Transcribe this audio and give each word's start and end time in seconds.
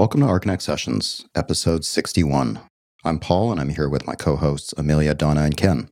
Welcome 0.00 0.22
to 0.22 0.28
Archinect 0.28 0.62
Sessions, 0.62 1.26
episode 1.34 1.84
61. 1.84 2.58
I'm 3.04 3.18
Paul, 3.18 3.52
and 3.52 3.60
I'm 3.60 3.68
here 3.68 3.86
with 3.86 4.06
my 4.06 4.14
co 4.14 4.36
hosts, 4.36 4.72
Amelia, 4.78 5.12
Donna, 5.12 5.42
and 5.42 5.54
Ken. 5.54 5.90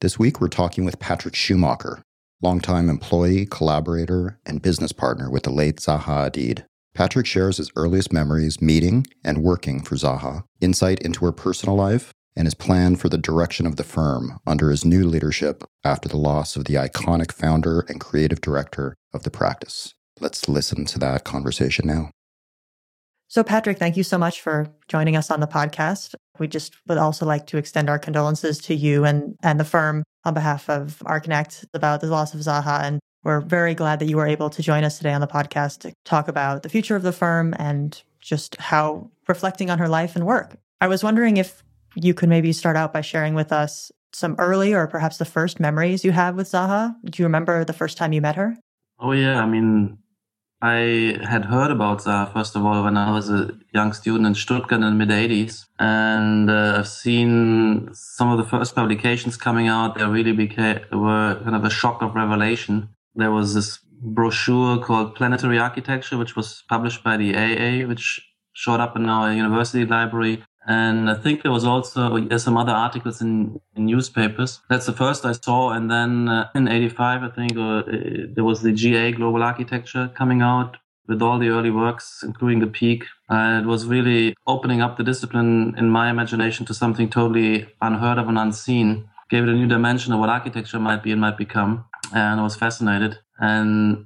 This 0.00 0.16
week, 0.16 0.40
we're 0.40 0.46
talking 0.46 0.84
with 0.84 1.00
Patrik 1.00 1.34
Schumacher, 1.34 2.00
longtime 2.40 2.88
employee, 2.88 3.46
collaborator, 3.46 4.38
and 4.46 4.62
business 4.62 4.92
partner 4.92 5.28
with 5.28 5.42
the 5.42 5.50
late 5.50 5.78
Zaha 5.78 6.30
Hadid. 6.30 6.66
Patrik 6.94 7.26
shares 7.26 7.56
his 7.56 7.72
earliest 7.74 8.12
memories 8.12 8.62
meeting 8.62 9.04
and 9.24 9.42
working 9.42 9.82
for 9.82 9.96
Zaha, 9.96 10.44
insight 10.60 11.00
into 11.00 11.24
her 11.24 11.32
personal 11.32 11.74
life, 11.74 12.12
and 12.36 12.46
his 12.46 12.54
plan 12.54 12.94
for 12.94 13.08
the 13.08 13.18
direction 13.18 13.66
of 13.66 13.74
the 13.74 13.82
firm 13.82 14.38
under 14.46 14.70
his 14.70 14.84
new 14.84 15.04
leadership 15.04 15.64
after 15.82 16.08
the 16.08 16.16
loss 16.16 16.54
of 16.54 16.66
the 16.66 16.74
iconic 16.74 17.32
founder 17.32 17.80
and 17.88 17.98
creative 17.98 18.40
director 18.40 18.94
of 19.12 19.24
the 19.24 19.32
practice. 19.32 19.94
Let's 20.20 20.48
listen 20.48 20.84
to 20.84 20.98
that 21.00 21.24
conversation 21.24 21.88
now. 21.88 22.12
So, 23.30 23.44
Patrik, 23.44 23.78
thank 23.78 23.98
you 23.98 24.02
so 24.02 24.16
much 24.16 24.40
for 24.40 24.66
joining 24.88 25.14
us 25.14 25.30
on 25.30 25.40
the 25.40 25.46
podcast. 25.46 26.14
We 26.38 26.48
just 26.48 26.74
would 26.88 26.96
also 26.96 27.26
like 27.26 27.46
to 27.48 27.58
extend 27.58 27.90
our 27.90 27.98
condolences 27.98 28.58
to 28.62 28.74
you 28.74 29.04
and, 29.04 29.36
and 29.42 29.60
the 29.60 29.66
firm 29.66 30.02
on 30.24 30.32
behalf 30.32 30.70
of 30.70 31.02
Archinect 31.04 31.66
about 31.74 32.00
the 32.00 32.06
loss 32.06 32.32
of 32.32 32.40
Zaha. 32.40 32.82
And 32.82 33.00
we're 33.24 33.40
very 33.40 33.74
glad 33.74 33.98
that 33.98 34.08
you 34.08 34.16
were 34.16 34.26
able 34.26 34.48
to 34.48 34.62
join 34.62 34.82
us 34.82 34.96
today 34.96 35.12
on 35.12 35.20
the 35.20 35.26
podcast 35.26 35.80
to 35.80 35.92
talk 36.06 36.28
about 36.28 36.62
the 36.62 36.70
future 36.70 36.96
of 36.96 37.02
the 37.02 37.12
firm 37.12 37.54
and 37.58 38.02
just 38.18 38.56
how 38.56 39.10
reflecting 39.28 39.68
on 39.68 39.78
her 39.78 39.88
life 39.88 40.16
and 40.16 40.24
work. 40.24 40.56
I 40.80 40.88
was 40.88 41.04
wondering 41.04 41.36
if 41.36 41.62
you 41.96 42.14
could 42.14 42.30
maybe 42.30 42.54
start 42.54 42.76
out 42.76 42.94
by 42.94 43.02
sharing 43.02 43.34
with 43.34 43.52
us 43.52 43.92
some 44.14 44.36
early 44.38 44.72
or 44.72 44.86
perhaps 44.86 45.18
the 45.18 45.26
first 45.26 45.60
memories 45.60 46.02
you 46.02 46.12
have 46.12 46.34
with 46.34 46.48
Zaha. 46.48 46.94
Do 47.04 47.22
you 47.22 47.26
remember 47.26 47.62
the 47.62 47.74
first 47.74 47.98
time 47.98 48.14
you 48.14 48.22
met 48.22 48.36
her? 48.36 48.56
Oh, 48.98 49.12
yeah. 49.12 49.42
I 49.42 49.46
mean, 49.46 49.98
I 50.60 51.20
had 51.22 51.44
heard 51.44 51.70
about 51.70 52.00
Zaha 52.00 52.32
first 52.32 52.56
of 52.56 52.64
all 52.66 52.82
when 52.82 52.96
I 52.96 53.12
was 53.12 53.30
a 53.30 53.56
young 53.72 53.92
student 53.92 54.26
in 54.26 54.34
Stuttgart 54.34 54.72
in 54.72 54.80
the 54.80 54.90
mid 54.90 55.10
80s, 55.10 55.66
and 55.78 56.50
uh, 56.50 56.78
I've 56.78 56.88
seen 56.88 57.90
some 57.92 58.30
of 58.32 58.38
the 58.38 58.44
first 58.44 58.74
publications 58.74 59.36
coming 59.36 59.68
out. 59.68 59.96
They 59.96 60.04
really 60.04 60.32
became 60.32 60.80
were 60.90 61.40
kind 61.44 61.54
of 61.54 61.64
a 61.64 61.70
shock 61.70 62.02
of 62.02 62.16
revelation. 62.16 62.88
There 63.14 63.30
was 63.30 63.54
this 63.54 63.78
brochure 64.02 64.78
called 64.78 65.14
Planetary 65.14 65.60
Architecture, 65.60 66.16
which 66.16 66.34
was 66.34 66.64
published 66.68 67.04
by 67.04 67.16
the 67.16 67.36
AA, 67.36 67.86
which 67.86 68.20
showed 68.52 68.80
up 68.80 68.96
in 68.96 69.08
our 69.08 69.32
university 69.32 69.84
library. 69.84 70.42
And 70.68 71.08
I 71.08 71.14
think 71.14 71.42
there 71.42 71.50
was 71.50 71.64
also 71.64 72.28
some 72.36 72.58
other 72.58 72.72
articles 72.72 73.22
in, 73.22 73.58
in, 73.74 73.86
newspapers. 73.86 74.60
That's 74.68 74.84
the 74.84 74.92
first 74.92 75.24
I 75.24 75.32
saw. 75.32 75.70
And 75.70 75.90
then 75.90 76.28
uh, 76.28 76.50
in 76.54 76.68
85, 76.68 77.22
I 77.22 77.28
think, 77.30 77.56
uh, 77.56 77.82
there 78.34 78.44
was 78.44 78.60
the 78.60 78.72
GA 78.72 79.12
Global 79.12 79.42
Architecture 79.42 80.12
coming 80.14 80.42
out 80.42 80.76
with 81.06 81.22
all 81.22 81.38
the 81.38 81.48
early 81.48 81.70
works, 81.70 82.22
including 82.22 82.60
the 82.60 82.66
peak. 82.66 83.04
Uh, 83.30 83.60
it 83.62 83.66
was 83.66 83.86
really 83.86 84.34
opening 84.46 84.82
up 84.82 84.98
the 84.98 85.04
discipline 85.04 85.74
in 85.78 85.88
my 85.88 86.10
imagination 86.10 86.66
to 86.66 86.74
something 86.74 87.08
totally 87.08 87.66
unheard 87.80 88.18
of 88.18 88.28
and 88.28 88.38
unseen. 88.38 89.08
Gave 89.30 89.44
it 89.44 89.48
a 89.48 89.54
new 89.54 89.68
dimension 89.68 90.12
of 90.12 90.20
what 90.20 90.28
architecture 90.28 90.78
might 90.78 91.02
be 91.02 91.12
and 91.12 91.20
might 91.22 91.38
become. 91.38 91.86
And 92.12 92.40
I 92.40 92.42
was 92.42 92.56
fascinated. 92.56 93.18
And 93.38 94.04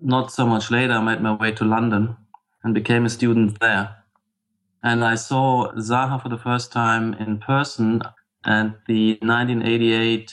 not 0.00 0.32
so 0.32 0.44
much 0.44 0.72
later, 0.72 0.94
I 0.94 1.00
made 1.00 1.20
my 1.20 1.34
way 1.34 1.52
to 1.52 1.64
London 1.64 2.16
and 2.64 2.74
became 2.74 3.04
a 3.04 3.10
student 3.10 3.60
there 3.60 4.03
and 4.84 5.02
I 5.02 5.14
saw 5.14 5.72
Zaha 5.72 6.22
for 6.22 6.28
the 6.28 6.36
first 6.38 6.70
time 6.70 7.14
in 7.14 7.38
person 7.38 8.02
at 8.44 8.84
the 8.86 9.18
1988 9.22 10.30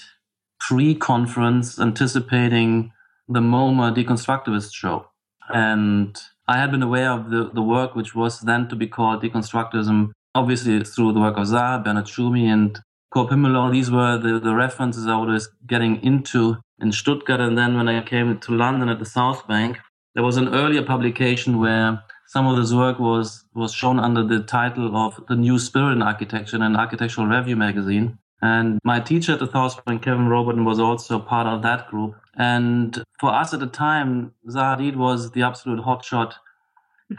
pre-conference 0.60 1.80
anticipating 1.80 2.92
the 3.30 3.40
MoMA 3.40 3.96
Deconstructivist 3.96 4.74
show. 4.74 5.08
And 5.50 6.18
I 6.50 6.58
had 6.58 6.70
been 6.70 6.84
aware 6.84 7.12
of 7.12 7.30
the, 7.30 7.50
the 7.54 7.62
work 7.62 7.96
which 7.96 8.14
was 8.14 8.42
then 8.42 8.68
to 8.68 8.76
be 8.76 8.88
called 8.88 9.24
deconstructivism, 9.24 10.12
obviously 10.36 10.84
through 10.84 11.14
the 11.14 11.22
work 11.22 11.38
of 11.38 11.48
Zaha, 11.48 11.82
Bernard 11.82 12.06
Tschumi, 12.06 12.44
and 12.44 12.78
Coop 13.14 13.30
Himmelblau. 13.30 13.72
These 13.72 13.90
were 13.90 14.18
the, 14.18 14.38
the 14.38 14.54
references 14.54 15.08
I 15.08 15.16
was 15.16 15.50
getting 15.66 16.04
into 16.04 16.58
in 16.82 16.92
Stuttgart. 16.92 17.40
And 17.40 17.58
then 17.58 17.78
when 17.78 17.88
I 17.88 18.02
came 18.02 18.38
to 18.38 18.52
London 18.52 18.90
at 18.90 19.00
the 19.00 19.06
South 19.06 19.48
Bank, 19.48 19.78
there 20.14 20.24
was 20.24 20.36
an 20.36 20.54
earlier 20.54 20.84
publication 20.84 21.58
where 21.60 22.04
some 22.34 22.48
of 22.48 22.56
this 22.58 22.74
work 22.74 22.98
was 23.00 23.44
was 23.54 23.74
shown 23.74 24.00
under 24.00 24.24
the 24.24 24.42
title 24.42 24.96
of 24.96 25.22
the 25.28 25.36
new 25.36 25.58
spirit 25.60 25.94
in 25.94 26.02
architecture 26.02 26.56
in 26.56 26.62
an 26.62 26.76
architectural 26.76 27.28
review 27.28 27.56
magazine 27.56 28.18
and 28.42 28.80
my 28.84 29.00
teacher 29.00 29.34
at 29.34 29.40
the 29.40 29.52
South 29.52 29.86
Bank, 29.86 30.02
Kevin 30.02 30.28
Rhowbotham, 30.28 30.66
was 30.66 30.80
also 30.80 31.20
part 31.20 31.46
of 31.46 31.62
that 31.62 31.88
group. 31.90 32.16
And 32.36 33.04
for 33.20 33.32
us 33.32 33.54
at 33.54 33.60
the 33.60 33.68
time, 33.68 34.34
Zaha 34.50 34.96
was 34.96 35.32
the 35.32 35.44
absolute 35.44 35.86
hotshot 35.86 36.34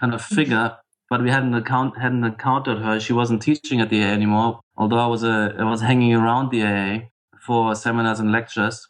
kind 0.01 0.15
of 0.15 0.22
figure, 0.22 0.77
but 1.11 1.22
we 1.22 1.31
hadn't 1.31 1.55
account 1.55 1.99
hadn't 1.99 2.25
encountered 2.25 2.78
her. 2.78 2.99
She 2.99 3.12
wasn't 3.12 3.43
teaching 3.43 3.81
at 3.81 3.89
the 3.89 4.03
AA 4.03 4.09
anymore, 4.09 4.61
although 4.77 4.99
I 4.99 5.06
was 5.06 5.22
a, 5.22 5.55
I 5.59 5.65
was 5.65 5.83
hanging 5.83 6.12
around 6.12 6.51
the 6.51 6.62
AA 6.65 7.09
for 7.47 7.75
seminars 7.77 8.19
and 8.19 8.33
lectures. 8.33 8.89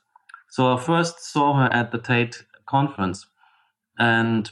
So 0.48 0.74
I 0.74 0.80
first 0.80 1.20
saw 1.20 1.54
her 1.58 1.72
at 1.72 1.92
the 1.92 1.98
Tate 1.98 2.44
conference, 2.66 3.26
and 3.98 4.50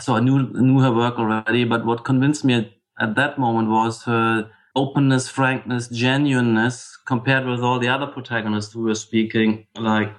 so 0.00 0.14
I 0.14 0.20
knew 0.20 0.50
knew 0.52 0.80
her 0.80 0.92
work 0.92 1.18
already. 1.18 1.64
But 1.64 1.84
what 1.84 2.04
convinced 2.04 2.44
me 2.44 2.54
at, 2.54 2.70
at 2.98 3.14
that 3.16 3.38
moment 3.38 3.68
was 3.68 4.04
her 4.04 4.50
openness, 4.76 5.28
frankness, 5.28 5.88
genuineness 5.88 6.98
compared 7.06 7.46
with 7.46 7.60
all 7.60 7.78
the 7.78 7.88
other 7.88 8.06
protagonists 8.06 8.72
who 8.72 8.82
were 8.82 8.94
speaking, 8.94 9.66
like 9.76 10.12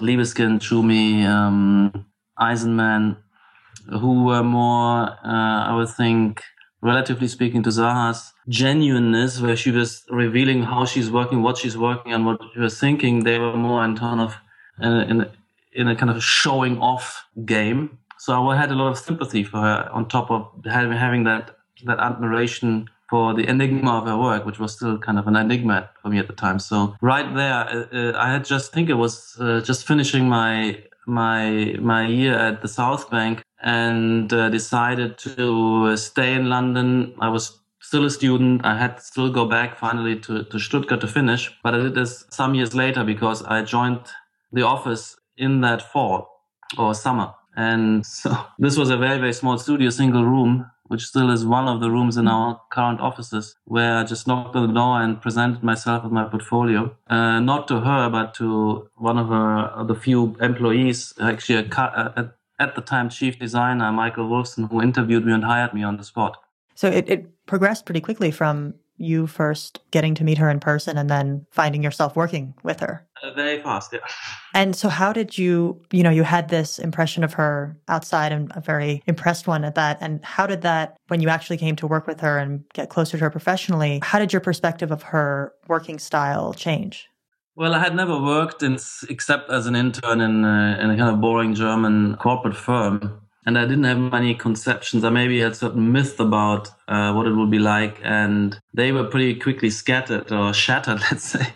Libeskind, 0.00 0.60
Tschumi, 0.60 1.24
um, 1.24 2.06
Eisenman, 2.38 3.16
who 3.88 4.24
were 4.24 4.42
more, 4.42 5.10
uh, 5.24 5.64
I 5.68 5.74
would 5.76 5.90
think, 5.90 6.42
relatively 6.82 7.28
speaking 7.28 7.62
to 7.64 7.70
Zaha's 7.70 8.32
genuineness, 8.48 9.40
where 9.40 9.56
she 9.56 9.70
was 9.70 10.04
revealing 10.08 10.62
how 10.62 10.86
she's 10.86 11.10
working, 11.10 11.42
what 11.42 11.58
she's 11.58 11.76
working 11.76 12.14
on, 12.14 12.24
what 12.24 12.40
she 12.54 12.60
was 12.60 12.80
thinking. 12.80 13.24
They 13.24 13.38
were 13.38 13.56
more 13.56 13.84
in 13.84 13.96
terms 13.96 14.22
of 14.22 14.36
in 14.82 15.26
in 15.72 15.88
a 15.88 15.94
kind 15.94 16.10
of 16.10 16.22
showing 16.22 16.78
off 16.78 17.24
game 17.44 17.98
so 18.20 18.50
I 18.50 18.56
had 18.56 18.70
a 18.70 18.74
lot 18.74 18.90
of 18.90 18.98
sympathy 18.98 19.42
for 19.42 19.60
her 19.60 19.88
on 19.92 20.06
top 20.06 20.30
of 20.30 20.46
having, 20.66 21.24
that, 21.24 21.56
that 21.86 21.98
admiration 21.98 22.90
for 23.08 23.32
the 23.32 23.48
enigma 23.48 23.92
of 23.98 24.06
her 24.06 24.18
work, 24.18 24.44
which 24.44 24.58
was 24.58 24.74
still 24.74 24.98
kind 24.98 25.18
of 25.18 25.26
an 25.26 25.36
enigma 25.36 25.88
for 26.02 26.10
me 26.10 26.18
at 26.18 26.26
the 26.26 26.34
time. 26.34 26.58
So 26.58 26.94
right 27.00 27.34
there, 27.34 27.54
uh, 27.54 27.86
uh 27.92 28.12
I 28.18 28.30
had 28.30 28.44
just 28.44 28.72
think 28.74 28.90
it 28.90 28.98
was 29.04 29.36
uh, 29.40 29.62
just 29.62 29.86
finishing 29.86 30.28
my 30.28 30.82
my 31.06 31.76
my 31.80 32.06
year 32.06 32.34
at 32.34 32.60
the 32.60 32.68
South 32.68 33.10
Bank 33.10 33.42
and 33.62 34.30
uh, 34.32 34.50
decided 34.50 35.16
to 35.18 35.96
stay 35.96 36.34
in 36.34 36.50
London. 36.50 37.14
I 37.20 37.28
was 37.30 37.58
still 37.80 38.04
a 38.04 38.10
student. 38.10 38.66
I 38.66 38.76
had 38.76 38.98
to 38.98 39.02
still 39.02 39.30
go 39.32 39.46
back 39.46 39.78
finally 39.78 40.20
to, 40.20 40.44
to 40.44 40.58
Stuttgart 40.58 41.00
to 41.00 41.08
finish, 41.08 41.50
but 41.62 41.74
I 41.74 41.78
did 41.78 41.94
this 41.94 42.26
some 42.30 42.54
years 42.54 42.74
later 42.74 43.02
because 43.02 43.42
I 43.42 43.62
joined 43.62 44.04
the 44.52 44.62
office 44.62 45.16
in 45.38 45.62
that 45.62 45.80
fall 45.92 46.28
or 46.78 46.94
summer. 46.94 47.34
And 47.56 48.04
so 48.04 48.36
this 48.58 48.76
was 48.76 48.90
a 48.90 48.96
very, 48.96 49.18
very 49.18 49.32
small 49.32 49.58
studio, 49.58 49.90
single 49.90 50.24
room, 50.24 50.70
which 50.84 51.02
still 51.02 51.30
is 51.30 51.46
one 51.46 51.68
of 51.68 51.80
the 51.80 51.90
rooms 51.90 52.16
in 52.16 52.26
our 52.26 52.60
current 52.72 53.00
offices, 53.00 53.54
where 53.64 53.96
I 53.98 54.04
just 54.04 54.26
knocked 54.26 54.56
on 54.56 54.66
the 54.66 54.74
door 54.74 55.00
and 55.00 55.20
presented 55.20 55.62
myself 55.62 56.02
with 56.04 56.12
my 56.12 56.24
portfolio. 56.24 56.96
Uh, 57.08 57.40
not 57.40 57.68
to 57.68 57.80
her, 57.80 58.10
but 58.10 58.34
to 58.34 58.88
one 58.96 59.18
of 59.18 59.28
her, 59.28 59.84
the 59.84 59.94
few 59.94 60.36
employees, 60.40 61.14
actually 61.20 61.58
a, 61.58 61.80
uh, 61.80 62.28
at 62.58 62.74
the 62.74 62.80
time 62.82 63.08
chief 63.08 63.38
designer, 63.38 63.90
Michael 63.92 64.28
Wolfson, 64.28 64.70
who 64.70 64.82
interviewed 64.82 65.24
me 65.24 65.32
and 65.32 65.44
hired 65.44 65.72
me 65.72 65.82
on 65.82 65.96
the 65.96 66.04
spot. 66.04 66.36
So 66.74 66.88
it, 66.88 67.08
it 67.08 67.46
progressed 67.46 67.86
pretty 67.86 68.00
quickly 68.00 68.30
from 68.30 68.74
you 69.00 69.26
first 69.26 69.80
getting 69.90 70.14
to 70.14 70.24
meet 70.24 70.38
her 70.38 70.50
in 70.50 70.60
person 70.60 70.98
and 70.98 71.08
then 71.08 71.46
finding 71.50 71.82
yourself 71.82 72.14
working 72.14 72.54
with 72.62 72.80
her? 72.80 73.06
Uh, 73.22 73.32
very 73.32 73.60
fast, 73.62 73.92
yeah. 73.92 74.00
And 74.54 74.74
so, 74.74 74.88
how 74.88 75.12
did 75.12 75.38
you, 75.38 75.80
you 75.92 76.02
know, 76.02 76.10
you 76.10 76.24
had 76.24 76.48
this 76.48 76.78
impression 76.78 77.22
of 77.22 77.34
her 77.34 77.76
outside 77.88 78.32
and 78.32 78.50
a 78.54 78.60
very 78.60 79.02
impressed 79.06 79.46
one 79.46 79.64
at 79.64 79.76
that. 79.76 79.98
And 80.00 80.24
how 80.24 80.46
did 80.46 80.62
that, 80.62 80.96
when 81.08 81.20
you 81.20 81.28
actually 81.28 81.56
came 81.56 81.76
to 81.76 81.86
work 81.86 82.06
with 82.06 82.20
her 82.20 82.38
and 82.38 82.64
get 82.74 82.90
closer 82.90 83.16
to 83.16 83.24
her 83.24 83.30
professionally, 83.30 84.00
how 84.02 84.18
did 84.18 84.32
your 84.32 84.40
perspective 84.40 84.90
of 84.90 85.02
her 85.02 85.52
working 85.68 85.98
style 85.98 86.52
change? 86.52 87.08
Well, 87.54 87.74
I 87.74 87.78
had 87.78 87.94
never 87.94 88.20
worked 88.20 88.62
in, 88.62 88.78
except 89.08 89.50
as 89.50 89.66
an 89.66 89.76
intern 89.76 90.20
in 90.20 90.44
a, 90.44 90.78
in 90.80 90.90
a 90.90 90.96
kind 90.96 91.14
of 91.14 91.20
boring 91.20 91.54
German 91.54 92.16
corporate 92.16 92.56
firm 92.56 93.20
and 93.46 93.58
I 93.58 93.62
didn't 93.62 93.84
have 93.84 93.98
many 93.98 94.34
conceptions. 94.34 95.04
I 95.04 95.10
maybe 95.10 95.40
had 95.40 95.56
certain 95.56 95.92
myths 95.92 96.20
about 96.20 96.68
uh, 96.88 97.12
what 97.12 97.26
it 97.26 97.34
would 97.34 97.50
be 97.50 97.58
like, 97.58 97.98
and 98.02 98.60
they 98.74 98.92
were 98.92 99.04
pretty 99.04 99.34
quickly 99.34 99.70
scattered 99.70 100.30
or 100.30 100.52
shattered, 100.64 101.00
let's 101.10 101.24
say. 101.24 101.46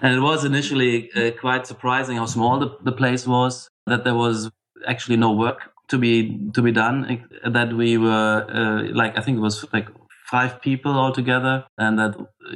And 0.00 0.14
it 0.14 0.20
was 0.20 0.44
initially 0.44 1.10
uh, 1.12 1.32
quite 1.32 1.66
surprising 1.66 2.18
how 2.18 2.26
small 2.26 2.60
the, 2.60 2.76
the 2.84 2.92
place 2.92 3.26
was, 3.26 3.68
that 3.86 4.04
there 4.04 4.14
was 4.14 4.50
actually 4.86 5.16
no 5.16 5.32
work 5.32 5.72
to 5.88 5.98
be 5.98 6.38
to 6.54 6.62
be 6.62 6.70
done. 6.70 7.26
That 7.44 7.72
we 7.72 7.98
were 7.98 8.46
uh, 8.48 8.94
like 8.94 9.18
I 9.18 9.22
think 9.22 9.38
it 9.38 9.40
was 9.40 9.64
like 9.72 9.88
five 10.30 10.60
people 10.60 10.92
altogether, 10.92 11.64
and 11.78 11.98
that 11.98 12.14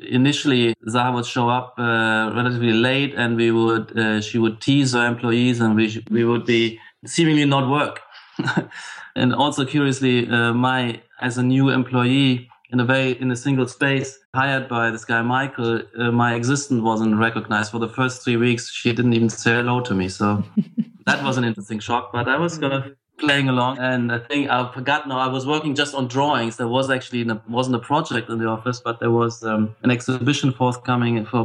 initially 0.08 0.76
Zaha 0.87 1.12
would 1.15 1.26
show 1.26 1.49
up 1.49 1.75
uh, 1.79 2.31
relatively 2.32 2.75
late, 2.75 3.15
and 3.17 3.37
we 3.37 3.50
would 3.50 3.99
uh, 3.99 4.20
she 4.20 4.38
would 4.38 4.61
tease 4.61 4.93
her 4.93 5.05
employees, 5.05 5.61
and 5.61 5.75
we 5.75 6.05
we 6.11 6.25
would 6.25 6.47
be 6.47 6.79
seemingly 7.05 7.44
not 7.44 7.69
work 7.69 8.03
and 9.17 9.35
also 9.35 9.65
curiously, 9.65 10.29
uh, 10.29 10.53
my 10.53 11.00
as 11.21 11.39
a 11.39 11.43
new 11.43 11.69
employee 11.69 12.49
in 12.71 12.81
a 12.81 12.87
way 12.87 13.12
in 13.12 13.31
a 13.31 13.37
single 13.37 13.69
space 13.69 14.19
hired 14.35 14.69
by 14.69 14.91
this 14.91 15.05
guy 15.05 15.21
Michael, 15.23 15.83
uh, 15.99 16.11
my 16.11 16.35
existence 16.35 16.81
wasn't 16.83 17.17
recognized 17.17 17.71
for 17.71 17.79
the 17.79 17.89
first 17.89 18.25
three 18.25 18.37
weeks. 18.37 18.71
She 18.71 18.93
didn't 18.93 19.12
even 19.12 19.29
say 19.29 19.53
hello 19.53 19.81
to 19.83 19.94
me, 19.94 20.09
so 20.09 20.43
that 21.06 21.23
was 21.23 21.37
an 21.37 21.44
interesting 21.44 21.81
shock. 21.81 22.12
But 22.12 22.29
I 22.29 22.39
was 22.39 22.59
kind 22.59 22.73
of 22.73 22.97
playing 23.23 23.49
along, 23.49 23.79
and 23.79 24.13
I 24.13 24.19
think 24.19 24.51
I 24.51 24.71
forgot 24.73 25.09
now. 25.09 25.19
I 25.19 25.29
was 25.29 25.47
working 25.47 25.75
just 25.75 25.95
on 25.95 26.09
drawings. 26.09 26.57
There 26.57 26.69
was 26.69 26.91
actually 26.91 27.23
a, 27.29 27.41
wasn't 27.49 27.77
a 27.77 27.85
project 27.91 28.29
in 28.29 28.39
the 28.39 28.49
office, 28.57 28.81
but 28.81 29.01
there 29.01 29.11
was 29.11 29.43
um, 29.43 29.75
an 29.83 29.91
exhibition 29.91 30.53
forthcoming 30.53 31.25
for 31.25 31.43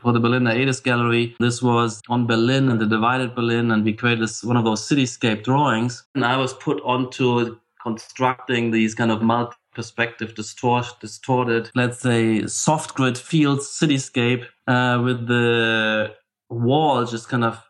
for 0.00 0.12
the 0.12 0.20
Berlin 0.20 0.46
Aedes 0.46 0.80
Gallery. 0.80 1.34
This 1.40 1.62
was 1.62 2.02
on 2.08 2.26
Berlin 2.26 2.68
and 2.70 2.80
the 2.80 2.86
divided 2.86 3.34
Berlin, 3.34 3.70
and 3.70 3.84
we 3.84 3.92
created 3.92 4.22
this, 4.22 4.44
one 4.44 4.56
of 4.56 4.64
those 4.64 4.82
cityscape 4.88 5.42
drawings. 5.44 6.04
And 6.14 6.24
I 6.24 6.36
was 6.36 6.52
put 6.54 6.80
onto 6.84 7.56
constructing 7.82 8.70
these 8.70 8.94
kind 8.94 9.10
of 9.10 9.22
multi 9.22 9.56
perspective 9.74 10.34
distort, 10.34 10.86
distorted, 11.00 11.70
let's 11.74 12.00
say, 12.00 12.46
soft 12.46 12.94
grid 12.94 13.18
fields 13.18 13.66
cityscape 13.66 14.44
uh, 14.68 15.02
with 15.04 15.26
the 15.26 16.14
wall 16.48 17.04
just 17.04 17.28
kind 17.28 17.44
of 17.44 17.60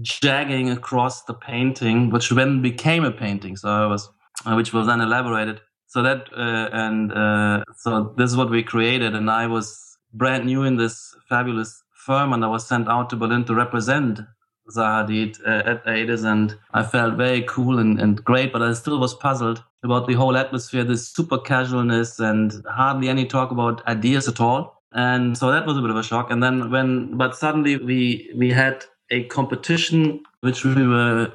jagging 0.00 0.70
across 0.70 1.24
the 1.24 1.34
painting, 1.34 2.10
which 2.10 2.30
then 2.30 2.62
became 2.62 3.04
a 3.04 3.10
painting. 3.10 3.56
So 3.56 3.68
I 3.68 3.86
was, 3.86 4.08
uh, 4.46 4.54
which 4.54 4.72
was 4.72 4.86
then 4.86 5.00
elaborated. 5.00 5.60
So 5.86 6.02
that 6.02 6.28
uh, 6.34 6.70
and 6.72 7.12
uh, 7.12 7.64
so 7.76 8.14
this 8.16 8.30
is 8.30 8.36
what 8.36 8.50
we 8.50 8.62
created, 8.62 9.14
and 9.14 9.30
I 9.30 9.46
was 9.46 9.98
brand 10.14 10.46
new 10.46 10.62
in 10.62 10.76
this 10.76 11.14
fabulous 11.28 11.82
firm, 11.94 12.32
and 12.32 12.44
I 12.44 12.48
was 12.48 12.66
sent 12.66 12.88
out 12.88 13.10
to 13.10 13.16
Berlin 13.16 13.44
to 13.44 13.54
represent 13.54 14.20
Zaha 14.74 15.06
Hadid 15.06 15.38
uh, 15.46 15.70
at 15.70 15.86
Aedes, 15.86 16.24
and 16.24 16.56
I 16.72 16.82
felt 16.82 17.16
very 17.16 17.42
cool 17.42 17.78
and, 17.78 18.00
and 18.00 18.24
great, 18.24 18.52
but 18.52 18.62
I 18.62 18.72
still 18.72 18.98
was 18.98 19.14
puzzled 19.14 19.62
about 19.84 20.06
the 20.06 20.14
whole 20.14 20.36
atmosphere, 20.36 20.84
this 20.84 21.08
super 21.08 21.38
casualness, 21.38 22.18
and 22.18 22.52
hardly 22.70 23.08
any 23.08 23.26
talk 23.26 23.50
about 23.50 23.86
ideas 23.86 24.28
at 24.28 24.40
all. 24.40 24.82
And 24.92 25.36
so 25.36 25.50
that 25.50 25.66
was 25.66 25.76
a 25.76 25.80
bit 25.80 25.90
of 25.90 25.96
a 25.96 26.02
shock. 26.02 26.30
And 26.30 26.42
then 26.42 26.70
when, 26.70 27.16
but 27.16 27.34
suddenly 27.36 27.76
we 27.76 28.30
we 28.36 28.50
had 28.50 28.84
a 29.12 29.24
competition 29.24 30.22
which 30.40 30.64
we 30.64 30.86
were 30.86 31.32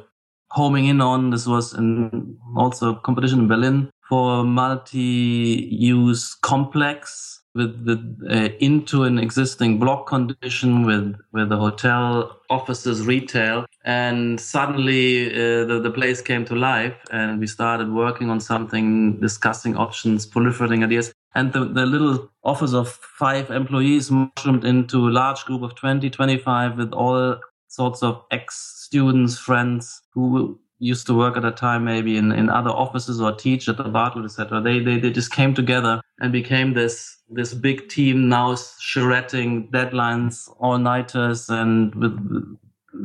homing 0.52 0.88
in 0.88 1.00
on. 1.00 1.30
This 1.30 1.48
was 1.48 1.74
in 1.74 2.38
also 2.56 2.94
a 2.94 3.00
competition 3.00 3.40
in 3.42 3.48
Berlin 3.48 3.90
for 4.10 4.44
multi-use 4.44 6.36
complex 6.36 7.42
with 7.58 7.86
the 7.86 7.98
uh, 8.30 8.56
into 8.60 9.04
an 9.04 9.18
existing 9.18 9.80
block 9.80 10.08
condition 10.08 10.86
with 10.86 11.16
with 11.34 11.50
the 11.50 11.58
hotel 11.58 12.40
offices 12.50 13.06
retail 13.06 13.66
and 13.84 14.40
suddenly 14.40 15.28
uh, 15.32 15.66
the, 15.66 15.80
the 15.82 15.90
place 15.90 16.22
came 16.22 16.46
to 16.46 16.56
life 16.56 16.96
and 17.12 17.40
we 17.40 17.48
started 17.48 17.92
working 17.92 18.30
on 18.30 18.40
something 18.40 19.20
discussing 19.20 19.76
options 19.76 20.28
proliferating 20.28 20.84
ideas 20.84 21.12
and 21.34 21.52
the, 21.52 21.66
the 21.66 21.86
little 21.86 22.30
office 22.44 22.74
of 22.74 22.88
five 22.90 23.50
employees 23.50 24.12
mushroomed 24.12 24.64
into 24.64 25.10
a 25.10 25.16
large 25.22 25.44
group 25.46 25.64
of 25.64 25.74
20 25.76 26.10
25 26.12 26.78
with 26.78 26.94
all 26.94 27.40
sorts 27.68 28.04
of 28.04 28.24
ex 28.31 28.56
students 28.86 29.38
friends 29.38 30.02
who 30.14 30.60
used 30.80 31.08
to 31.08 31.14
work 31.14 31.38
at 31.38 31.46
a 31.46 31.52
time 31.52 31.86
maybe 31.86 32.18
in, 32.18 32.31
in 32.31 32.50
other 32.50 32.69
offices 32.69 33.19
or 33.19 33.34
teach 33.34 33.68
at 33.68 33.78
the 33.78 33.84
Bartlett, 33.84 34.25
etc. 34.25 34.62
They, 34.62 34.80
they 34.80 35.00
they 35.00 35.12
just 35.12 35.31
came 35.31 35.54
together 35.54 36.02
and 36.19 36.31
became 36.31 36.74
this 36.74 37.18
this 37.30 37.54
big 37.54 37.90
team 37.90 38.30
now 38.30 38.56
charretting 38.80 39.69
deadlines, 39.72 40.50
all 40.60 40.78
nighters, 40.78 41.50
and 41.50 41.94
with 41.96 42.18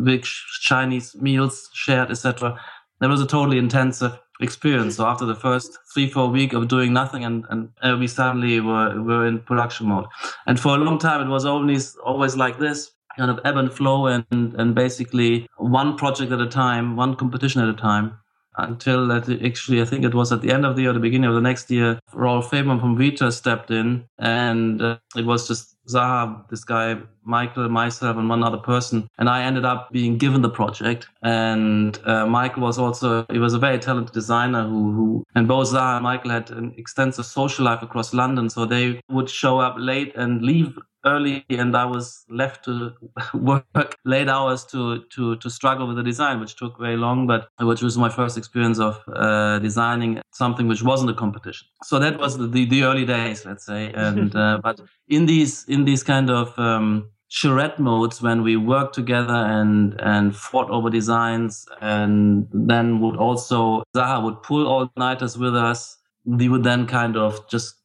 big 0.04 0.24
Chinese 0.60 1.14
meals 1.16 1.70
shared, 1.72 2.10
etc. 2.10 2.58
That 3.00 3.08
was 3.08 3.20
a 3.20 3.26
totally 3.26 3.58
intensive 3.58 4.18
experience. 4.40 4.96
So 4.96 5.06
after 5.06 5.24
the 5.24 5.34
first 5.34 5.78
three 5.92 6.08
four 6.08 6.28
week 6.28 6.52
of 6.52 6.68
doing 6.68 6.92
nothing, 6.92 7.24
and 7.24 7.44
and 7.48 7.70
uh, 7.82 7.96
we 7.98 8.06
suddenly 8.06 8.60
were 8.60 9.00
were 9.02 9.26
in 9.26 9.40
production 9.40 9.88
mode. 9.88 10.06
And 10.46 10.60
for 10.60 10.76
a 10.76 10.78
long 10.78 10.98
time, 10.98 11.26
it 11.26 11.30
was 11.30 11.46
always 11.46 11.96
always 12.04 12.36
like 12.36 12.58
this 12.58 12.90
kind 13.16 13.30
of 13.30 13.40
ebb 13.44 13.56
and 13.56 13.72
flow 13.72 14.06
and 14.06 14.24
and 14.30 14.74
basically 14.74 15.46
one 15.56 15.96
project 15.96 16.32
at 16.32 16.40
a 16.40 16.46
time, 16.46 16.96
one 16.96 17.14
competition 17.16 17.62
at 17.62 17.68
a 17.68 17.74
time 17.74 18.18
until 18.58 19.10
actually 19.12 19.80
I 19.80 19.84
think 19.84 20.04
it 20.04 20.14
was 20.14 20.32
at 20.32 20.42
the 20.42 20.52
end 20.52 20.66
of 20.66 20.76
the 20.76 20.82
year, 20.82 20.92
the 20.92 21.00
beginning 21.00 21.28
of 21.28 21.34
the 21.34 21.40
next 21.40 21.70
year, 21.70 21.98
Rolf 22.12 22.50
Fehlbaum 22.50 22.80
from 22.80 22.96
Vitra 22.96 23.32
stepped 23.32 23.70
in, 23.70 24.04
and 24.18 24.82
uh, 24.82 24.98
it 25.16 25.24
was 25.24 25.48
just 25.48 25.76
Zaha, 25.88 26.48
this 26.48 26.64
guy, 26.64 26.96
Michael, 27.24 27.68
myself, 27.68 28.16
and 28.16 28.28
one 28.28 28.42
other 28.42 28.58
person, 28.58 29.08
and 29.18 29.28
I 29.28 29.42
ended 29.42 29.64
up 29.64 29.90
being 29.92 30.18
given 30.18 30.42
the 30.42 30.50
project. 30.50 31.08
And 31.22 31.98
uh, 32.04 32.26
Michael 32.26 32.62
was 32.62 32.78
also 32.78 33.26
he 33.30 33.38
was 33.38 33.54
a 33.54 33.58
very 33.58 33.78
talented 33.78 34.14
designer 34.14 34.64
who, 34.64 34.92
who 34.92 35.24
and 35.34 35.48
both 35.48 35.68
Zaha 35.68 35.96
and 35.96 36.04
Michael 36.04 36.30
had 36.30 36.50
an 36.50 36.74
extensive 36.76 37.26
social 37.26 37.64
life 37.64 37.82
across 37.82 38.14
London, 38.14 38.48
so 38.50 38.64
they 38.64 39.00
would 39.10 39.28
show 39.28 39.58
up 39.58 39.76
late 39.78 40.12
and 40.16 40.42
leave 40.42 40.78
early 41.04 41.44
and 41.48 41.76
I 41.76 41.84
was 41.84 42.24
left 42.28 42.64
to 42.66 42.92
work 43.34 43.96
late 44.04 44.28
hours 44.28 44.64
to, 44.66 45.02
to, 45.14 45.36
to 45.36 45.50
struggle 45.50 45.86
with 45.86 45.96
the 45.96 46.02
design, 46.02 46.40
which 46.40 46.56
took 46.56 46.78
very 46.78 46.96
long, 46.96 47.26
but 47.26 47.48
which 47.60 47.82
was 47.82 47.98
my 47.98 48.08
first 48.08 48.38
experience 48.38 48.78
of 48.78 49.00
uh, 49.08 49.58
designing 49.58 50.20
something 50.32 50.68
which 50.68 50.82
wasn't 50.82 51.10
a 51.10 51.14
competition. 51.14 51.66
So 51.84 51.98
that 51.98 52.18
was 52.18 52.38
the, 52.38 52.46
the, 52.46 52.82
early 52.84 53.04
days, 53.04 53.44
let's 53.44 53.66
say. 53.66 53.92
And, 53.94 54.34
uh, 54.34 54.60
but 54.62 54.80
in 55.08 55.26
these, 55.26 55.64
in 55.72 55.84
these 55.84 56.02
kind 56.02 56.30
of, 56.30 56.58
um, 56.58 57.10
charrette 57.32 57.78
modes 57.78 58.20
when 58.20 58.42
we 58.42 58.58
worked 58.58 58.94
together 58.94 59.32
and 59.32 59.98
and 60.00 60.36
fought 60.36 60.68
over 60.68 60.90
designs 60.90 61.66
and 61.80 62.46
then 62.52 63.00
would 63.00 63.16
also 63.16 63.82
Zaha 63.96 64.22
would 64.22 64.42
pull 64.42 64.66
all 64.68 64.92
nighters 64.98 65.38
with 65.38 65.56
us. 65.56 65.96
We 66.26 66.50
would 66.50 66.62
then 66.62 66.86
kind 66.86 67.16
of 67.16 67.48
just 67.48 67.76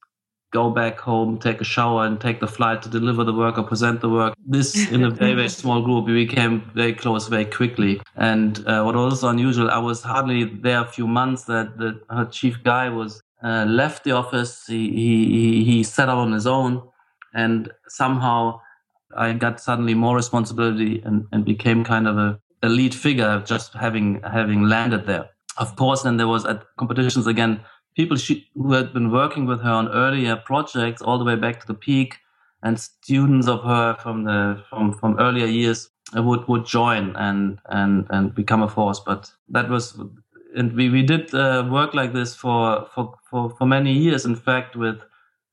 go 0.52 0.70
back 0.70 1.00
home, 1.00 1.40
take 1.40 1.62
a 1.62 1.64
shower, 1.64 2.06
and 2.06 2.20
take 2.20 2.40
the 2.40 2.48
flight 2.48 2.82
to 2.82 2.90
deliver 2.90 3.24
the 3.24 3.34
work 3.34 3.58
or 3.58 3.64
present 3.64 4.02
the 4.02 4.10
work. 4.10 4.34
This, 4.46 4.90
in 4.96 5.04
a 5.04 5.10
very, 5.10 5.34
very 5.34 5.50
small 5.50 5.82
group, 5.82 6.06
we 6.08 6.26
became 6.26 6.70
very 6.74 6.94
close 6.94 7.28
very 7.28 7.46
quickly. 7.46 8.02
And 8.16 8.66
uh, 8.68 8.84
what 8.84 8.96
was 8.96 9.24
unusual, 9.24 9.70
I 9.70 9.80
was 9.80 10.02
hardly 10.04 10.46
there 10.46 10.82
a 10.82 10.88
few 10.88 11.08
months 11.08 11.44
that 11.46 11.78
the, 11.78 12.00
her 12.10 12.26
chief 12.26 12.64
guy 12.64 12.90
was 12.90 13.22
uh, 13.44 13.66
left 13.68 14.04
the 14.04 14.12
office. 14.12 14.66
He, 14.68 14.90
he, 14.92 15.64
he 15.64 15.84
set 15.84 16.10
out 16.10 16.18
on 16.18 16.32
his 16.32 16.48
own. 16.48 16.82
And 17.38 17.72
somehow 17.88 18.60
I 19.16 19.32
got 19.34 19.62
suddenly 19.62 19.94
more 19.94 20.16
responsibility 20.16 21.02
and, 21.06 21.26
and 21.32 21.46
became 21.46 21.86
kind 21.86 22.08
of 22.08 22.18
a, 22.18 22.40
a 22.64 22.68
lead 22.68 22.94
figure 22.94 23.42
just 23.46 23.74
having 23.74 24.22
having 24.24 24.64
landed 24.64 25.06
there. 25.06 25.30
Of 25.58 25.76
course, 25.76 26.02
then 26.02 26.18
there 26.18 26.28
was 26.28 26.46
at 26.46 26.66
competitions 26.78 27.28
again 27.28 27.62
people 27.96 28.18
she, 28.18 28.48
who 28.54 28.74
had 28.74 28.94
been 28.94 29.12
working 29.12 29.46
with 29.46 29.62
her 29.62 29.72
on 29.72 29.88
earlier 29.90 30.36
projects 30.36 31.02
all 31.02 31.18
the 31.18 31.26
way 31.26 31.36
back 31.36 31.60
to 31.62 31.68
the 31.68 31.74
peak 31.74 32.18
and 32.64 32.80
students 32.80 33.48
of 33.48 33.64
her 33.64 33.96
from 34.02 34.24
the 34.24 34.64
from, 34.70 34.94
from 34.94 35.20
earlier 35.20 35.46
years 35.46 35.90
would 36.14 36.48
would 36.48 36.66
join 36.66 37.16
and 37.16 37.60
and 37.70 38.06
and 38.10 38.34
become 38.34 38.62
a 38.64 38.70
force 38.70 39.00
but 39.00 39.32
that 39.50 39.70
was 39.70 40.00
and 40.56 40.74
we, 40.74 40.90
we 40.90 41.04
did 41.04 41.34
uh, 41.36 41.68
work 41.70 41.94
like 41.94 42.14
this 42.14 42.36
for, 42.36 42.88
for 42.94 43.14
for 43.30 43.50
for 43.58 43.66
many 43.66 43.94
years 43.94 44.26
in 44.26 44.36
fact 44.36 44.76
with 44.76 45.00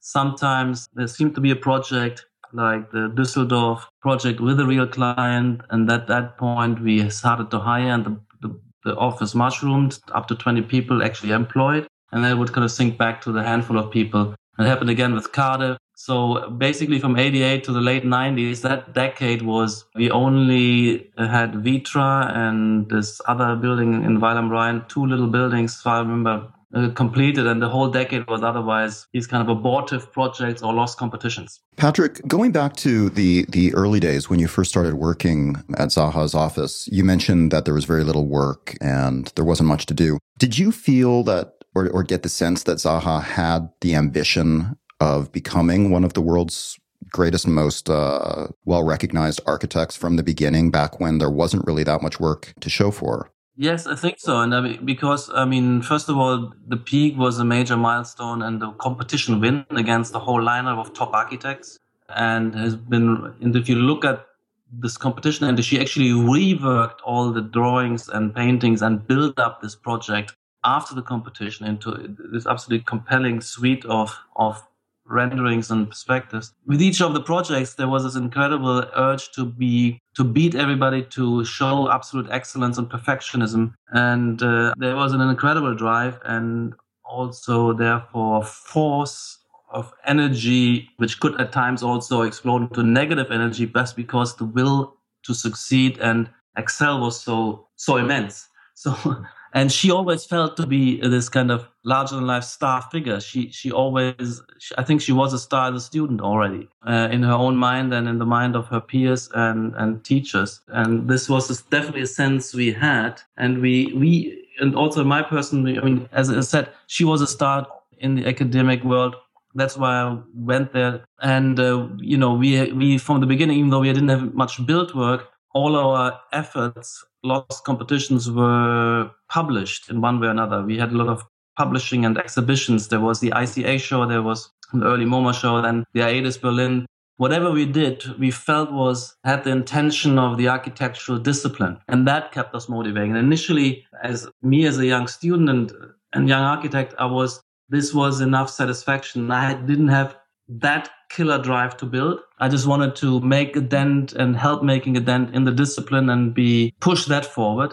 sometimes 0.05 0.87
there 0.95 1.09
seemed 1.09 1.35
to 1.35 1.41
be 1.41 1.51
a 1.51 1.57
project 1.57 2.27
like 2.53 2.91
the 2.93 3.09
Düsseldorf 3.09 3.81
project 4.03 4.39
with 4.39 4.61
a 4.61 4.67
real 4.67 4.87
client 4.87 5.63
and 5.71 5.91
at 5.91 6.07
that 6.09 6.37
point 6.37 6.81
we 6.83 7.09
started 7.09 7.51
to 7.51 7.59
hire 7.59 7.91
and 7.91 8.05
the, 8.05 8.21
the, 8.43 8.61
the 8.85 8.97
office 8.97 9.35
mushroomed 9.35 9.99
up 10.13 10.29
to 10.29 10.35
20 10.37 10.63
people 10.63 11.03
actually 11.03 11.33
employed 11.33 11.87
and 12.13 12.23
then 12.23 12.33
it 12.33 12.39
would 12.39 12.53
kind 12.53 12.65
of 12.65 12.71
sink 12.71 12.99
back 12.99 13.23
to 13.23 13.33
the 13.33 13.43
handful 13.43 13.79
of 13.79 13.91
people. 13.91 14.35
It 14.59 14.67
happened 14.67 14.91
again 14.91 15.15
with 15.15 15.33
Cardiff. 15.33 15.79
So 15.97 16.51
basically, 16.51 16.99
from 16.99 17.17
88 17.17 17.65
to 17.65 17.73
the 17.73 17.81
late 17.81 18.05
90s, 18.05 18.61
that 18.63 18.95
decade 18.95 19.43
was 19.43 19.85
we 19.95 20.11
only 20.11 21.11
had 21.17 21.55
Vitra 21.55 22.37
and 22.37 22.89
this 22.91 23.21
other 23.27 23.57
building 23.57 24.05
in 24.05 24.21
Weil 24.21 24.39
am 24.39 24.51
Rhein, 24.51 24.85
two 24.89 25.07
little 25.07 25.29
buildings, 25.29 25.79
if 25.81 25.87
I 25.87 26.01
remember, 26.01 26.53
uh, 26.75 26.91
completed, 26.91 27.47
and 27.47 27.63
the 27.63 27.69
whole 27.69 27.89
decade 27.89 28.27
was 28.29 28.43
otherwise 28.43 29.07
these 29.13 29.27
kind 29.27 29.43
of 29.43 29.49
abortive 29.49 30.13
projects 30.13 30.63
or 30.63 30.73
lost 30.73 30.99
competitions. 30.99 31.61
Patrik, 31.77 32.27
going 32.27 32.53
back 32.53 32.77
to 32.77 33.11
the 33.11 33.45
the 33.49 33.75
early 33.75 34.01
days 34.01 34.29
when 34.29 34.39
you 34.39 34.49
first 34.49 34.71
started 34.71 34.95
working 34.95 35.57
at 35.77 35.89
Zaha's 35.89 36.35
office, 36.35 36.89
you 36.91 37.05
mentioned 37.05 37.51
that 37.51 37.65
there 37.65 37.75
was 37.75 37.85
very 37.85 38.05
little 38.05 38.27
work 38.27 38.77
and 38.81 39.33
there 39.37 39.45
wasn't 39.45 39.69
much 39.69 39.87
to 39.87 39.95
do. 39.95 40.19
Did 40.39 40.59
you 40.59 40.73
feel 40.73 41.23
that 41.25 41.55
or, 41.75 41.89
or 41.91 42.03
get 42.03 42.23
the 42.23 42.29
sense 42.29 42.63
that 42.65 42.79
Zaha 42.79 43.23
had 43.23 43.69
the 43.81 43.95
ambition 43.95 44.77
of 45.01 45.33
becoming 45.33 45.91
one 45.91 46.05
of 46.05 46.15
the 46.15 46.21
world's 46.21 46.79
greatest 47.11 47.45
and 47.45 47.55
most 47.55 47.91
uh, 47.91 48.49
well 48.65 48.83
recognized 48.83 49.41
architects 49.47 49.97
from 49.97 50.17
the 50.17 50.23
beginning, 50.23 50.71
back 50.71 51.01
when 51.01 51.19
there 51.19 51.31
wasn't 51.31 51.65
really 51.67 51.85
that 51.85 52.03
much 52.03 52.19
work 52.19 52.55
to 52.61 52.71
show 52.71 52.91
for? 52.91 53.31
Yes, 53.57 53.87
I 53.87 53.95
think 53.95 54.19
so. 54.19 54.41
And 54.41 54.55
I 54.55 54.61
mean, 54.61 54.85
because, 54.85 55.31
I 55.33 55.45
mean, 55.45 55.81
first 55.81 56.09
of 56.09 56.19
all, 56.19 56.53
the 56.67 56.77
peak 56.77 57.17
was 57.17 57.39
a 57.39 57.45
major 57.45 57.77
milestone 57.77 58.43
and 58.43 58.61
the 58.61 58.73
competition 58.73 59.41
win 59.41 59.65
against 59.71 60.13
the 60.13 60.19
whole 60.19 60.41
lineup 60.41 60.79
of 60.79 60.93
top 60.93 61.13
architects. 61.13 61.79
And 62.09 62.55
has 62.55 62.77
been, 62.77 63.35
and 63.41 63.55
if 63.57 63.69
you 63.69 63.77
look 63.77 64.05
at 64.05 64.27
this 64.73 64.97
competition 64.97 65.47
and 65.47 65.65
she 65.65 65.81
actually 65.81 66.11
reworked 66.11 66.99
all 67.05 67.31
the 67.33 67.41
drawings 67.41 68.09
and 68.09 68.35
paintings 68.35 68.83
and 68.83 69.07
built 69.07 69.39
up 69.39 69.63
this 69.63 69.77
project 69.77 70.37
after 70.65 70.95
the 70.95 71.03
competition 71.03 71.65
into 71.65 72.17
this 72.33 72.47
absolutely 72.47 72.85
compelling 72.85 73.41
suite 73.41 73.85
of, 73.85 74.19
of 74.37 74.67
renderings 75.07 75.71
and 75.71 75.89
perspectives. 75.89 76.53
With 76.67 76.81
each 76.81 77.01
of 77.01 77.15
the 77.15 77.21
projects, 77.21 77.75
there 77.75 77.89
was 77.89 78.05
this 78.05 78.17
incredible 78.17 78.85
urge 78.97 79.31
to 79.33 79.45
be 79.45 80.01
to 80.17 80.25
beat 80.25 80.55
everybody, 80.55 81.03
to 81.11 81.45
show 81.45 81.91
absolute 81.91 82.29
excellence 82.31 82.79
and 82.79 82.89
perfectionism, 82.89 83.75
and 83.89 84.43
uh, 84.43 84.73
there 84.77 84.97
was 84.97 85.13
an 85.13 85.21
incredible 85.21 85.75
drive 85.75 86.21
and 86.25 86.75
also 87.05 87.73
therefore 87.73 88.45
force 88.45 89.39
of 89.71 89.93
energy, 90.07 90.89
which 90.99 91.21
could 91.21 91.39
at 91.41 91.53
times 91.53 91.83
also 91.83 92.23
explode 92.23 92.63
into 92.63 92.83
negative 92.83 93.31
energy, 93.31 93.67
just 93.67 93.97
because 93.97 94.37
the 94.37 94.45
will 94.45 94.97
to 95.25 95.35
succeed 95.35 95.99
and 95.99 96.31
excel 96.57 97.01
was 97.01 97.21
so 97.21 97.67
so 97.77 97.97
immense. 97.97 98.49
So, 98.75 98.95
and 99.53 99.71
she 99.71 99.91
always 99.91 100.25
felt 100.25 100.57
to 100.57 100.67
be 100.67 101.01
this 101.01 101.29
kind 101.29 101.51
of 101.51 101.69
larger 101.85 102.17
than 102.17 102.27
life 102.27 102.45
star 102.45 102.83
figure. 102.91 103.21
She 103.21 103.51
she 103.51 103.71
always, 103.71 104.43
she, 104.59 104.75
I 104.77 104.83
think, 104.83 105.01
she 105.01 105.13
was 105.13 105.33
a 105.33 105.39
star 105.39 105.69
as 105.73 105.83
a 105.83 105.85
student 105.85 106.21
already 106.21 106.69
uh, 106.87 107.09
in 107.11 107.23
her 107.23 107.33
own 107.33 107.57
mind 107.57 107.93
and 107.95 108.09
in 108.09 108.19
the 108.19 108.27
mind 108.27 108.57
of 108.57 108.67
her 108.69 108.81
peers 108.81 109.31
and 109.35 109.75
and 109.77 110.05
teachers. 110.05 110.61
And 110.69 111.09
this 111.09 111.29
was 111.29 111.63
definitely 111.63 112.03
a 112.03 112.07
sense 112.07 112.55
we 112.55 112.73
had, 112.73 113.21
and 113.37 113.61
we 113.61 113.93
we. 113.95 114.41
And 114.61 114.77
also, 114.77 115.03
my 115.03 115.21
person, 115.21 115.67
I 115.67 115.83
mean, 115.83 116.09
as 116.13 116.31
I 116.31 116.41
said, 116.41 116.69
she 116.87 117.05
was 117.05 117.21
a 117.21 117.27
star 117.27 117.67
in 117.99 118.15
the 118.15 118.29
academic 118.29 118.85
world 118.85 119.17
that's 119.55 119.77
why 119.77 120.03
I 120.03 120.19
went 120.35 120.73
there. 120.73 121.05
And 121.21 121.59
uh, 121.59 121.89
you 121.99 122.17
know, 122.17 122.35
we 122.35 122.73
we 122.73 122.99
from 122.99 123.21
the 123.21 123.27
beginning, 123.27 123.59
even 123.59 123.71
though 123.71 123.81
we 123.81 123.93
didn't 123.93 124.09
have 124.09 124.35
much 124.35 124.65
build 124.67 124.95
work, 124.95 125.29
all 125.55 125.77
our 125.77 126.21
efforts, 126.33 127.05
lost 127.23 127.65
competitions 127.65 128.31
were 128.31 129.11
published 129.29 129.89
in 129.89 130.01
one 130.01 130.21
way 130.21 130.27
or 130.27 130.31
another. 130.31 130.63
We 130.63 130.77
had 130.77 130.93
a 130.93 130.97
lot 130.97 131.09
of 131.09 131.25
publishing 131.57 132.05
and 132.05 132.19
exhibitions. 132.19 132.89
There 132.89 133.01
was 133.01 133.21
the 133.21 133.31
ICA 133.31 133.79
show, 133.81 134.07
there 134.07 134.23
was 134.23 134.51
the 134.73 134.85
early 134.85 135.05
MoMA 135.05 135.35
show, 135.35 135.61
then 135.63 135.85
the 135.93 136.01
Aedes 136.01 136.39
Berlin. 136.39 136.87
Whatever 137.17 137.53
we 137.53 137.65
did, 137.65 138.19
we 138.19 138.33
felt 138.33 138.73
was 138.73 139.17
had 139.23 139.45
the 139.45 139.51
intention 139.51 140.19
of 140.19 140.37
the 140.37 140.49
architectural 140.49 141.19
discipline, 141.19 141.79
and 141.87 142.09
that 142.09 142.33
kept 142.33 142.55
us 142.55 142.69
motivating. 142.69 143.11
And 143.11 143.19
initially, 143.19 143.87
as 144.03 144.29
me 144.43 144.67
as 144.67 144.79
a 144.79 144.87
young 144.87 145.07
student 145.07 145.49
and 145.49 145.73
and 146.13 146.29
young 146.29 146.43
architect, 146.43 146.95
I 146.99 147.07
was 147.07 147.41
this 147.69 147.95
was 147.95 148.21
enough 148.21 148.51
satisfaction. 148.51 149.31
I 149.31 149.55
didn't 149.55 149.89
have 149.89 150.17
that 150.49 150.91
killer 151.09 151.41
drive 151.41 151.77
to 151.79 151.87
build. 151.87 152.21
I 152.39 152.49
just 152.49 152.67
wanted 152.67 152.97
to 152.97 153.21
make 153.21 153.57
a 153.57 153.61
dent 153.61 154.13
and 154.13 154.37
help 154.37 154.63
making 154.63 154.97
a 154.97 155.01
dent 155.01 155.35
in 155.35 155.45
the 155.45 155.53
discipline 155.53 156.11
and 156.11 156.35
be 156.35 156.75
push 156.81 157.07
that 157.07 157.25
forward. 157.25 157.73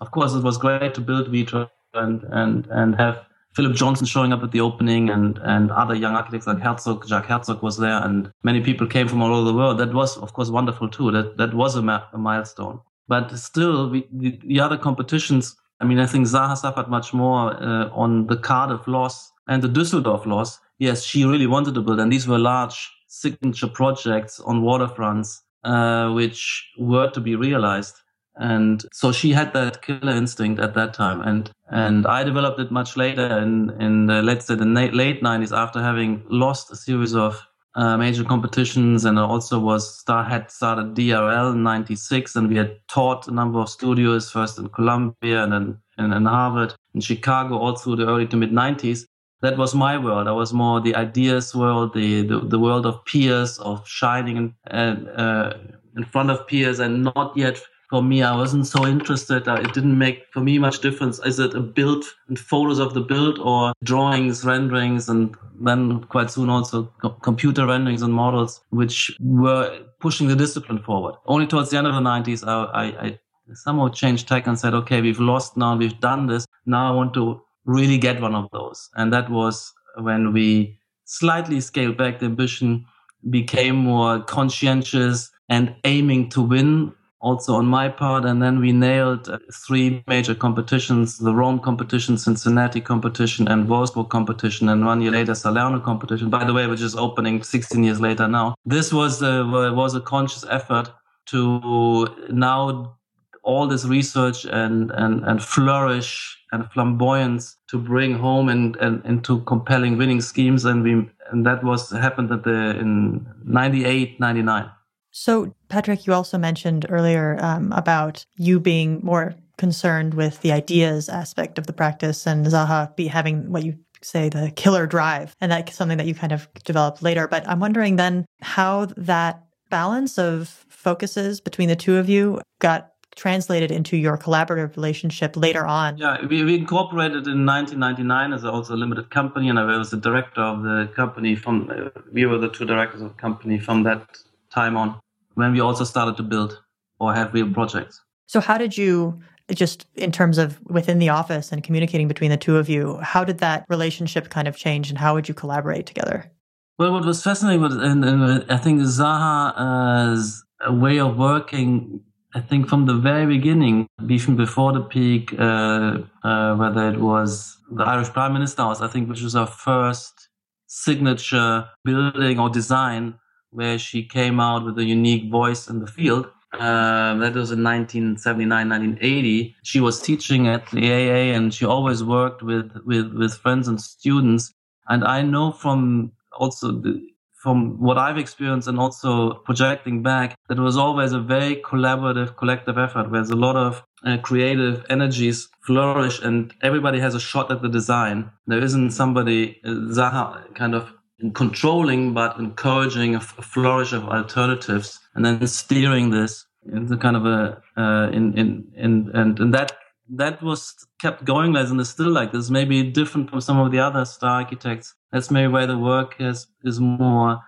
Of 0.00 0.10
course, 0.10 0.34
it 0.34 0.42
was 0.42 0.58
great 0.58 0.94
to 0.94 1.00
build 1.00 1.28
Vitra 1.28 1.68
and 1.94 2.22
and 2.30 2.66
and 2.70 2.94
have 2.96 3.24
Philip 3.54 3.74
Johnson 3.74 4.06
showing 4.06 4.32
up 4.32 4.42
at 4.42 4.52
the 4.52 4.60
opening 4.60 5.10
and 5.10 5.38
and 5.42 5.70
other 5.70 5.94
young 5.94 6.14
architects 6.14 6.46
like 6.46 6.60
Herzog, 6.60 7.06
Jacques 7.06 7.26
Herzog 7.26 7.62
was 7.62 7.78
there, 7.78 8.00
and 8.04 8.32
many 8.42 8.60
people 8.60 8.86
came 8.86 9.08
from 9.08 9.22
all 9.22 9.34
over 9.34 9.44
the 9.44 9.56
world. 9.56 9.78
That 9.78 9.92
was 9.92 10.16
of 10.18 10.32
course 10.32 10.50
wonderful 10.50 10.88
too. 10.88 11.10
That 11.10 11.36
that 11.36 11.54
was 11.54 11.76
a, 11.76 11.82
ma- 11.82 12.06
a 12.12 12.18
milestone. 12.18 12.80
But 13.08 13.36
still, 13.36 13.90
we, 13.90 14.06
the, 14.12 14.38
the 14.44 14.60
other 14.60 14.78
competitions 14.78 15.56
I 15.80 15.86
mean, 15.86 15.98
I 15.98 16.06
think 16.06 16.26
Zaha 16.26 16.56
suffered 16.56 16.88
much 16.88 17.14
more 17.14 17.54
uh, 17.54 17.88
on 17.88 18.26
the 18.26 18.36
Cardiff 18.36 18.86
loss 18.86 19.32
and 19.48 19.62
the 19.62 19.68
Düsseldorf 19.68 20.26
loss. 20.26 20.60
Yes, 20.78 21.02
she 21.02 21.24
really 21.24 21.46
wanted 21.46 21.74
to 21.74 21.80
build, 21.80 22.00
and 22.00 22.12
these 22.12 22.28
were 22.28 22.38
large 22.38 22.90
signature 23.08 23.66
projects 23.66 24.40
on 24.40 24.62
waterfronts, 24.62 25.40
uh, 25.64 26.12
which 26.12 26.70
were 26.78 27.10
to 27.10 27.20
be 27.20 27.34
realized. 27.34 27.96
And 28.36 28.84
so 28.92 29.12
she 29.12 29.32
had 29.32 29.52
that 29.52 29.82
killer 29.82 30.12
instinct 30.12 30.60
at 30.60 30.74
that 30.74 30.94
time, 30.94 31.20
and 31.20 31.50
and 31.68 32.06
I 32.06 32.24
developed 32.24 32.60
it 32.60 32.70
much 32.70 32.96
later 32.96 33.38
in 33.38 33.70
in 33.80 34.06
the, 34.06 34.22
let's 34.22 34.46
say 34.46 34.54
the 34.54 34.64
late 34.64 35.22
'90s 35.22 35.56
after 35.56 35.82
having 35.82 36.22
lost 36.28 36.70
a 36.70 36.76
series 36.76 37.14
of 37.14 37.42
uh, 37.74 37.96
major 37.96 38.24
competitions. 38.24 39.04
And 39.04 39.18
also 39.18 39.58
was 39.58 39.98
star 39.98 40.24
had 40.24 40.50
started 40.50 40.94
DRL 40.94 41.52
in 41.52 41.62
96 41.62 42.36
and 42.36 42.48
we 42.48 42.56
had 42.56 42.76
taught 42.88 43.28
a 43.28 43.30
number 43.30 43.58
of 43.58 43.68
studios 43.68 44.30
first 44.30 44.58
in 44.58 44.68
Columbia 44.68 45.44
and 45.44 45.52
then 45.52 46.12
in, 46.12 46.26
Harvard 46.26 46.74
in 46.94 47.00
Chicago 47.00 47.58
all 47.58 47.76
through 47.76 47.96
the 47.96 48.06
early 48.06 48.26
to 48.28 48.36
mid 48.36 48.50
90s 48.50 49.06
that 49.42 49.56
was 49.56 49.74
my 49.74 49.96
world. 49.96 50.28
I 50.28 50.32
was 50.32 50.52
more 50.52 50.80
the 50.80 50.94
ideas 50.94 51.54
world 51.54 51.94
the 51.94 52.22
the, 52.22 52.40
the 52.40 52.58
world 52.58 52.86
of 52.86 53.04
peers 53.04 53.58
of 53.58 53.86
shining 53.88 54.54
in, 54.70 55.08
uh, 55.08 55.58
in 55.96 56.04
front 56.04 56.30
of 56.30 56.46
peers 56.46 56.78
and 56.78 57.04
not 57.04 57.36
yet 57.36 57.60
for 57.90 58.02
me, 58.02 58.22
I 58.22 58.36
wasn't 58.36 58.68
so 58.68 58.86
interested. 58.86 59.48
Uh, 59.48 59.54
it 59.54 59.74
didn't 59.74 59.98
make 59.98 60.26
for 60.32 60.40
me 60.40 60.58
much 60.58 60.80
difference. 60.80 61.18
Is 61.26 61.40
it 61.40 61.54
a 61.54 61.60
build 61.60 62.04
and 62.28 62.38
photos 62.38 62.78
of 62.78 62.94
the 62.94 63.00
build 63.00 63.40
or 63.40 63.72
drawings, 63.82 64.44
renderings, 64.44 65.08
and 65.08 65.36
then 65.60 66.04
quite 66.04 66.30
soon 66.30 66.48
also 66.48 66.84
computer 67.22 67.66
renderings 67.66 68.02
and 68.02 68.14
models, 68.14 68.62
which 68.70 69.14
were 69.20 69.80
pushing 69.98 70.28
the 70.28 70.36
discipline 70.36 70.78
forward. 70.78 71.16
Only 71.26 71.48
towards 71.48 71.70
the 71.70 71.78
end 71.78 71.88
of 71.88 71.94
the 71.94 72.00
90s, 72.00 72.46
I, 72.46 72.84
I, 72.84 73.06
I 73.06 73.18
somehow 73.54 73.88
changed 73.88 74.28
tack 74.28 74.46
and 74.46 74.58
said, 74.58 74.72
okay, 74.72 75.00
we've 75.00 75.20
lost 75.20 75.56
now, 75.56 75.76
we've 75.76 75.98
done 76.00 76.28
this. 76.28 76.46
Now 76.66 76.92
I 76.92 76.94
want 76.94 77.12
to 77.14 77.42
really 77.64 77.98
get 77.98 78.20
one 78.22 78.36
of 78.36 78.48
those. 78.52 78.88
And 78.94 79.12
that 79.12 79.28
was 79.28 79.74
when 79.98 80.32
we 80.32 80.78
slightly 81.04 81.60
scaled 81.60 81.96
back 81.96 82.20
the 82.20 82.26
ambition, 82.26 82.86
became 83.28 83.76
more 83.76 84.20
conscientious 84.22 85.30
and 85.48 85.74
aiming 85.84 86.30
to 86.30 86.40
win 86.40 86.94
also 87.20 87.54
on 87.54 87.66
my 87.66 87.88
part. 87.88 88.24
And 88.24 88.42
then 88.42 88.60
we 88.60 88.72
nailed 88.72 89.28
uh, 89.28 89.38
three 89.52 90.02
major 90.06 90.34
competitions, 90.34 91.18
the 91.18 91.34
Rome 91.34 91.58
competition, 91.58 92.18
Cincinnati 92.18 92.80
competition, 92.80 93.48
and 93.48 93.68
Wolfsburg 93.68 94.08
competition. 94.08 94.68
And 94.68 94.84
one 94.84 95.00
year 95.02 95.12
later, 95.12 95.34
Salerno 95.34 95.80
competition, 95.80 96.30
by 96.30 96.44
the 96.44 96.52
way, 96.52 96.66
which 96.66 96.80
is 96.80 96.96
opening 96.96 97.42
16 97.42 97.84
years 97.84 98.00
later 98.00 98.26
now. 98.26 98.54
This 98.64 98.92
was 98.92 99.22
a, 99.22 99.44
was 99.46 99.94
a 99.94 100.00
conscious 100.00 100.44
effort 100.50 100.90
to 101.26 102.08
now 102.30 102.96
all 103.42 103.66
this 103.66 103.84
research 103.84 104.44
and, 104.44 104.90
and, 104.92 105.24
and 105.24 105.42
flourish 105.42 106.38
and 106.52 106.70
flamboyance 106.72 107.56
to 107.68 107.78
bring 107.78 108.14
home 108.14 108.48
and, 108.48 108.76
and 108.76 109.04
into 109.06 109.40
compelling 109.42 109.96
winning 109.96 110.20
schemes. 110.20 110.64
And 110.64 110.82
we, 110.82 111.08
and 111.30 111.46
that 111.46 111.62
was 111.62 111.90
happened 111.90 112.32
at 112.32 112.44
the, 112.44 112.78
in 112.78 113.26
98, 113.44 114.18
99. 114.20 114.70
So, 115.10 115.54
Patrik, 115.68 116.06
you 116.06 116.12
also 116.12 116.38
mentioned 116.38 116.86
earlier 116.88 117.38
um, 117.40 117.72
about 117.72 118.24
you 118.36 118.60
being 118.60 119.00
more 119.02 119.34
concerned 119.58 120.14
with 120.14 120.40
the 120.40 120.52
ideas 120.52 121.08
aspect 121.08 121.58
of 121.58 121.66
the 121.66 121.72
practice 121.72 122.26
and 122.26 122.46
Zaha 122.46 122.94
be 122.96 123.06
having 123.06 123.50
what 123.50 123.64
you 123.64 123.76
say 124.02 124.28
the 124.28 124.50
killer 124.56 124.86
drive. 124.86 125.36
And 125.40 125.52
that's 125.52 125.74
something 125.74 125.98
that 125.98 126.06
you 126.06 126.14
kind 126.14 126.32
of 126.32 126.48
developed 126.64 127.02
later. 127.02 127.28
But 127.28 127.46
I'm 127.48 127.60
wondering 127.60 127.96
then 127.96 128.24
how 128.40 128.86
that 128.96 129.44
balance 129.68 130.18
of 130.18 130.48
focuses 130.68 131.40
between 131.40 131.68
the 131.68 131.76
two 131.76 131.96
of 131.96 132.08
you 132.08 132.40
got 132.58 132.92
translated 133.16 133.70
into 133.70 133.96
your 133.96 134.16
collaborative 134.16 134.76
relationship 134.76 135.36
later 135.36 135.66
on? 135.66 135.98
Yeah, 135.98 136.24
we, 136.26 136.42
we 136.44 136.56
incorporated 136.56 137.26
in 137.26 137.44
1999 137.44 138.32
as 138.32 138.44
also 138.44 138.74
a 138.74 138.76
limited 138.76 139.10
company, 139.10 139.48
and 139.48 139.58
I 139.58 139.76
was 139.76 139.90
the 139.90 139.96
director 139.96 140.40
of 140.40 140.62
the 140.62 140.90
company 140.94 141.34
from. 141.34 141.70
We 142.12 142.24
were 142.26 142.38
the 142.38 142.48
two 142.48 142.64
directors 142.64 143.02
of 143.02 143.08
the 143.08 143.20
company 143.20 143.58
from 143.58 143.82
that 143.82 144.06
time 144.52 144.76
on 144.76 144.98
when 145.34 145.52
we 145.52 145.60
also 145.60 145.84
started 145.84 146.16
to 146.16 146.22
build 146.22 146.60
or 146.98 147.14
have 147.14 147.32
real 147.32 147.52
projects. 147.52 148.00
So, 148.26 148.40
how 148.40 148.58
did 148.58 148.76
you, 148.76 149.20
just 149.52 149.86
in 149.94 150.12
terms 150.12 150.38
of 150.38 150.60
within 150.66 150.98
the 150.98 151.08
office 151.08 151.50
and 151.50 151.62
communicating 151.62 152.08
between 152.08 152.30
the 152.30 152.36
two 152.36 152.56
of 152.56 152.68
you, 152.68 152.98
how 152.98 153.24
did 153.24 153.38
that 153.38 153.64
relationship 153.68 154.28
kind 154.28 154.46
of 154.46 154.56
change 154.56 154.90
and 154.90 154.98
how 154.98 155.14
would 155.14 155.28
you 155.28 155.34
collaborate 155.34 155.86
together? 155.86 156.30
Well, 156.78 156.92
what 156.92 157.04
was 157.04 157.22
fascinating 157.22 157.60
was, 157.60 157.76
and, 157.76 158.04
and 158.04 158.50
I 158.50 158.56
think 158.56 158.80
Zaha's 158.80 160.44
way 160.68 160.98
of 160.98 161.18
working, 161.18 162.00
I 162.34 162.40
think 162.40 162.68
from 162.68 162.86
the 162.86 162.94
very 162.94 163.26
beginning, 163.26 163.86
even 164.08 164.36
before 164.36 164.72
the 164.72 164.80
peak, 164.80 165.34
uh, 165.38 165.98
uh, 166.22 166.54
whether 166.54 166.88
it 166.88 167.00
was 167.00 167.58
the 167.70 167.84
Irish 167.84 168.08
Prime 168.10 168.32
Minister 168.32 168.62
House, 168.62 168.80
I 168.80 168.88
think, 168.88 169.08
which 169.08 169.22
was 169.22 169.36
our 169.36 169.46
first 169.46 170.28
signature 170.68 171.68
building 171.84 172.38
or 172.38 172.48
design 172.48 173.18
where 173.50 173.78
she 173.78 174.04
came 174.04 174.40
out 174.40 174.64
with 174.64 174.78
a 174.78 174.84
unique 174.84 175.30
voice 175.30 175.68
in 175.68 175.80
the 175.80 175.86
field. 175.86 176.28
Uh, 176.52 177.14
that 177.18 177.34
was 177.34 177.52
in 177.52 177.62
1979, 177.62 178.68
1980. 178.68 179.54
She 179.62 179.78
was 179.78 180.02
teaching 180.02 180.48
at 180.48 180.68
the 180.70 180.90
AA 180.90 181.36
and 181.36 181.54
she 181.54 181.64
always 181.64 182.02
worked 182.02 182.42
with, 182.42 182.72
with, 182.84 183.12
with 183.12 183.34
friends 183.34 183.68
and 183.68 183.80
students. 183.80 184.52
And 184.88 185.04
I 185.04 185.22
know 185.22 185.52
from 185.52 186.12
also 186.32 186.72
the, 186.72 187.00
from 187.40 187.80
what 187.80 187.98
I've 187.98 188.18
experienced 188.18 188.66
and 188.66 188.80
also 188.80 189.34
projecting 189.44 190.02
back, 190.02 190.36
that 190.48 190.58
it 190.58 190.60
was 190.60 190.76
always 190.76 191.12
a 191.12 191.20
very 191.20 191.56
collaborative, 191.56 192.36
collective 192.36 192.76
effort 192.76 193.10
where 193.10 193.20
there's 193.20 193.30
a 193.30 193.36
lot 193.36 193.56
of 193.56 193.82
uh, 194.04 194.18
creative 194.18 194.84
energies 194.90 195.48
flourish 195.60 196.20
and 196.20 196.52
everybody 196.62 196.98
has 196.98 197.14
a 197.14 197.20
shot 197.20 197.50
at 197.50 197.62
the 197.62 197.68
design. 197.68 198.30
There 198.46 198.62
isn't 198.62 198.90
somebody, 198.90 199.60
uh, 199.64 199.68
Zaha 199.68 200.54
kind 200.54 200.74
of 200.74 200.92
in 201.22 201.32
controlling, 201.32 202.14
but 202.14 202.38
encouraging 202.38 203.14
a, 203.14 203.18
f- 203.18 203.38
a 203.38 203.42
flourish 203.42 203.92
of 203.92 204.04
alternatives, 204.04 204.98
and 205.14 205.24
then 205.24 205.46
steering 205.46 206.10
this 206.10 206.46
into 206.72 206.96
kind 206.96 207.16
of 207.16 207.26
a 207.26 207.62
uh, 207.76 208.10
in 208.10 208.36
in 208.38 208.64
in 208.76 209.10
and 209.14 209.38
and 209.38 209.54
that 209.54 209.72
that 210.08 210.42
was 210.42 210.74
kept 211.00 211.24
going 211.24 211.56
as 211.56 211.70
and 211.70 211.80
is 211.80 211.88
still 211.88 212.10
like 212.10 212.32
this. 212.32 212.50
Maybe 212.50 212.82
different 212.82 213.30
from 213.30 213.40
some 213.40 213.58
of 213.58 213.70
the 213.70 213.78
other 213.78 214.04
star 214.04 214.42
architects. 214.42 214.94
That's 215.12 215.30
maybe 215.30 215.48
why 215.52 215.66
the 215.66 215.78
work 215.78 216.16
is 216.18 216.46
is 216.64 216.80
more 216.80 217.40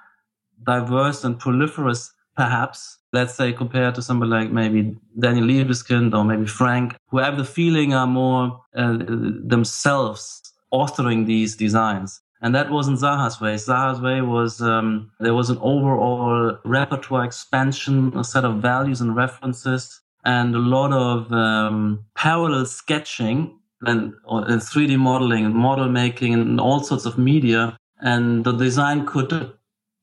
diverse 0.64 1.24
and 1.24 1.38
proliferous, 1.38 2.12
perhaps. 2.36 2.98
Let's 3.12 3.34
say 3.34 3.52
compared 3.52 3.94
to 3.96 4.02
somebody 4.02 4.30
like 4.30 4.50
maybe 4.50 4.96
Daniel 5.18 5.46
Libeskind 5.46 6.14
or 6.14 6.24
maybe 6.24 6.46
Frank, 6.46 6.96
who 7.10 7.18
have 7.18 7.36
the 7.36 7.44
feeling 7.44 7.92
are 7.92 8.06
more 8.06 8.62
uh, 8.74 8.96
themselves 8.98 10.40
authoring 10.72 11.26
these 11.26 11.56
designs. 11.56 12.21
And 12.42 12.56
that 12.56 12.70
wasn't 12.70 12.98
Zaha's 12.98 13.40
way. 13.40 13.54
Zaha's 13.54 14.00
way 14.00 14.20
was 14.20 14.60
um, 14.60 15.12
there 15.20 15.32
was 15.32 15.48
an 15.48 15.58
overall 15.60 16.58
repertoire 16.64 17.24
expansion, 17.24 18.12
a 18.16 18.24
set 18.24 18.44
of 18.44 18.60
values 18.60 19.00
and 19.00 19.14
references, 19.14 20.00
and 20.24 20.54
a 20.54 20.58
lot 20.58 20.92
of 20.92 21.32
um, 21.32 22.04
parallel 22.16 22.66
sketching 22.66 23.58
and, 23.82 24.14
and 24.26 24.60
3D 24.60 24.98
modeling 24.98 25.44
and 25.44 25.54
model 25.54 25.88
making 25.88 26.34
and 26.34 26.60
all 26.60 26.82
sorts 26.82 27.06
of 27.06 27.16
media. 27.16 27.76
And 28.00 28.44
the 28.44 28.52
design 28.52 29.06
could 29.06 29.52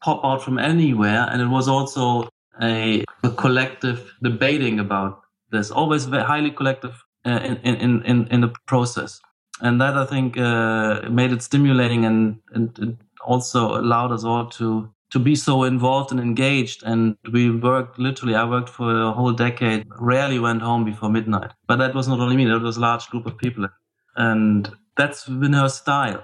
pop 0.01 0.23
out 0.23 0.41
from 0.41 0.57
anywhere. 0.57 1.27
And 1.29 1.41
it 1.41 1.47
was 1.47 1.67
also 1.67 2.29
a, 2.61 3.03
a 3.21 3.31
collective 3.31 4.13
debating 4.23 4.79
about 4.79 5.21
this, 5.51 5.71
always 5.71 6.05
highly 6.05 6.51
collective 6.51 7.03
uh, 7.25 7.31
in, 7.43 7.57
in, 7.57 8.03
in, 8.03 8.27
in 8.27 8.41
the 8.41 8.53
process 8.65 9.19
and 9.61 9.81
that 9.81 9.97
I 9.97 10.05
think 10.05 10.37
uh, 10.37 11.01
made 11.09 11.31
it 11.31 11.41
stimulating 11.41 12.05
and, 12.05 12.39
and 12.53 12.77
it 12.79 12.95
also 13.25 13.79
allowed 13.79 14.11
us 14.11 14.23
all 14.23 14.47
to 14.47 14.89
to 15.11 15.19
be 15.19 15.35
so 15.35 15.63
involved 15.63 16.11
and 16.11 16.19
engaged. 16.19 16.83
And 16.83 17.17
we 17.31 17.49
worked 17.49 17.97
literally. 17.97 18.35
I 18.35 18.45
worked 18.45 18.69
for 18.69 19.01
a 19.01 19.11
whole 19.11 19.33
decade. 19.33 19.87
Rarely 19.99 20.39
went 20.39 20.61
home 20.61 20.85
before 20.85 21.09
midnight. 21.09 21.51
But 21.67 21.77
that 21.77 21.95
was 21.95 22.07
not 22.07 22.19
only 22.19 22.37
me. 22.37 22.45
That 22.45 22.59
was 22.59 22.77
a 22.77 22.81
large 22.81 23.07
group 23.07 23.25
of 23.25 23.37
people, 23.37 23.67
and 24.15 24.71
that's 24.95 25.25
been 25.27 25.53
her 25.53 25.69
style. 25.69 26.23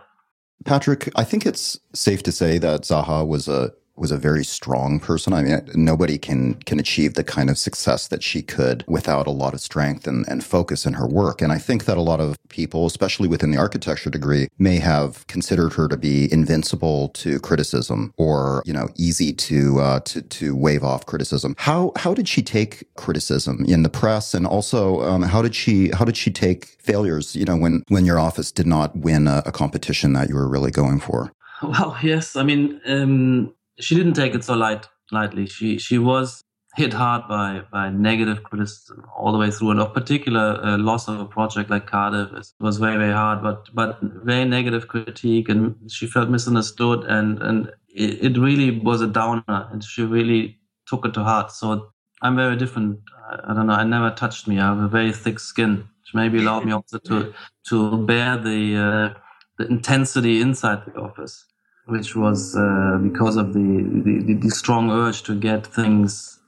Patrik, 0.64 1.12
I 1.16 1.24
think 1.24 1.46
it's 1.46 1.80
safe 1.94 2.24
to 2.24 2.32
say 2.32 2.58
that 2.60 2.82
Zaha 2.82 3.28
was 3.28 3.48
a 3.48 3.72
was 3.98 4.12
a 4.12 4.18
very 4.18 4.44
strong 4.44 5.00
person. 5.00 5.34
I 5.34 5.42
mean, 5.42 5.70
nobody 5.74 6.18
can 6.18 6.56
can 6.66 6.80
achieve 6.80 7.14
the 7.14 7.24
kind 7.24 7.50
of 7.50 7.58
success 7.58 8.08
that 8.08 8.24
she 8.24 8.42
could 8.42 8.84
without 8.88 9.28
a 9.28 9.32
lot 9.32 9.54
of 9.54 9.62
strength 9.62 10.08
and, 10.08 10.28
and 10.28 10.44
focus 10.44 10.86
in 10.86 10.94
her 10.94 11.08
work. 11.08 11.42
And 11.42 11.52
I 11.52 11.58
think 11.58 11.86
that 11.86 11.98
a 11.98 12.02
lot 12.02 12.20
of 12.20 12.38
people, 12.50 12.86
especially 12.86 13.28
within 13.28 13.52
the 13.52 13.58
architecture 13.58 14.10
degree, 14.10 14.48
may 14.58 14.78
have 14.78 15.26
considered 15.28 15.74
her 15.74 15.88
to 15.88 15.98
be 15.98 16.32
invincible 16.32 17.10
to 17.10 17.40
criticism 17.40 18.14
or 18.18 18.62
you 18.66 18.74
know 18.74 18.90
easy 18.96 19.34
to 19.34 19.80
uh, 19.80 20.00
to 20.02 20.22
to 20.22 20.56
wave 20.56 20.84
off 20.84 21.06
criticism. 21.06 21.56
How 21.58 21.92
how 21.96 22.14
did 22.14 22.28
she 22.28 22.42
take 22.42 22.84
criticism 22.96 23.66
in 23.66 23.84
the 23.84 23.90
press, 23.90 24.34
and 24.34 24.46
also 24.46 25.02
um, 25.02 25.22
how 25.22 25.42
did 25.42 25.56
she 25.56 25.90
how 25.90 26.06
did 26.06 26.18
she 26.18 26.32
take 26.32 26.66
failures? 26.82 27.36
You 27.36 27.46
know, 27.46 27.56
when 27.56 27.84
when 27.88 28.06
your 28.06 28.20
office 28.20 28.52
did 28.52 28.68
not 28.68 28.96
win 28.96 29.28
a, 29.28 29.44
a 29.46 29.52
competition 29.52 30.14
that 30.14 30.30
you 30.30 30.36
were 30.36 30.48
really 30.48 30.72
going 30.72 31.00
for. 31.00 31.32
Well, 31.62 31.98
yes. 32.04 32.36
I 32.36 32.44
mean, 32.44 32.82
um, 32.86 33.54
she 33.80 33.96
didn't 33.96 34.14
take 34.14 34.36
it 34.36 34.44
so 34.44 34.56
light 34.56 34.88
lightly. 35.12 35.46
She 35.46 35.78
she 35.78 35.98
was 35.98 36.44
hit 36.76 36.94
hard 36.94 37.28
by 37.28 37.64
by 37.72 37.90
negative 37.90 38.44
criticism 38.44 39.06
all 39.18 39.32
the 39.32 39.38
way 39.38 39.52
through, 39.52 39.72
and 39.72 39.80
of 39.80 39.94
particular 39.94 40.60
uh, 40.64 40.78
loss 40.78 41.08
of 41.08 41.20
a 41.20 41.26
project 41.26 41.70
like 41.70 41.88
Cardiff 41.88 42.30
was 42.60 42.78
very 42.78 42.98
very 42.98 43.14
hard, 43.14 43.42
but 43.42 43.70
but 43.74 44.00
very 44.02 44.46
negative 44.46 44.88
critique, 44.88 45.50
and 45.50 45.76
she 45.92 46.08
felt 46.08 46.30
misunderstood, 46.30 47.04
and 47.06 47.42
and 47.42 47.72
it, 47.90 48.36
it 48.36 48.38
really 48.38 48.72
was 48.80 49.02
a 49.02 49.08
downer, 49.08 49.68
and 49.72 49.84
she 49.84 50.04
really 50.04 50.60
took 50.88 51.06
it 51.06 51.14
to 51.14 51.24
heart. 51.24 51.52
So 51.52 51.92
I'm 52.22 52.36
very 52.36 52.56
different. 52.56 53.00
I, 53.30 53.52
I 53.52 53.54
don't 53.54 53.68
know. 53.68 53.74
I 53.74 53.84
never 53.84 54.12
touched 54.12 54.48
me. 54.48 54.60
I 54.60 54.68
have 54.68 54.80
a 54.80 54.88
very 54.88 55.12
thick 55.12 55.40
skin, 55.40 55.78
which 55.78 56.14
maybe 56.14 56.40
allowed 56.40 56.66
me 56.66 56.72
also 56.72 56.98
to 57.00 57.34
to 57.70 57.98
bear 58.06 58.38
the 58.38 58.76
uh, 58.76 59.20
the 59.58 59.68
intensity 59.68 60.42
inside 60.42 60.86
the 60.86 61.00
office 61.00 61.46
which 61.86 62.16
was 62.16 62.56
uh, 62.56 62.98
because 63.02 63.36
of 63.36 63.54
the, 63.54 64.02
the, 64.04 64.34
the 64.34 64.50
strong 64.50 64.90
urge 64.92 65.24
to 65.24 65.40
get 65.40 65.68
things 65.68 66.40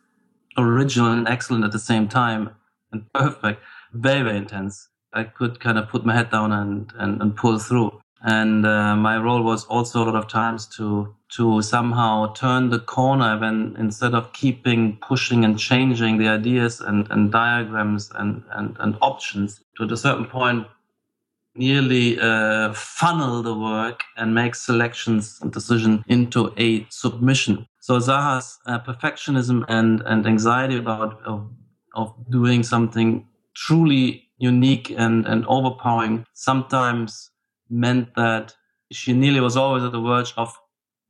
original 0.57 1.11
and 1.11 1.27
excellent 1.27 1.63
at 1.63 1.71
the 1.71 1.79
same 1.79 2.07
time 2.07 2.49
and 2.91 3.05
perfect, 3.13 3.61
very 3.93 4.23
very 4.23 4.37
intense. 4.37 4.89
I 5.13 5.23
could 5.23 5.59
kind 5.59 5.77
of 5.77 5.89
put 5.89 6.05
my 6.05 6.15
head 6.15 6.31
down 6.31 6.51
and 6.51 6.91
and, 6.97 7.21
and 7.21 7.35
pull 7.35 7.59
through. 7.59 7.99
And 8.21 8.65
uh, 8.65 8.95
my 8.95 9.17
role 9.17 9.43
was 9.43 9.65
also 9.65 10.03
a 10.03 10.05
lot 10.05 10.15
of 10.15 10.27
times 10.27 10.67
to 10.77 11.15
to 11.35 11.61
somehow 11.61 12.33
turn 12.33 12.69
the 12.69 12.79
corner 12.79 13.37
when 13.37 13.75
instead 13.77 14.13
of 14.13 14.33
keeping 14.33 14.97
pushing 15.01 15.43
and 15.43 15.59
changing 15.59 16.17
the 16.17 16.27
ideas 16.27 16.79
and, 16.79 17.07
and 17.11 17.31
diagrams 17.31 18.09
and, 18.15 18.43
and, 18.51 18.77
and 18.79 18.97
options 19.01 19.61
to 19.77 19.83
a 19.83 19.97
certain 19.97 20.25
point 20.25 20.65
nearly 21.57 22.19
uh, 22.19 22.73
funnel 22.73 23.41
the 23.41 23.55
work 23.55 24.03
and 24.15 24.33
make 24.33 24.55
selections 24.55 25.39
and 25.41 25.51
decision 25.51 26.03
into 26.07 26.53
a 26.57 26.85
submission. 26.89 27.67
So 27.79 27.99
Zaha's 27.99 28.59
uh, 28.65 28.79
perfectionism 28.79 29.65
and, 29.67 30.01
and 30.05 30.25
anxiety 30.27 30.77
about 30.77 31.21
of, 31.23 31.49
of 31.95 32.13
doing 32.29 32.63
something 32.63 33.27
truly 33.55 34.23
unique 34.37 34.91
and, 34.91 35.25
and 35.25 35.45
overpowering 35.47 36.25
sometimes 36.33 37.31
meant 37.69 38.13
that 38.15 38.55
she 38.91 39.13
nearly 39.13 39.39
was 39.39 39.57
always 39.57 39.83
at 39.83 39.91
the 39.91 40.01
verge 40.01 40.33
of 40.37 40.57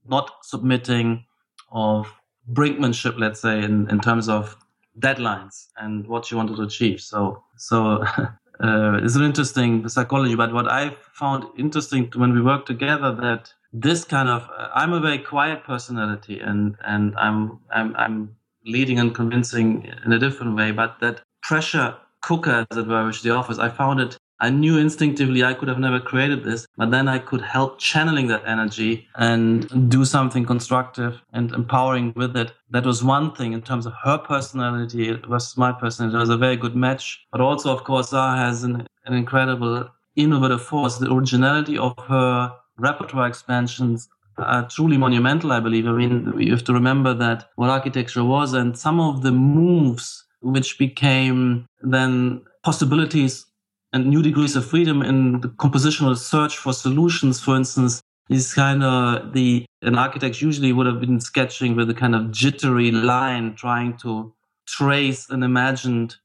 not 0.07 0.31
submitting 0.43 1.25
of 1.71 2.11
brinkmanship, 2.51 3.19
let's 3.19 3.41
say, 3.41 3.61
in, 3.63 3.89
in 3.89 3.99
terms 3.99 4.29
of 4.29 4.55
deadlines 4.99 5.67
and 5.77 6.07
what 6.07 6.25
she 6.25 6.35
wanted 6.35 6.55
to 6.55 6.63
achieve. 6.63 7.01
So, 7.01 7.43
so 7.57 8.03
uh, 8.63 8.99
is 9.03 9.15
an 9.15 9.23
interesting 9.23 9.87
psychology. 9.89 10.35
But 10.35 10.53
what 10.53 10.71
I 10.71 10.95
found 11.13 11.45
interesting 11.57 12.11
when 12.15 12.33
we 12.33 12.41
work 12.41 12.65
together 12.65 13.13
that 13.15 13.53
this 13.73 14.03
kind 14.03 14.29
of 14.29 14.49
uh, 14.57 14.69
I'm 14.73 14.93
a 14.93 14.99
very 14.99 15.19
quiet 15.19 15.63
personality 15.63 16.39
and 16.39 16.75
and 16.83 17.15
I'm 17.17 17.59
I'm 17.71 17.95
I'm 17.95 18.35
leading 18.65 18.99
and 18.99 19.13
convincing 19.13 19.91
in 20.05 20.11
a 20.13 20.19
different 20.19 20.55
way. 20.55 20.71
But 20.71 20.99
that 21.01 21.21
pressure 21.43 21.95
cooker, 22.21 22.65
as 22.71 22.77
it 22.77 22.87
were, 22.87 23.05
which 23.05 23.21
the 23.23 23.31
office, 23.31 23.59
I 23.59 23.69
found 23.69 23.99
it 23.99 24.17
I 24.39 24.49
knew 24.49 24.77
instinctively 24.77 25.43
I 25.43 25.53
could 25.55 25.67
have 25.67 25.79
never 25.79 25.99
created 25.99 26.43
this, 26.43 26.67
but 26.77 26.91
then 26.91 27.07
I 27.07 27.17
could 27.17 27.41
help 27.41 27.79
channeling 27.79 28.27
that 28.27 28.43
energy 28.45 29.07
and 29.15 29.89
do 29.89 30.05
something 30.05 30.45
constructive 30.45 31.21
and 31.33 31.51
empowering 31.53 32.13
with 32.15 32.35
it. 32.37 32.51
That 32.69 32.85
was 32.85 33.03
one 33.03 33.33
thing 33.33 33.53
in 33.53 33.61
terms 33.63 33.87
of 33.87 33.93
her 34.03 34.17
personality 34.19 35.11
versus 35.27 35.57
my 35.57 35.71
personality. 35.71 36.17
It 36.17 36.19
was 36.19 36.29
a 36.29 36.37
very 36.37 36.55
good 36.55 36.75
match. 36.75 37.25
But 37.31 37.41
also, 37.41 37.73
of 37.73 37.83
course, 37.83 38.11
Zaha 38.11 38.37
has 38.37 38.63
an, 38.63 38.87
an 39.05 39.13
incredible 39.13 39.89
innovative 40.15 40.61
force. 40.61 40.97
The 40.97 41.11
originality 41.11 41.77
of 41.77 41.97
her 42.07 42.53
repertoire 42.77 43.27
expansions 43.27 44.07
are 44.37 44.67
truly 44.67 44.97
monumental, 44.97 45.51
I 45.51 45.59
believe. 45.59 45.87
I 45.87 45.93
mean, 45.93 46.33
you 46.37 46.51
have 46.51 46.63
to 46.65 46.73
remember 46.73 47.15
that 47.15 47.49
what 47.55 47.71
architecture 47.71 48.23
was 48.23 48.53
and 48.53 48.77
some 48.77 48.99
of 48.99 49.23
the 49.23 49.31
moves 49.31 50.25
which 50.41 50.77
became 50.77 51.67
then 51.81 52.43
possibilities 52.63 53.46
and 53.93 54.07
new 54.07 54.21
degrees 54.21 54.55
of 54.55 54.65
freedom 54.65 55.01
in 55.01 55.41
the 55.41 55.49
compositional 55.49 56.17
search 56.17 56.57
for 56.57 56.73
solutions, 56.73 57.39
for 57.39 57.55
instance, 57.55 58.01
is 58.29 58.53
kind 58.53 58.83
of 58.83 59.33
the 59.33 59.65
an 59.81 59.97
architect 59.97 60.41
usually 60.41 60.73
would 60.73 60.85
have 60.85 60.99
been 60.99 61.19
sketching 61.19 61.75
with 61.75 61.89
a 61.89 61.93
kind 61.93 62.15
of 62.15 62.31
jittery 62.31 62.91
line, 62.91 63.55
trying 63.55 63.95
to 63.97 64.33
trace 64.67 65.29
an 65.29 65.43
imagined 65.43 66.17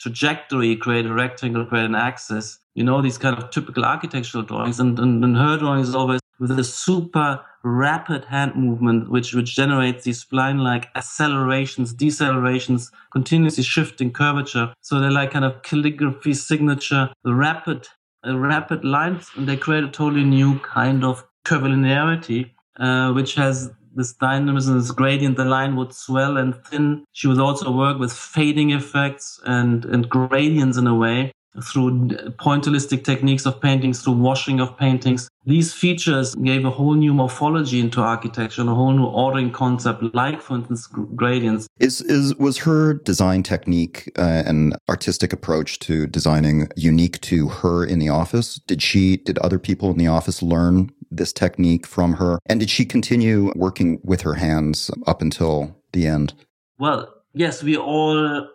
trajectory, 0.00 0.74
create 0.76 1.06
a 1.06 1.12
rectangle, 1.12 1.64
create 1.64 1.84
an 1.84 1.94
axis. 1.94 2.58
You 2.74 2.82
know, 2.82 3.00
these 3.00 3.18
kind 3.18 3.38
of 3.38 3.50
typical 3.50 3.84
architectural 3.84 4.42
drawings. 4.42 4.80
And, 4.80 4.98
and, 4.98 5.24
and 5.24 5.36
her 5.36 5.56
drawing 5.56 5.80
is 5.80 5.94
always 5.94 6.20
with 6.48 6.58
a 6.58 6.64
super 6.64 7.40
rapid 7.62 8.26
hand 8.26 8.54
movement, 8.54 9.10
which, 9.10 9.32
which 9.34 9.56
generates 9.56 10.04
these 10.04 10.22
spline-like 10.22 10.88
accelerations, 10.94 11.94
decelerations, 11.94 12.90
continuously 13.10 13.64
shifting 13.64 14.12
curvature. 14.12 14.74
So 14.82 15.00
they're 15.00 15.10
like 15.10 15.30
kind 15.30 15.44
of 15.44 15.62
calligraphy 15.62 16.34
signature, 16.34 17.10
rapid, 17.24 17.88
uh, 18.26 18.36
rapid 18.36 18.84
lines, 18.84 19.30
and 19.36 19.48
they 19.48 19.56
create 19.56 19.84
a 19.84 19.88
totally 19.88 20.24
new 20.24 20.58
kind 20.58 21.02
of 21.02 21.24
curvilinearity, 21.46 22.50
uh, 22.78 23.12
which 23.12 23.34
has 23.36 23.70
this 23.94 24.12
dynamism, 24.12 24.78
this 24.78 24.90
gradient, 24.90 25.36
the 25.36 25.44
line 25.44 25.76
would 25.76 25.94
swell 25.94 26.36
and 26.36 26.54
thin. 26.66 27.04
She 27.12 27.28
would 27.28 27.38
also 27.38 27.70
work 27.70 27.98
with 27.98 28.12
fading 28.12 28.72
effects 28.72 29.40
and, 29.46 29.84
and 29.86 30.08
gradients 30.08 30.76
in 30.76 30.86
a 30.86 30.94
way 30.94 31.32
through 31.62 32.08
pointillistic 32.38 33.04
techniques 33.04 33.46
of 33.46 33.60
paintings, 33.60 34.02
through 34.02 34.14
washing 34.14 34.60
of 34.60 34.76
paintings. 34.76 35.28
These 35.46 35.72
features 35.72 36.34
gave 36.36 36.64
a 36.64 36.70
whole 36.70 36.94
new 36.94 37.12
morphology 37.12 37.78
into 37.78 38.00
architecture 38.00 38.62
and 38.62 38.70
a 38.70 38.74
whole 38.74 38.92
new 38.92 39.04
ordering 39.04 39.52
concept, 39.52 40.02
like, 40.14 40.40
for 40.40 40.56
instance, 40.56 40.86
gradients. 40.86 41.68
Is 41.78 42.00
is 42.00 42.34
was 42.36 42.58
her 42.58 42.94
design 42.94 43.42
technique 43.42 44.10
uh, 44.18 44.42
and 44.46 44.74
artistic 44.88 45.32
approach 45.32 45.78
to 45.80 46.06
designing 46.06 46.68
unique 46.76 47.20
to 47.22 47.48
her 47.48 47.84
in 47.84 47.98
the 47.98 48.08
office? 48.08 48.60
Did 48.66 48.82
she? 48.82 49.18
Did 49.18 49.38
other 49.38 49.58
people 49.58 49.90
in 49.90 49.98
the 49.98 50.06
office 50.06 50.42
learn 50.42 50.90
this 51.10 51.32
technique 51.32 51.86
from 51.86 52.14
her? 52.14 52.38
And 52.46 52.60
did 52.60 52.70
she 52.70 52.84
continue 52.84 53.52
working 53.54 54.00
with 54.02 54.22
her 54.22 54.34
hands 54.34 54.90
up 55.06 55.20
until 55.20 55.76
the 55.92 56.06
end? 56.06 56.34
Well, 56.78 57.12
yes, 57.34 57.62
we 57.62 57.76
all 57.76 58.48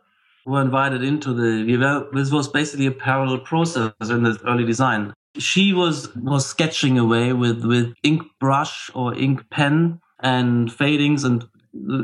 were 0.50 0.62
invited 0.62 1.04
into 1.04 1.34
the, 1.34 2.08
this 2.14 2.32
was 2.32 2.48
basically 2.48 2.88
a 2.88 2.92
parallel 2.92 3.40
process 3.40 3.94
in 4.02 4.24
the 4.24 4.40
early 4.48 4.66
design. 4.66 5.14
She 5.38 5.74
was, 5.74 6.14
was 6.16 6.46
sketching 6.46 6.98
away 6.98 7.34
with, 7.34 7.64
with 7.64 7.94
ink 8.04 8.24
brush 8.40 8.90
or 8.96 9.14
ink 9.14 9.48
pen 9.52 10.02
and 10.22 10.72
fadings 10.72 11.24
and 11.24 11.48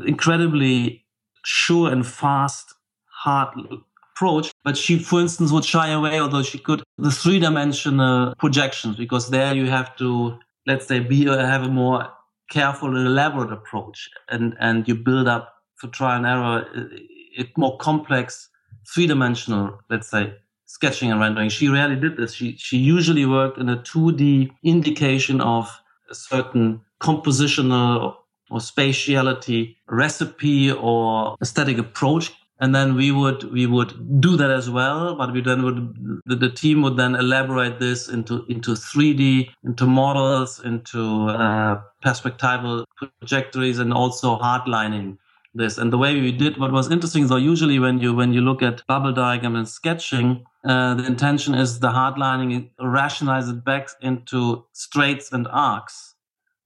incredibly 0.06 1.04
sure 1.44 1.92
and 1.92 2.06
fast, 2.06 2.74
hard 3.06 3.50
approach. 4.14 4.52
But 4.64 4.78
she, 4.78 5.00
for 5.00 5.20
instance, 5.20 5.52
would 5.52 5.66
shy 5.66 5.90
away, 5.90 6.20
although 6.20 6.44
she 6.44 6.60
could, 6.60 6.84
the 6.98 7.12
three 7.12 7.40
dimensional 7.40 8.36
projections, 8.38 8.96
because 8.96 9.30
there 9.32 9.56
you 9.56 9.66
have 9.66 9.96
to, 9.98 10.38
let's 10.68 10.88
say, 10.88 11.00
be, 11.00 11.28
uh, 11.28 11.46
have 11.46 11.64
a 11.64 11.70
more 11.70 12.10
careful 12.52 12.96
and 12.96 13.08
elaborate 13.08 13.52
approach 13.52 14.08
and, 14.30 14.56
and 14.60 14.88
you 14.88 14.94
build 14.94 15.28
up 15.28 15.56
for 15.76 15.88
trial 15.88 16.18
and 16.18 16.28
error 16.28 16.68
uh, 16.76 16.84
a 17.38 17.46
more 17.58 17.78
complex 17.78 18.50
three 18.94 19.08
dimensional, 19.08 19.80
let's 19.90 20.10
say, 20.10 20.34
sketching 20.66 21.12
and 21.12 21.20
rendering. 21.20 21.50
She 21.50 21.68
rarely 21.68 21.96
did 21.96 22.18
this. 22.18 22.34
She, 22.34 22.56
she 22.58 22.78
usually 22.78 23.26
worked 23.26 23.58
in 23.58 23.70
a 23.70 23.78
2D 23.78 24.52
indication 24.64 25.42
of 25.42 25.70
a 26.10 26.16
certain 26.16 26.82
compositional 27.02 28.16
or 28.52 28.60
spatiality 28.60 29.76
recipe 29.88 30.72
or 30.72 31.36
aesthetic 31.42 31.78
approach 31.78 32.32
and 32.60 32.74
then 32.74 32.96
we 32.96 33.12
would 33.12 33.44
we 33.52 33.66
would 33.66 34.22
do 34.22 34.38
that 34.38 34.50
as 34.52 34.70
well 34.70 35.16
but 35.16 35.34
we 35.34 35.42
then 35.42 35.64
would 35.64 36.22
the, 36.26 36.36
the 36.36 36.50
team 36.50 36.82
would 36.82 36.96
then 36.96 37.16
elaborate 37.16 37.80
this 37.80 38.08
into 38.08 38.46
into 38.48 38.72
3d 38.72 39.50
into 39.64 39.86
models 39.86 40.62
into 40.64 41.28
uh, 41.28 41.82
perspectival 42.04 42.86
trajectories 43.20 43.80
and 43.80 43.92
also 43.92 44.38
hardlining 44.38 45.18
this 45.56 45.78
and 45.78 45.92
the 45.92 45.98
way 45.98 46.20
we 46.20 46.32
did 46.32 46.58
what 46.58 46.72
was 46.72 46.92
interesting 46.92 47.28
though 47.28 47.36
usually 47.36 47.80
when 47.80 48.00
you 48.00 48.14
when 48.14 48.34
you 48.34 48.42
look 48.42 48.62
at 48.62 48.86
bubble 48.88 49.14
diagram 49.14 49.56
and 49.56 49.68
sketching 49.68 50.44
uh, 50.66 50.94
the 50.96 51.06
intention 51.06 51.56
is 51.56 51.80
the 51.80 51.90
hardlining 51.90 52.70
rationalize 52.80 53.48
it 53.50 53.64
back 53.64 53.88
into 54.02 54.66
straights 54.74 55.32
and 55.32 55.48
arcs 55.50 56.16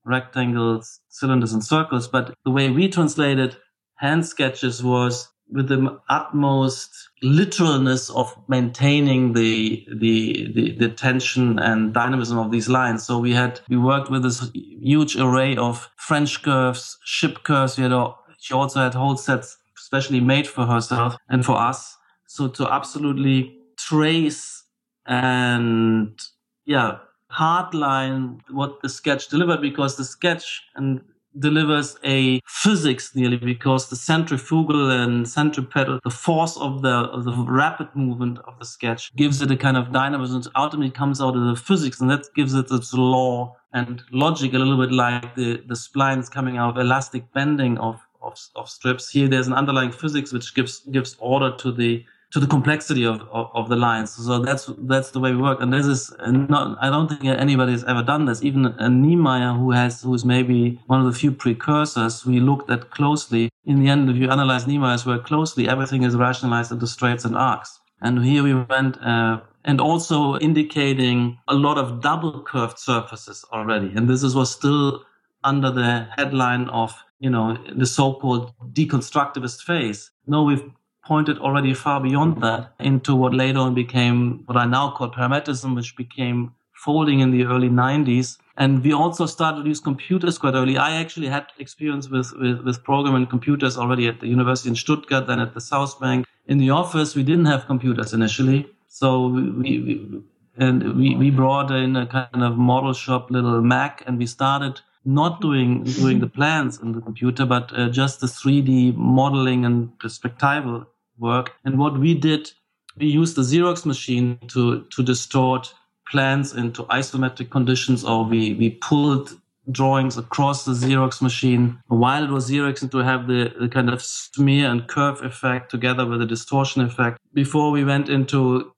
rectangles 0.04 1.00
cylinders 1.08 1.52
and 1.52 1.64
circles 1.64 2.08
but 2.08 2.34
the 2.44 2.50
way 2.50 2.70
we 2.70 2.88
translated 2.88 3.56
hand 3.96 4.26
sketches 4.26 4.82
was 4.82 5.28
with 5.52 5.68
the 5.68 5.98
utmost 6.08 7.10
literalness 7.22 8.10
of 8.10 8.34
maintaining 8.48 9.32
the, 9.32 9.86
the, 9.98 10.50
the 10.54 10.76
the 10.76 10.88
tension 10.88 11.58
and 11.58 11.92
dynamism 11.92 12.38
of 12.38 12.50
these 12.50 12.68
lines. 12.68 13.04
So 13.04 13.18
we 13.18 13.32
had 13.32 13.60
we 13.68 13.76
worked 13.76 14.10
with 14.10 14.22
this 14.22 14.50
huge 14.54 15.16
array 15.16 15.56
of 15.56 15.90
French 15.96 16.42
curves, 16.42 16.98
ship 17.04 17.42
curves. 17.42 17.76
We 17.76 17.82
had 17.82 17.92
a, 17.92 18.14
she 18.40 18.54
also 18.54 18.80
had 18.80 18.94
whole 18.94 19.16
sets 19.16 19.58
specially 19.76 20.20
made 20.20 20.46
for 20.46 20.66
herself 20.66 21.16
and 21.28 21.44
for 21.44 21.56
us. 21.56 21.96
So 22.26 22.48
to 22.48 22.72
absolutely 22.72 23.56
trace 23.76 24.64
and 25.06 26.20
yeah 26.66 26.98
hardline 27.32 28.38
what 28.50 28.82
the 28.82 28.88
sketch 28.88 29.28
delivered 29.28 29.60
because 29.60 29.96
the 29.96 30.04
sketch 30.04 30.62
and 30.74 31.00
delivers 31.38 31.96
a 32.04 32.40
physics 32.46 33.14
nearly 33.14 33.36
because 33.36 33.88
the 33.88 33.96
centrifugal 33.96 34.90
and 34.90 35.28
centripetal, 35.28 36.00
the 36.02 36.10
force 36.10 36.56
of 36.56 36.82
the 36.82 36.90
of 36.90 37.24
the 37.24 37.32
rapid 37.32 37.88
movement 37.94 38.38
of 38.46 38.58
the 38.58 38.64
sketch 38.64 39.14
gives 39.14 39.40
it 39.40 39.50
a 39.50 39.56
kind 39.56 39.76
of 39.76 39.92
dynamism. 39.92 40.40
It 40.40 40.48
Ultimately, 40.56 40.90
comes 40.90 41.20
out 41.20 41.36
of 41.36 41.44
the 41.44 41.56
physics, 41.56 42.00
and 42.00 42.10
that 42.10 42.26
gives 42.34 42.54
it 42.54 42.70
its 42.70 42.92
law 42.92 43.56
and 43.72 44.02
logic, 44.10 44.54
a 44.54 44.58
little 44.58 44.76
bit 44.76 44.92
like 44.92 45.34
the 45.36 45.62
the 45.66 45.74
splines 45.74 46.30
coming 46.30 46.56
out 46.56 46.76
of 46.76 46.80
elastic 46.84 47.32
bending 47.32 47.78
of 47.78 48.00
of, 48.22 48.38
of 48.56 48.68
strips. 48.68 49.10
Here, 49.10 49.28
there's 49.28 49.46
an 49.46 49.52
underlying 49.52 49.92
physics 49.92 50.32
which 50.32 50.54
gives 50.54 50.80
gives 50.90 51.16
order 51.18 51.56
to 51.56 51.72
the 51.72 52.04
to 52.32 52.38
the 52.38 52.46
complexity 52.46 53.04
of, 53.04 53.22
of, 53.32 53.50
of, 53.54 53.68
the 53.68 53.74
lines. 53.74 54.12
So 54.12 54.38
that's 54.38 54.70
that's 54.82 55.10
the 55.10 55.18
way 55.18 55.32
we 55.32 55.42
work. 55.42 55.60
And 55.60 55.72
this 55.72 55.86
is 55.86 56.12
not. 56.20 56.78
I 56.80 56.88
don't 56.88 57.08
think 57.08 57.24
anybody 57.24 57.72
has 57.72 57.84
ever 57.84 58.02
done 58.02 58.26
this. 58.26 58.42
Even 58.42 58.66
a 58.66 58.88
Niemeyer, 58.88 59.54
who 59.54 59.72
has 59.72 60.02
who 60.02 60.14
is 60.14 60.24
maybe 60.24 60.80
one 60.86 61.00
of 61.00 61.06
the 61.12 61.18
few 61.18 61.32
precursors 61.32 62.24
we 62.24 62.40
looked 62.40 62.70
at 62.70 62.90
closely. 62.90 63.50
In 63.64 63.82
the 63.82 63.88
end, 63.88 64.08
if 64.10 64.16
you 64.16 64.30
analyze 64.30 64.66
Niemeyer's 64.66 65.04
work 65.04 65.26
closely, 65.26 65.68
everything 65.68 66.02
is 66.04 66.14
rationalized 66.14 66.72
into 66.72 66.86
straights 66.86 67.24
and 67.24 67.36
arcs. 67.36 67.80
And 68.00 68.24
here 68.24 68.42
we 68.42 68.54
went. 68.54 69.02
Uh, 69.02 69.40
and 69.64 69.80
also 69.80 70.38
indicating 70.38 71.38
a 71.48 71.54
lot 71.54 71.76
of 71.76 72.00
double 72.00 72.42
curved 72.42 72.78
surfaces 72.78 73.44
already. 73.52 73.92
And 73.94 74.08
this 74.08 74.22
is, 74.22 74.34
was 74.34 74.50
still 74.50 75.04
under 75.44 75.70
the 75.70 76.08
headline 76.16 76.68
of, 76.68 76.94
you 77.20 77.30
know, 77.30 77.56
the 77.76 77.86
so-called 77.86 78.52
deconstructivist 78.72 79.62
phase. 79.62 80.10
No, 80.26 80.42
we've 80.42 80.64
pointed 81.04 81.38
already 81.38 81.74
far 81.74 82.00
beyond 82.00 82.42
that 82.42 82.72
into 82.80 83.14
what 83.14 83.34
later 83.34 83.58
on 83.58 83.74
became 83.74 84.42
what 84.46 84.56
I 84.56 84.64
now 84.64 84.90
call 84.90 85.10
parametricism, 85.10 85.76
which 85.76 85.96
became 85.96 86.52
folding 86.74 87.20
in 87.20 87.30
the 87.30 87.44
early 87.44 87.68
90s. 87.68 88.38
And 88.56 88.82
we 88.82 88.92
also 88.92 89.26
started 89.26 89.62
to 89.62 89.68
use 89.68 89.80
computers 89.80 90.38
quite 90.38 90.54
early. 90.54 90.78
I 90.78 90.96
actually 90.96 91.28
had 91.28 91.46
experience 91.58 92.08
with, 92.08 92.32
with, 92.40 92.60
with 92.62 92.82
programming 92.84 93.26
computers 93.26 93.76
already 93.76 94.08
at 94.08 94.20
the 94.20 94.26
university 94.26 94.70
in 94.70 94.76
Stuttgart, 94.76 95.26
then 95.26 95.40
at 95.40 95.54
the 95.54 95.60
South 95.60 96.00
Bank. 96.00 96.26
In 96.46 96.58
the 96.58 96.70
office, 96.70 97.14
we 97.14 97.22
didn't 97.22 97.46
have 97.46 97.66
computers 97.66 98.12
initially. 98.14 98.68
So 98.88 99.28
we, 99.28 99.80
we 99.80 100.22
and 100.56 100.96
we, 100.96 101.16
we 101.16 101.30
brought 101.30 101.70
in 101.70 101.96
a 101.96 102.06
kind 102.06 102.42
of 102.42 102.56
model 102.56 102.92
shop 102.92 103.30
little 103.30 103.62
Mac 103.62 104.02
and 104.06 104.18
we 104.18 104.26
started 104.26 104.80
not 105.04 105.40
doing 105.40 105.84
doing 105.84 106.20
the 106.20 106.28
plans 106.28 106.80
in 106.80 106.92
the 106.92 107.00
computer, 107.00 107.46
but 107.46 107.72
uh, 107.76 107.88
just 107.88 108.20
the 108.20 108.26
3D 108.26 108.94
modeling 108.96 109.64
and 109.64 109.90
perspectival 109.98 110.86
work. 111.18 111.52
And 111.64 111.78
what 111.78 111.98
we 111.98 112.14
did, 112.14 112.52
we 112.96 113.06
used 113.06 113.36
the 113.36 113.42
Xerox 113.42 113.86
machine 113.86 114.38
to 114.48 114.82
to 114.82 115.02
distort 115.02 115.74
plans 116.10 116.54
into 116.54 116.82
isometric 116.84 117.50
conditions, 117.50 118.04
or 118.04 118.24
we 118.24 118.54
we 118.54 118.70
pulled 118.70 119.40
drawings 119.70 120.16
across 120.16 120.64
the 120.64 120.72
Xerox 120.72 121.22
machine 121.22 121.78
while 121.86 122.24
it 122.24 122.30
was 122.30 122.50
Xeroxing 122.50 122.90
to 122.90 122.98
have 122.98 123.26
the, 123.26 123.52
the 123.60 123.68
kind 123.68 123.90
of 123.90 124.02
smear 124.02 124.68
and 124.68 124.88
curve 124.88 125.22
effect 125.22 125.70
together 125.70 126.06
with 126.06 126.18
the 126.18 126.26
distortion 126.26 126.82
effect 126.82 127.18
before 127.34 127.70
we 127.70 127.84
went 127.84 128.08
into 128.08 128.72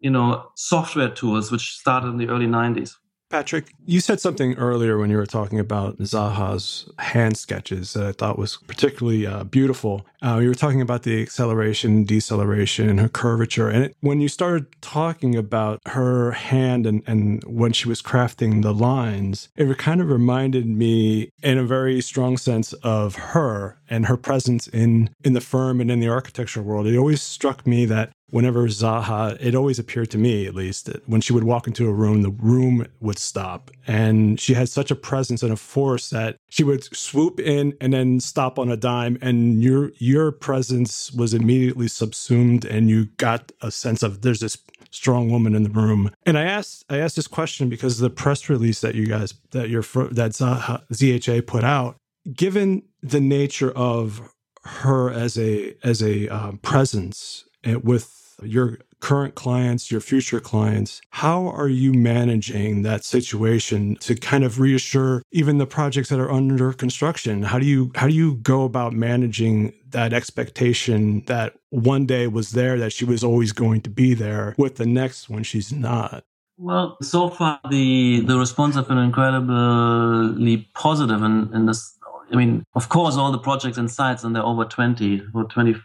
you 0.00 0.10
know 0.10 0.46
software 0.54 1.08
tools 1.08 1.50
which 1.50 1.76
started 1.78 2.08
in 2.08 2.18
the 2.18 2.28
early 2.28 2.46
90s 2.46 2.96
Patrik, 3.30 3.70
you 3.84 3.98
said 3.98 4.20
something 4.20 4.54
earlier 4.54 4.98
when 4.98 5.10
you 5.10 5.16
were 5.16 5.26
talking 5.26 5.58
about 5.58 5.98
Zaha's 5.98 6.88
hand 6.98 7.36
sketches 7.36 7.94
that 7.94 8.06
I 8.06 8.12
thought 8.12 8.38
was 8.38 8.58
particularly 8.68 9.26
uh, 9.26 9.42
beautiful. 9.44 10.06
Uh, 10.22 10.38
you 10.38 10.48
were 10.48 10.54
talking 10.54 10.80
about 10.80 11.02
the 11.02 11.22
acceleration, 11.22 12.04
deceleration, 12.04 12.88
and 12.88 13.00
her 13.00 13.08
curvature. 13.08 13.68
And 13.68 13.86
it, 13.86 13.96
when 14.00 14.20
you 14.20 14.28
started 14.28 14.66
talking 14.80 15.34
about 15.34 15.80
her 15.86 16.32
hand 16.32 16.86
and, 16.86 17.02
and 17.06 17.42
when 17.44 17.72
she 17.72 17.88
was 17.88 18.00
crafting 18.00 18.62
the 18.62 18.72
lines, 18.72 19.48
it 19.56 19.76
kind 19.76 20.00
of 20.00 20.08
reminded 20.08 20.66
me, 20.66 21.30
in 21.42 21.58
a 21.58 21.64
very 21.64 22.00
strong 22.00 22.36
sense, 22.36 22.72
of 22.74 23.16
her 23.16 23.76
and 23.90 24.06
her 24.06 24.16
presence 24.16 24.68
in 24.68 25.10
in 25.24 25.32
the 25.32 25.40
firm 25.40 25.80
and 25.80 25.90
in 25.90 26.00
the 26.00 26.08
architecture 26.08 26.62
world. 26.62 26.86
It 26.86 26.96
always 26.96 27.22
struck 27.22 27.66
me 27.66 27.84
that 27.86 28.12
whenever 28.30 28.66
Zaha, 28.66 29.36
it 29.40 29.54
always 29.54 29.78
appeared 29.78 30.10
to 30.10 30.18
me 30.18 30.46
at 30.46 30.54
least, 30.54 30.86
that 30.86 31.08
when 31.08 31.20
she 31.20 31.32
would 31.32 31.44
walk 31.44 31.66
into 31.66 31.88
a 31.88 31.92
room, 31.92 32.22
the 32.22 32.30
room 32.30 32.86
would 33.00 33.18
stop. 33.18 33.70
And 33.86 34.40
she 34.40 34.54
had 34.54 34.68
such 34.68 34.90
a 34.90 34.96
presence 34.96 35.42
and 35.42 35.52
a 35.52 35.56
force 35.56 36.10
that 36.10 36.36
she 36.48 36.64
would 36.64 36.84
swoop 36.96 37.40
in 37.40 37.74
and 37.80 37.92
then 37.92 38.20
stop 38.20 38.58
on 38.58 38.70
a 38.70 38.76
dime. 38.76 39.18
And 39.20 39.62
your 39.62 39.92
your 39.98 40.32
presence 40.32 41.12
was 41.12 41.34
immediately 41.34 41.88
subsumed 41.88 42.64
and 42.64 42.90
you 42.90 43.06
got 43.16 43.52
a 43.62 43.70
sense 43.70 44.02
of 44.02 44.22
there's 44.22 44.40
this 44.40 44.58
strong 44.90 45.30
woman 45.30 45.54
in 45.54 45.62
the 45.62 45.70
room. 45.70 46.10
And 46.24 46.38
I 46.38 46.44
asked 46.44 46.84
I 46.88 46.98
asked 46.98 47.16
this 47.16 47.28
question 47.28 47.68
because 47.68 47.98
the 47.98 48.10
press 48.10 48.48
release 48.48 48.80
that 48.80 48.94
you 48.94 49.06
guys 49.06 49.34
that 49.50 49.68
your 49.68 49.82
that 49.82 50.32
Zaha, 50.32 50.82
ZHA 50.92 51.46
put 51.46 51.64
out, 51.64 51.96
given 52.32 52.82
the 53.02 53.20
nature 53.20 53.70
of 53.72 54.32
her 54.64 55.10
as 55.10 55.38
a 55.38 55.74
as 55.84 56.02
a 56.02 56.28
um, 56.28 56.58
presence 56.58 57.44
Uh, 57.66 57.78
with 57.80 58.38
your 58.42 58.78
current 59.00 59.34
clients, 59.34 59.90
your 59.90 60.00
future 60.00 60.40
clients, 60.40 61.00
how 61.10 61.48
are 61.48 61.68
you 61.68 61.92
managing 61.92 62.82
that 62.82 63.04
situation 63.04 63.96
to 63.96 64.14
kind 64.14 64.44
of 64.44 64.60
reassure 64.60 65.22
even 65.32 65.58
the 65.58 65.66
projects 65.66 66.10
that 66.10 66.20
are 66.20 66.30
under 66.30 66.72
construction? 66.72 67.42
How 67.42 67.58
do 67.58 67.66
you 67.66 67.90
how 67.94 68.08
do 68.08 68.14
you 68.14 68.36
go 68.36 68.64
about 68.64 68.92
managing 68.92 69.72
that 69.90 70.12
expectation 70.12 71.22
that 71.26 71.54
one 71.70 72.06
day 72.06 72.26
was 72.26 72.50
there 72.50 72.78
that 72.78 72.92
she 72.92 73.04
was 73.04 73.24
always 73.24 73.52
going 73.52 73.80
to 73.82 73.90
be 73.90 74.14
there 74.14 74.54
with 74.58 74.76
the 74.76 74.86
next 74.86 75.30
when 75.30 75.42
she's 75.42 75.72
not? 75.72 76.24
Well, 76.58 76.98
so 77.02 77.30
far 77.30 77.60
the 77.70 78.20
the 78.20 78.38
response 78.38 78.74
has 78.76 78.86
been 78.86 78.98
incredibly 78.98 80.68
positive 80.74 81.22
in, 81.22 81.50
in 81.54 81.66
this 81.66 81.96
I 82.32 82.36
mean, 82.36 82.64
of 82.74 82.88
course, 82.88 83.16
all 83.16 83.30
the 83.30 83.38
projects 83.38 83.78
and 83.78 83.90
sites, 83.90 84.24
and 84.24 84.34
they're 84.34 84.42
over 84.42 84.64
20 84.64 85.22
or 85.32 85.44
20, 85.44 85.76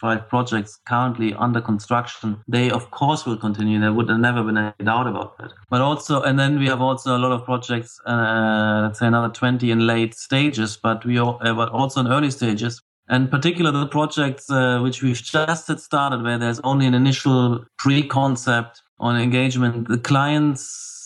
five 0.00 0.28
projects 0.28 0.78
currently 0.86 1.34
under 1.34 1.60
construction, 1.60 2.42
they 2.48 2.70
of 2.70 2.90
course 2.90 3.26
will 3.26 3.36
continue. 3.36 3.80
There 3.80 3.92
would 3.92 4.08
have 4.08 4.18
never 4.18 4.42
been 4.42 4.58
any 4.58 4.72
doubt 4.84 5.06
about 5.06 5.38
that. 5.38 5.52
But 5.70 5.80
also, 5.80 6.22
and 6.22 6.38
then 6.38 6.58
we 6.58 6.66
have 6.66 6.80
also 6.80 7.16
a 7.16 7.18
lot 7.18 7.32
of 7.32 7.44
projects, 7.44 8.00
uh, 8.06 8.80
let's 8.84 8.98
say 8.98 9.06
another 9.06 9.32
20 9.32 9.70
in 9.70 9.86
late 9.86 10.14
stages, 10.14 10.76
but 10.76 11.04
we 11.04 11.18
are, 11.18 11.38
uh, 11.40 11.54
but 11.54 11.70
also 11.70 12.00
in 12.00 12.08
early 12.08 12.30
stages. 12.30 12.80
And 13.08 13.30
particularly 13.30 13.78
the 13.78 13.86
projects 13.86 14.50
uh, 14.50 14.80
which 14.80 15.02
we've 15.02 15.22
just 15.22 15.78
started, 15.78 16.22
where 16.22 16.38
there's 16.38 16.60
only 16.60 16.86
an 16.86 16.94
initial 16.94 17.64
pre-concept 17.78 18.82
on 18.98 19.20
engagement. 19.20 19.88
The 19.88 19.98
clients 19.98 20.62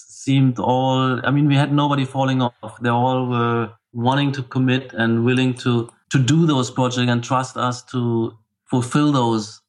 seemed 0.09 0.59
all, 0.59 1.21
I 1.27 1.31
mean, 1.31 1.47
we 1.47 1.57
had 1.57 1.73
nobody 1.73 2.05
falling 2.05 2.41
off. 2.41 2.81
They 2.81 2.89
all 2.89 3.27
were 3.27 3.71
wanting 3.93 4.33
to 4.33 4.43
commit 4.43 4.93
and 4.95 5.25
willing 5.25 5.55
to 5.55 5.91
to 6.11 6.19
do 6.19 6.45
those 6.45 6.71
projects 6.73 7.09
and 7.09 7.23
trust 7.23 7.57
us 7.57 7.83
to 7.85 8.37
fulfill 8.71 9.13
those 9.13 9.61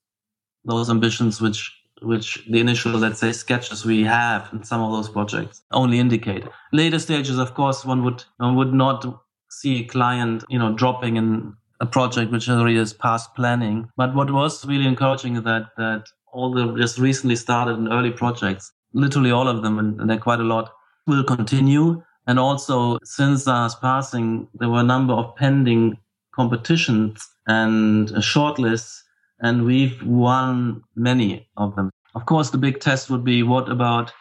those 0.64 0.90
ambitions 0.90 1.42
which 1.42 1.72
which 2.02 2.44
the 2.50 2.60
initial 2.60 2.92
let's 2.94 3.20
say 3.20 3.32
sketches 3.32 3.86
we 3.86 4.04
have 4.04 4.50
in 4.54 4.64
some 4.64 4.82
of 4.82 4.92
those 4.92 5.10
projects 5.10 5.62
only 5.72 6.00
indicate. 6.00 6.44
Later 6.72 7.00
stages 7.00 7.38
of 7.38 7.54
course 7.54 7.84
one 7.86 8.04
would 8.04 8.24
one 8.38 8.56
would 8.56 8.74
not 8.74 9.06
see 9.50 9.82
a 9.82 9.88
client 9.88 10.44
you 10.50 10.60
know 10.60 10.74
dropping 10.74 11.18
in 11.18 11.54
a 11.80 11.86
project 11.86 12.32
which 12.32 12.50
already 12.50 12.78
is 12.78 12.94
past 12.94 13.34
planning. 13.36 13.90
But 13.98 14.14
what 14.14 14.32
was 14.32 14.66
really 14.66 14.86
encouraging 14.86 15.36
is 15.36 15.44
that 15.44 15.70
that 15.78 16.06
all 16.32 16.52
the 16.54 16.76
just 16.76 16.98
recently 16.98 17.36
started 17.36 17.78
and 17.78 17.92
early 17.92 18.12
projects 18.12 18.72
literally 18.94 19.32
all 19.32 19.48
of 19.48 19.62
them 19.64 19.80
and, 19.80 20.10
they're 20.10 20.18
quite 20.18 20.40
a 20.40 20.44
lot 20.44 20.72
will 21.08 21.24
continue. 21.24 22.04
And 22.28 22.38
also 22.40 23.00
since 23.04 23.46
Zaha's 23.46 23.76
passing 23.76 24.48
there 24.54 24.70
were 24.70 24.80
a 24.80 24.92
number 24.96 25.14
of 25.14 25.36
pending 25.36 25.98
competitions 26.36 27.28
and 27.48 28.10
shortlists, 28.10 29.02
and 29.40 29.66
we've 29.66 30.02
won 30.04 30.84
many 30.96 31.50
of 31.58 31.76
them. 31.76 31.90
Of 32.16 32.26
course, 32.26 32.50
the 32.50 32.58
big 32.58 32.80
test 32.80 33.10
would 33.10 33.24
be 33.24 33.44
what 33.44 33.70
about 33.70 34.12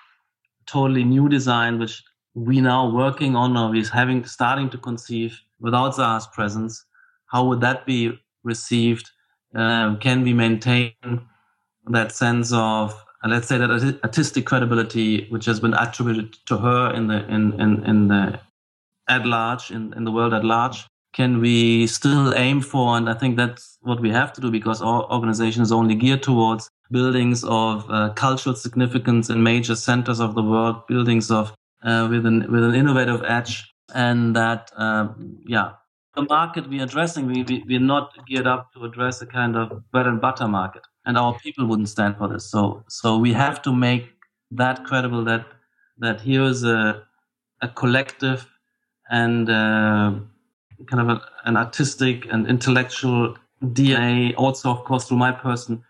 totally 0.66 1.04
new 1.04 1.28
design, 1.28 1.78
which 1.78 2.02
we 2.34 2.60
now 2.60 2.88
working 2.90 3.36
on 3.36 3.56
or 3.56 3.74
is 3.74 3.90
having 3.90 4.24
starting 4.24 4.70
to 4.70 4.78
conceive 4.78 5.38
without 5.58 5.94
Zaha's 5.94 6.26
presence. 6.28 6.84
How 7.26 7.44
would 7.44 7.60
that 7.60 7.86
be 7.86 8.12
received? 8.44 9.10
Uh, 9.54 9.96
can 9.96 10.22
we 10.22 10.32
maintain 10.32 10.92
that 11.86 12.12
sense 12.12 12.52
of 12.52 12.94
let's 13.28 13.48
say 13.48 13.58
that 13.58 13.70
artistic 14.04 14.46
credibility 14.46 15.26
which 15.28 15.44
has 15.44 15.60
been 15.60 15.74
attributed 15.74 16.32
to 16.46 16.56
her 16.56 16.92
in 16.94 17.08
the 17.08 17.26
in 17.28 17.60
in, 17.60 17.84
in 17.84 18.08
the 18.08 18.40
at 19.08 19.26
large 19.26 19.70
in, 19.70 19.92
in 19.94 20.04
the 20.04 20.12
world 20.12 20.32
at 20.32 20.44
large 20.44 20.86
can 21.12 21.40
we 21.40 21.86
still 21.86 22.34
aim 22.34 22.60
for? 22.60 22.96
And 22.96 23.08
I 23.08 23.14
think 23.14 23.36
that's 23.36 23.78
what 23.82 24.00
we 24.00 24.10
have 24.10 24.32
to 24.34 24.40
do 24.40 24.50
because 24.50 24.80
our 24.80 25.10
organization 25.10 25.62
is 25.62 25.72
only 25.72 25.94
geared 25.94 26.22
towards 26.22 26.70
buildings 26.90 27.44
of 27.44 27.88
uh, 27.90 28.10
cultural 28.14 28.54
significance 28.54 29.30
in 29.30 29.42
major 29.42 29.74
centers 29.74 30.20
of 30.20 30.34
the 30.34 30.42
world, 30.42 30.86
buildings 30.86 31.30
of 31.30 31.52
uh, 31.82 32.06
with 32.10 32.26
an 32.26 32.50
with 32.50 32.62
an 32.62 32.74
innovative 32.74 33.22
edge, 33.24 33.72
and 33.94 34.36
that 34.36 34.70
uh, 34.76 35.08
yeah, 35.46 35.72
the 36.14 36.22
market 36.22 36.68
we're 36.68 36.84
addressing, 36.84 37.26
we, 37.26 37.42
we 37.44 37.64
we're 37.66 37.80
not 37.80 38.12
geared 38.26 38.46
up 38.46 38.72
to 38.72 38.84
address 38.84 39.22
a 39.22 39.26
kind 39.26 39.56
of 39.56 39.90
bread 39.90 40.06
and 40.06 40.20
butter 40.20 40.46
market, 40.46 40.82
and 41.06 41.16
our 41.16 41.38
people 41.38 41.66
wouldn't 41.66 41.88
stand 41.88 42.16
for 42.16 42.28
this. 42.28 42.50
So 42.50 42.84
so 42.88 43.16
we 43.16 43.32
have 43.32 43.62
to 43.62 43.72
make 43.72 44.08
that 44.50 44.84
credible 44.84 45.24
that 45.24 45.46
that 45.98 46.20
here 46.20 46.44
is 46.44 46.64
a 46.64 47.02
a 47.62 47.68
collective 47.68 48.46
and 49.10 49.50
uh, 49.50 50.12
kind 50.86 51.10
of 51.10 51.16
a, 51.16 51.20
an 51.44 51.56
artistic 51.56 52.26
and 52.30 52.46
intellectual 52.46 53.36
DNA, 53.62 54.34
also 54.36 54.70
of 54.70 54.84
course 54.84 55.06
through 55.06 55.18
my 55.18 55.32
person, 55.32 55.82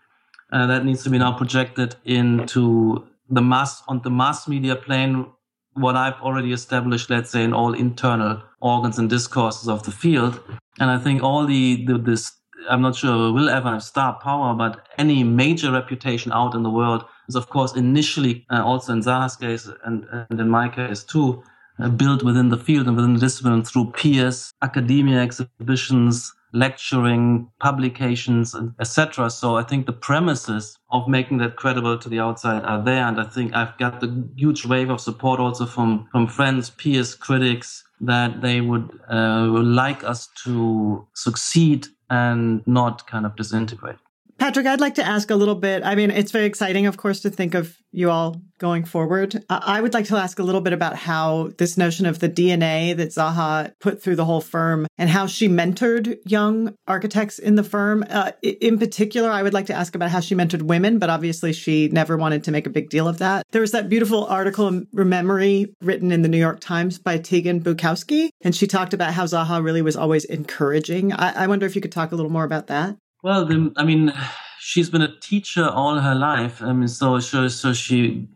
uh, 0.51 0.67
that 0.67 0.85
needs 0.85 1.03
to 1.03 1.09
be 1.09 1.17
now 1.17 1.31
projected 1.31 1.95
into 2.05 3.07
the 3.29 3.41
mass 3.41 3.81
on 3.87 4.01
the 4.01 4.09
mass 4.09 4.47
media 4.47 4.75
plane. 4.75 5.25
What 5.73 5.95
I've 5.95 6.21
already 6.21 6.51
established, 6.51 7.09
let's 7.09 7.29
say, 7.29 7.43
in 7.43 7.53
all 7.53 7.73
internal 7.73 8.43
organs 8.59 8.99
and 8.99 9.09
discourses 9.09 9.69
of 9.69 9.83
the 9.83 9.91
field, 9.91 10.41
and 10.79 10.91
I 10.91 10.97
think 10.97 11.23
all 11.23 11.45
the, 11.45 11.85
the 11.85 11.97
this 11.97 12.33
I'm 12.69 12.81
not 12.81 12.95
sure 12.95 13.31
will 13.31 13.49
ever 13.49 13.69
have 13.69 13.83
star 13.83 14.19
power, 14.21 14.53
but 14.53 14.87
any 14.97 15.23
major 15.23 15.71
reputation 15.71 16.31
out 16.31 16.53
in 16.53 16.63
the 16.63 16.69
world 16.69 17.05
is, 17.27 17.35
of 17.35 17.49
course, 17.49 17.75
initially 17.75 18.45
uh, 18.49 18.63
also 18.63 18.93
in 18.93 19.01
Zaha's 19.01 19.35
case 19.35 19.69
and, 19.85 20.05
and 20.11 20.39
in 20.39 20.49
my 20.49 20.69
case 20.69 21.03
too, 21.03 21.43
built 21.89 22.23
within 22.23 22.49
the 22.49 22.57
field 22.57 22.87
and 22.87 22.95
within 22.95 23.13
the 23.13 23.19
discipline 23.19 23.63
through 23.63 23.91
peers, 23.91 24.53
academia 24.61 25.19
exhibitions, 25.19 26.33
lecturing, 26.53 27.49
publications, 27.59 28.55
etc. 28.79 29.29
So 29.29 29.57
I 29.57 29.63
think 29.63 29.85
the 29.85 29.93
premises 29.93 30.77
of 30.89 31.07
making 31.07 31.37
that 31.37 31.55
credible 31.55 31.97
to 31.97 32.09
the 32.09 32.19
outside 32.19 32.63
are 32.63 32.83
there, 32.83 33.05
and 33.05 33.19
I 33.19 33.25
think 33.25 33.53
I've 33.55 33.77
got 33.77 34.01
the 34.01 34.29
huge 34.35 34.65
wave 34.65 34.89
of 34.89 34.99
support 34.99 35.39
also 35.39 35.65
from 35.65 36.07
from 36.11 36.27
friends, 36.27 36.69
peers, 36.69 37.15
critics 37.15 37.83
that 38.01 38.41
they 38.41 38.61
would 38.61 38.99
uh, 39.09 39.45
like 39.47 40.03
us 40.03 40.27
to 40.43 41.07
succeed 41.13 41.87
and 42.09 42.65
not 42.67 43.07
kind 43.07 43.25
of 43.25 43.35
disintegrate. 43.35 43.97
Patrik, 44.39 44.65
I'd 44.65 44.81
like 44.81 44.95
to 44.95 45.05
ask 45.05 45.29
a 45.29 45.35
little 45.35 45.55
bit. 45.55 45.83
I 45.83 45.95
mean, 45.95 46.11
it's 46.11 46.31
very 46.31 46.45
exciting, 46.45 46.85
of 46.87 46.97
course, 46.97 47.21
to 47.21 47.29
think 47.29 47.53
of 47.53 47.77
you 47.91 48.09
all 48.09 48.41
going 48.57 48.85
forward. 48.85 49.43
I 49.49 49.81
would 49.81 49.93
like 49.93 50.05
to 50.05 50.17
ask 50.17 50.39
a 50.39 50.43
little 50.43 50.61
bit 50.61 50.73
about 50.73 50.95
how 50.95 51.49
this 51.57 51.77
notion 51.77 52.05
of 52.05 52.19
the 52.19 52.29
DNA 52.29 52.95
that 52.95 53.09
Zaha 53.09 53.73
put 53.79 54.01
through 54.01 54.15
the 54.15 54.25
whole 54.25 54.41
firm 54.41 54.87
and 54.97 55.09
how 55.09 55.25
she 55.25 55.49
mentored 55.49 56.17
young 56.25 56.75
architects 56.87 57.39
in 57.39 57.55
the 57.55 57.63
firm. 57.63 58.05
Uh, 58.09 58.31
in 58.41 58.77
particular, 58.77 59.29
I 59.29 59.43
would 59.43 59.53
like 59.53 59.65
to 59.67 59.73
ask 59.73 59.95
about 59.95 60.11
how 60.11 60.19
she 60.19 60.35
mentored 60.35 60.61
women, 60.61 60.99
but 60.99 61.09
obviously 61.09 61.53
she 61.53 61.89
never 61.89 62.17
wanted 62.17 62.43
to 62.45 62.51
make 62.51 62.67
a 62.67 62.69
big 62.69 62.89
deal 62.89 63.07
of 63.07 63.17
that. 63.17 63.45
There 63.51 63.61
was 63.61 63.71
that 63.71 63.89
beautiful 63.89 64.25
article 64.25 64.67
in 64.67 64.87
Memory 64.93 65.73
written 65.81 66.11
in 66.11 66.21
the 66.21 66.29
New 66.29 66.37
York 66.37 66.59
Times 66.61 66.97
by 66.97 67.17
Tegan 67.17 67.61
Bukowski, 67.61 68.29
and 68.41 68.55
she 68.55 68.67
talked 68.67 68.93
about 68.93 69.13
how 69.13 69.25
Zaha 69.25 69.61
really 69.61 69.81
was 69.81 69.97
always 69.97 70.23
encouraging. 70.25 71.11
I, 71.11 71.43
I 71.43 71.47
wonder 71.47 71.65
if 71.65 71.75
you 71.75 71.81
could 71.81 71.91
talk 71.91 72.11
a 72.11 72.15
little 72.15 72.31
more 72.31 72.45
about 72.45 72.67
that. 72.67 72.95
Well, 73.23 73.45
the, 73.45 73.71
I 73.77 73.83
mean, 73.83 74.13
she's 74.59 74.89
been 74.89 75.01
a 75.03 75.15
teacher 75.19 75.67
all 75.67 75.99
her 75.99 76.15
life. 76.15 76.61
I 76.61 76.73
mean, 76.73 76.87
so 76.87 77.19
so 77.19 77.47
so 77.47 77.71
she 77.73 78.27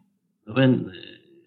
when 0.45 0.93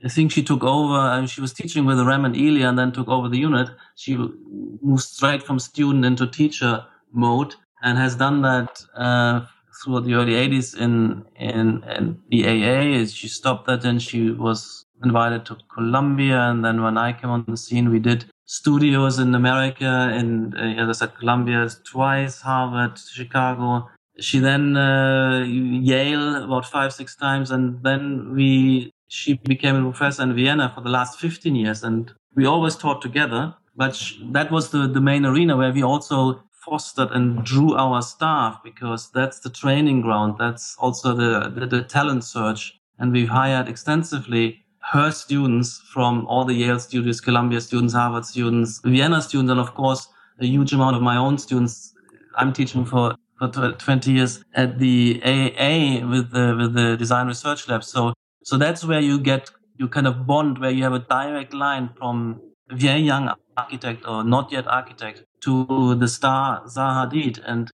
I 0.05 0.09
think 0.09 0.33
she 0.33 0.43
took 0.43 0.65
over. 0.65 0.95
I 0.95 1.19
mean, 1.19 1.29
she 1.29 1.41
was 1.41 1.53
teaching 1.53 1.85
with 1.85 2.01
Rem 2.01 2.25
and 2.25 2.37
Elia, 2.37 2.69
and 2.69 2.79
then 2.79 2.93
took 2.93 3.09
over 3.09 3.29
the 3.29 3.39
unit. 3.39 3.69
She 3.95 4.17
moved 4.17 5.03
straight 5.03 5.43
from 5.43 5.59
student 5.61 6.05
into 6.05 6.27
teacher 6.27 6.85
mode, 7.13 7.55
and 7.83 7.97
has 7.97 8.17
done 8.17 8.43
that 8.43 8.83
uh, 8.97 9.47
through 9.83 10.01
the 10.01 10.15
early 10.15 10.33
'80s 10.33 10.77
in 10.77 11.25
in, 11.37 11.85
in 11.85 12.21
the 12.31 12.45
AA. 12.45 13.07
She 13.07 13.29
stopped 13.29 13.67
that, 13.67 13.85
and 13.85 14.03
she 14.03 14.33
was 14.33 14.85
invited 15.05 15.47
to 15.47 15.57
Columbia, 15.73 16.41
and 16.51 16.65
then 16.65 16.83
when 16.83 16.99
I 16.99 17.13
came 17.13 17.31
on 17.31 17.45
the 17.47 17.57
scene, 17.57 17.89
we 17.89 18.01
did 18.01 18.25
studios 18.49 19.19
in 19.19 19.35
America, 19.35 20.11
in 20.19 20.55
uh, 20.57 20.83
as 20.83 20.89
I 20.89 20.93
said, 20.93 21.19
Columbia 21.19 21.69
twice, 21.85 22.41
Harvard, 22.41 22.99
Chicago. 22.99 23.89
She 24.19 24.39
then 24.41 24.77
uh, 24.77 25.45
Yale 25.47 26.45
about 26.45 26.67
five, 26.67 26.93
six 26.93 27.15
times, 27.15 27.51
and 27.51 27.83
then 27.85 28.33
we 28.35 28.91
she 29.07 29.35
became 29.35 29.77
a 29.77 29.83
professor 29.91 30.23
in 30.23 30.35
Vienna 30.35 30.73
for 30.75 30.81
the 30.81 30.89
last 30.89 31.21
15 31.21 31.55
years, 31.55 31.85
and 31.85 32.13
we 32.35 32.47
always 32.47 32.75
taught 32.75 33.01
together. 33.03 33.55
But 33.77 34.03
that 34.33 34.51
was 34.51 34.71
the, 34.71 34.89
the 34.89 35.01
main 35.01 35.25
arena 35.25 35.57
where 35.57 35.73
we 35.73 35.83
also 35.83 36.43
fostered 36.53 37.11
and 37.13 37.45
drew 37.45 37.75
our 37.77 38.03
staff 38.03 38.61
because 38.65 39.11
that's 39.13 39.41
the 39.41 39.51
training 39.51 40.01
ground. 40.03 40.35
That's 40.39 40.77
also 40.79 41.15
the, 41.15 41.49
the, 41.49 41.67
the 41.67 41.83
talent 41.83 42.25
search. 42.25 42.77
And 42.99 43.13
we've 43.13 43.29
hired 43.29 43.69
extensively 43.69 44.65
her 44.81 45.11
students 45.11 45.81
from 45.93 46.27
all 46.27 46.45
the 46.45 46.55
Yale 46.55 46.79
students, 46.79 47.21
Columbia 47.21 47.61
students, 47.61 47.95
Harvard 47.95 48.25
students, 48.25 48.81
Vienna 48.85 49.21
students, 49.21 49.51
and 49.51 49.61
of 49.61 49.75
course, 49.75 50.09
a 50.41 50.47
huge 50.47 50.73
amount 50.73 50.97
of 50.97 51.03
my 51.03 51.17
own 51.17 51.39
students. 51.39 51.95
I'm 52.37 52.53
teaching 52.53 52.85
for, 52.85 53.15
for 53.39 53.49
20 53.49 54.13
years 54.13 54.45
at 54.55 54.79
the 54.79 55.21
AA 55.25 56.07
with 56.07 56.31
the, 56.31 56.57
with 56.57 56.75
the 56.75 56.97
design 56.97 57.27
research 57.27 57.69
lab. 57.69 57.85
So, 57.85 58.15
so 58.45 58.57
that's 58.57 58.85
where 58.85 59.01
you 59.01 59.19
get, 59.19 59.51
you 59.77 59.89
kind 59.89 60.07
of 60.07 60.27
bond 60.27 60.59
where 60.59 60.71
you 60.71 60.83
have 60.85 60.93
a 60.93 61.01
direct 61.01 61.53
line 61.53 61.91
from 61.99 62.41
very 62.71 63.01
young 63.01 63.35
architect 63.57 64.07
or 64.07 64.23
not 64.25 64.53
yet 64.53 64.67
architect 64.67 65.25
to 65.41 65.95
the 65.97 66.09
star 66.09 66.63
Zaha 66.67 67.11
Hadid. 67.11 67.41
And 67.45 67.71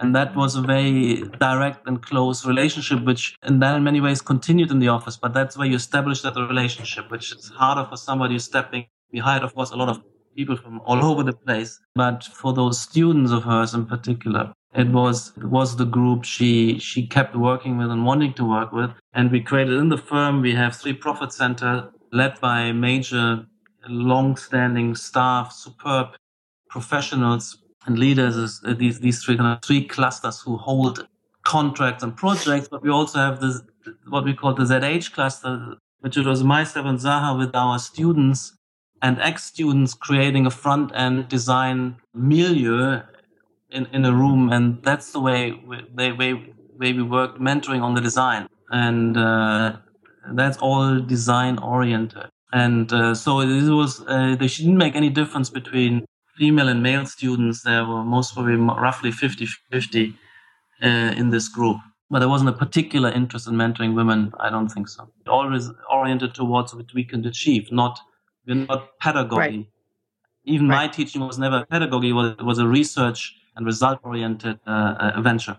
and 0.00 0.14
that 0.14 0.34
was 0.36 0.54
a 0.56 0.62
very 0.62 1.22
direct 1.40 1.86
and 1.86 2.02
close 2.02 2.46
relationship, 2.46 3.04
which 3.04 3.36
and 3.42 3.62
then 3.62 3.76
in 3.76 3.84
many 3.84 4.00
ways 4.00 4.20
continued 4.20 4.70
in 4.70 4.78
the 4.78 4.88
office. 4.88 5.16
But 5.16 5.34
that's 5.34 5.56
where 5.56 5.66
you 5.66 5.76
establish 5.76 6.22
that 6.22 6.36
relationship, 6.36 7.10
which 7.10 7.32
is 7.32 7.48
harder 7.48 7.88
for 7.88 7.96
somebody 7.96 8.38
stepping. 8.38 8.86
We 9.12 9.18
hired, 9.18 9.42
of 9.42 9.54
course, 9.54 9.70
a 9.70 9.76
lot 9.76 9.88
of 9.88 10.02
people 10.36 10.56
from 10.56 10.80
all 10.84 11.04
over 11.04 11.22
the 11.22 11.32
place. 11.32 11.80
But 11.94 12.24
for 12.24 12.52
those 12.52 12.80
students 12.80 13.32
of 13.32 13.44
hers 13.44 13.74
in 13.74 13.86
particular, 13.86 14.52
it 14.74 14.88
was 14.88 15.32
it 15.36 15.44
was 15.44 15.76
the 15.76 15.86
group 15.86 16.24
she 16.24 16.78
she 16.78 17.06
kept 17.06 17.34
working 17.34 17.78
with 17.78 17.90
and 17.90 18.04
wanting 18.04 18.34
to 18.34 18.44
work 18.44 18.72
with. 18.72 18.90
And 19.12 19.32
we 19.32 19.40
created 19.40 19.74
in 19.74 19.88
the 19.88 19.98
firm, 19.98 20.42
we 20.42 20.54
have 20.54 20.76
three 20.76 20.92
profit 20.92 21.32
center 21.32 21.90
led 22.12 22.40
by 22.40 22.72
major 22.72 23.46
long-standing 23.88 24.94
staff, 24.94 25.52
superb 25.52 26.08
professionals 26.68 27.58
and 27.88 27.98
leaders 27.98 28.36
is 28.36 28.60
uh, 28.64 28.74
these 28.74 29.00
these 29.00 29.22
three 29.24 29.36
kind 29.36 29.56
of 29.56 29.62
three 29.62 29.84
clusters 29.84 30.40
who 30.40 30.56
hold 30.56 31.08
contracts 31.42 32.02
and 32.04 32.16
projects. 32.16 32.68
But 32.68 32.82
we 32.82 32.90
also 32.90 33.18
have 33.18 33.40
this 33.40 33.62
what 34.08 34.24
we 34.24 34.34
call 34.34 34.54
the 34.54 34.64
ZH 34.64 35.12
cluster, 35.12 35.74
which 36.00 36.16
was 36.16 36.44
myself 36.44 36.86
and 36.86 36.98
Zaha 36.98 37.36
with 37.36 37.54
our 37.56 37.78
students 37.78 38.52
and 39.00 39.20
ex-students 39.20 39.94
creating 39.94 40.44
a 40.44 40.50
front-end 40.50 41.28
design 41.28 41.96
milieu 42.14 43.00
in, 43.70 43.86
in 43.92 44.04
a 44.04 44.12
room, 44.12 44.50
and 44.50 44.82
that's 44.82 45.12
the 45.12 45.20
way 45.20 45.52
we, 45.52 46.12
way 46.12 46.32
way 46.80 46.92
we 46.92 47.02
worked 47.02 47.40
mentoring 47.40 47.82
on 47.82 47.94
the 47.94 48.00
design, 48.00 48.48
and 48.70 49.16
uh, 49.16 49.76
that's 50.32 50.58
all 50.58 51.00
design 51.00 51.58
oriented. 51.58 52.28
And 52.52 52.92
uh, 52.92 53.14
so 53.14 53.46
this 53.46 53.68
was 53.68 54.00
uh, 54.06 54.36
they 54.38 54.46
didn't 54.46 54.78
make 54.78 54.96
any 54.96 55.10
difference 55.10 55.50
between 55.50 56.06
female 56.38 56.68
and 56.68 56.82
male 56.82 57.04
students. 57.06 57.62
There 57.62 57.84
were 57.84 58.04
most 58.04 58.34
probably 58.34 58.54
roughly 58.54 59.10
50-50 59.10 60.14
uh, 60.82 60.86
in 60.86 61.30
this 61.30 61.48
group. 61.48 61.76
But 62.10 62.20
there 62.20 62.28
wasn't 62.28 62.50
a 62.50 62.54
particular 62.54 63.10
interest 63.10 63.48
in 63.48 63.54
mentoring 63.54 63.94
women. 63.94 64.32
I 64.40 64.48
don't 64.48 64.68
think 64.68 64.88
so. 64.88 65.10
Always 65.26 65.68
oriented 65.90 66.34
towards 66.34 66.74
what 66.74 66.86
we 66.94 67.04
can 67.04 67.24
achieve, 67.26 67.70
not 67.70 68.00
we're 68.46 68.54
not 68.54 68.98
pedagogy. 68.98 69.36
Right. 69.36 69.66
Even 70.44 70.68
right. 70.68 70.86
my 70.86 70.88
teaching 70.88 71.20
was 71.20 71.38
never 71.38 71.66
pedagogy; 71.66 72.08
it 72.08 72.42
was 72.42 72.58
a 72.58 72.66
research 72.66 73.34
and 73.54 73.66
result 73.66 74.00
oriented 74.02 74.58
uh, 74.66 75.12
uh, 75.16 75.20
venture. 75.20 75.58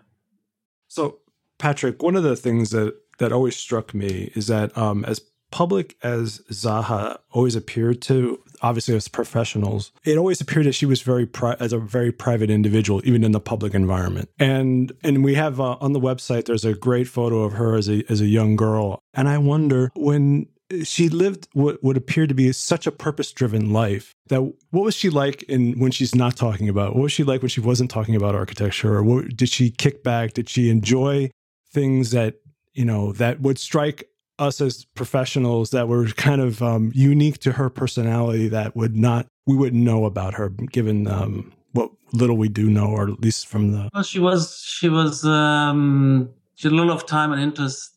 So, 0.87 1.19
Patrik, 1.59 2.01
one 2.01 2.15
of 2.15 2.23
the 2.23 2.35
things 2.35 2.71
that 2.71 2.95
that 3.19 3.31
always 3.31 3.55
struck 3.55 3.93
me 3.93 4.31
is 4.33 4.47
that 4.47 4.75
um, 4.75 5.05
as 5.05 5.21
public 5.51 5.95
as 6.03 6.39
Zaha 6.51 7.17
always 7.31 7.55
appeared 7.55 8.01
to, 8.03 8.41
obviously 8.61 8.95
as 8.95 9.07
professionals, 9.07 9.91
it 10.03 10.17
always 10.17 10.41
appeared 10.41 10.65
that 10.65 10.73
she 10.73 10.85
was 10.85 11.01
very 11.01 11.25
pri- 11.25 11.57
as 11.59 11.73
a 11.73 11.79
very 11.79 12.11
private 12.11 12.49
individual, 12.49 13.01
even 13.05 13.23
in 13.23 13.31
the 13.31 13.39
public 13.39 13.73
environment. 13.73 14.29
And 14.39 14.91
and 15.03 15.23
we 15.23 15.35
have 15.35 15.59
uh, 15.59 15.77
on 15.81 15.93
the 15.93 15.99
website 15.99 16.45
there's 16.45 16.65
a 16.65 16.73
great 16.73 17.07
photo 17.07 17.43
of 17.43 17.53
her 17.53 17.75
as 17.75 17.89
a 17.89 18.03
as 18.09 18.21
a 18.21 18.27
young 18.27 18.55
girl, 18.55 18.99
and 19.13 19.27
I 19.27 19.37
wonder 19.37 19.91
when 19.95 20.47
she 20.83 21.09
lived 21.09 21.47
what 21.53 21.83
would 21.83 21.97
appear 21.97 22.27
to 22.27 22.33
be 22.33 22.51
such 22.51 22.85
a 22.85 22.91
purpose 22.91 23.31
driven 23.31 23.73
life 23.73 24.13
that 24.27 24.41
what 24.69 24.83
was 24.83 24.95
she 24.95 25.09
like 25.09 25.41
in 25.43 25.79
when 25.79 25.91
she's 25.91 26.13
not 26.13 26.35
talking 26.35 26.69
about 26.69 26.95
what 26.95 27.03
was 27.03 27.11
she 27.11 27.23
like 27.23 27.41
when 27.41 27.49
she 27.49 27.61
wasn't 27.61 27.89
talking 27.89 28.15
about 28.15 28.35
architecture? 28.35 28.95
Or 28.95 29.03
what, 29.03 29.35
did 29.35 29.49
she 29.49 29.71
kick 29.71 30.03
back? 30.03 30.33
Did 30.33 30.47
she 30.47 30.69
enjoy 30.69 31.31
things 31.71 32.11
that 32.11 32.35
you 32.73 32.85
know 32.85 33.11
that 33.13 33.41
would 33.41 33.57
strike 33.57 34.07
us 34.39 34.61
as 34.61 34.85
professionals 34.95 35.71
that 35.71 35.87
were 35.87 36.07
kind 36.07 36.41
of 36.41 36.61
um, 36.61 36.91
unique 36.95 37.39
to 37.39 37.51
her 37.53 37.69
personality 37.69 38.47
that 38.47 38.75
would 38.75 38.95
not 38.95 39.27
we 39.45 39.55
wouldn't 39.55 39.83
know 39.83 40.05
about 40.05 40.33
her 40.33 40.49
given 40.49 41.07
um, 41.07 41.51
what 41.73 41.91
little 42.13 42.37
we 42.37 42.49
do 42.49 42.69
know 42.69 42.87
or 42.87 43.09
at 43.09 43.19
least 43.19 43.47
from 43.47 43.71
the 43.71 43.89
well 43.93 44.03
she 44.03 44.19
was 44.19 44.57
she 44.65 44.89
was 44.89 45.25
um, 45.25 46.29
she 46.55 46.67
had 46.67 46.73
a 46.73 46.75
lot 46.75 46.89
of 46.89 47.05
time 47.05 47.31
and 47.31 47.41
interest 47.41 47.93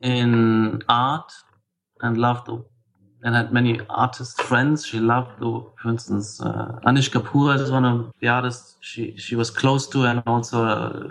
in 0.00 0.82
art 0.88 1.30
and 2.00 2.18
loved 2.18 2.48
and 3.26 3.34
had 3.34 3.52
many 3.52 3.80
artist 3.90 4.40
friends. 4.40 4.86
She 4.86 5.00
loved, 5.00 5.40
for 5.40 5.88
instance, 5.88 6.40
uh, 6.40 6.78
Anish 6.86 7.10
Kapoor 7.10 7.60
is 7.60 7.72
one 7.72 7.84
of 7.84 8.12
the 8.20 8.28
artists 8.28 8.76
she, 8.80 9.16
she 9.16 9.34
was 9.34 9.50
close 9.50 9.88
to 9.88 10.04
and 10.04 10.22
also 10.28 10.64
uh, 10.64 11.08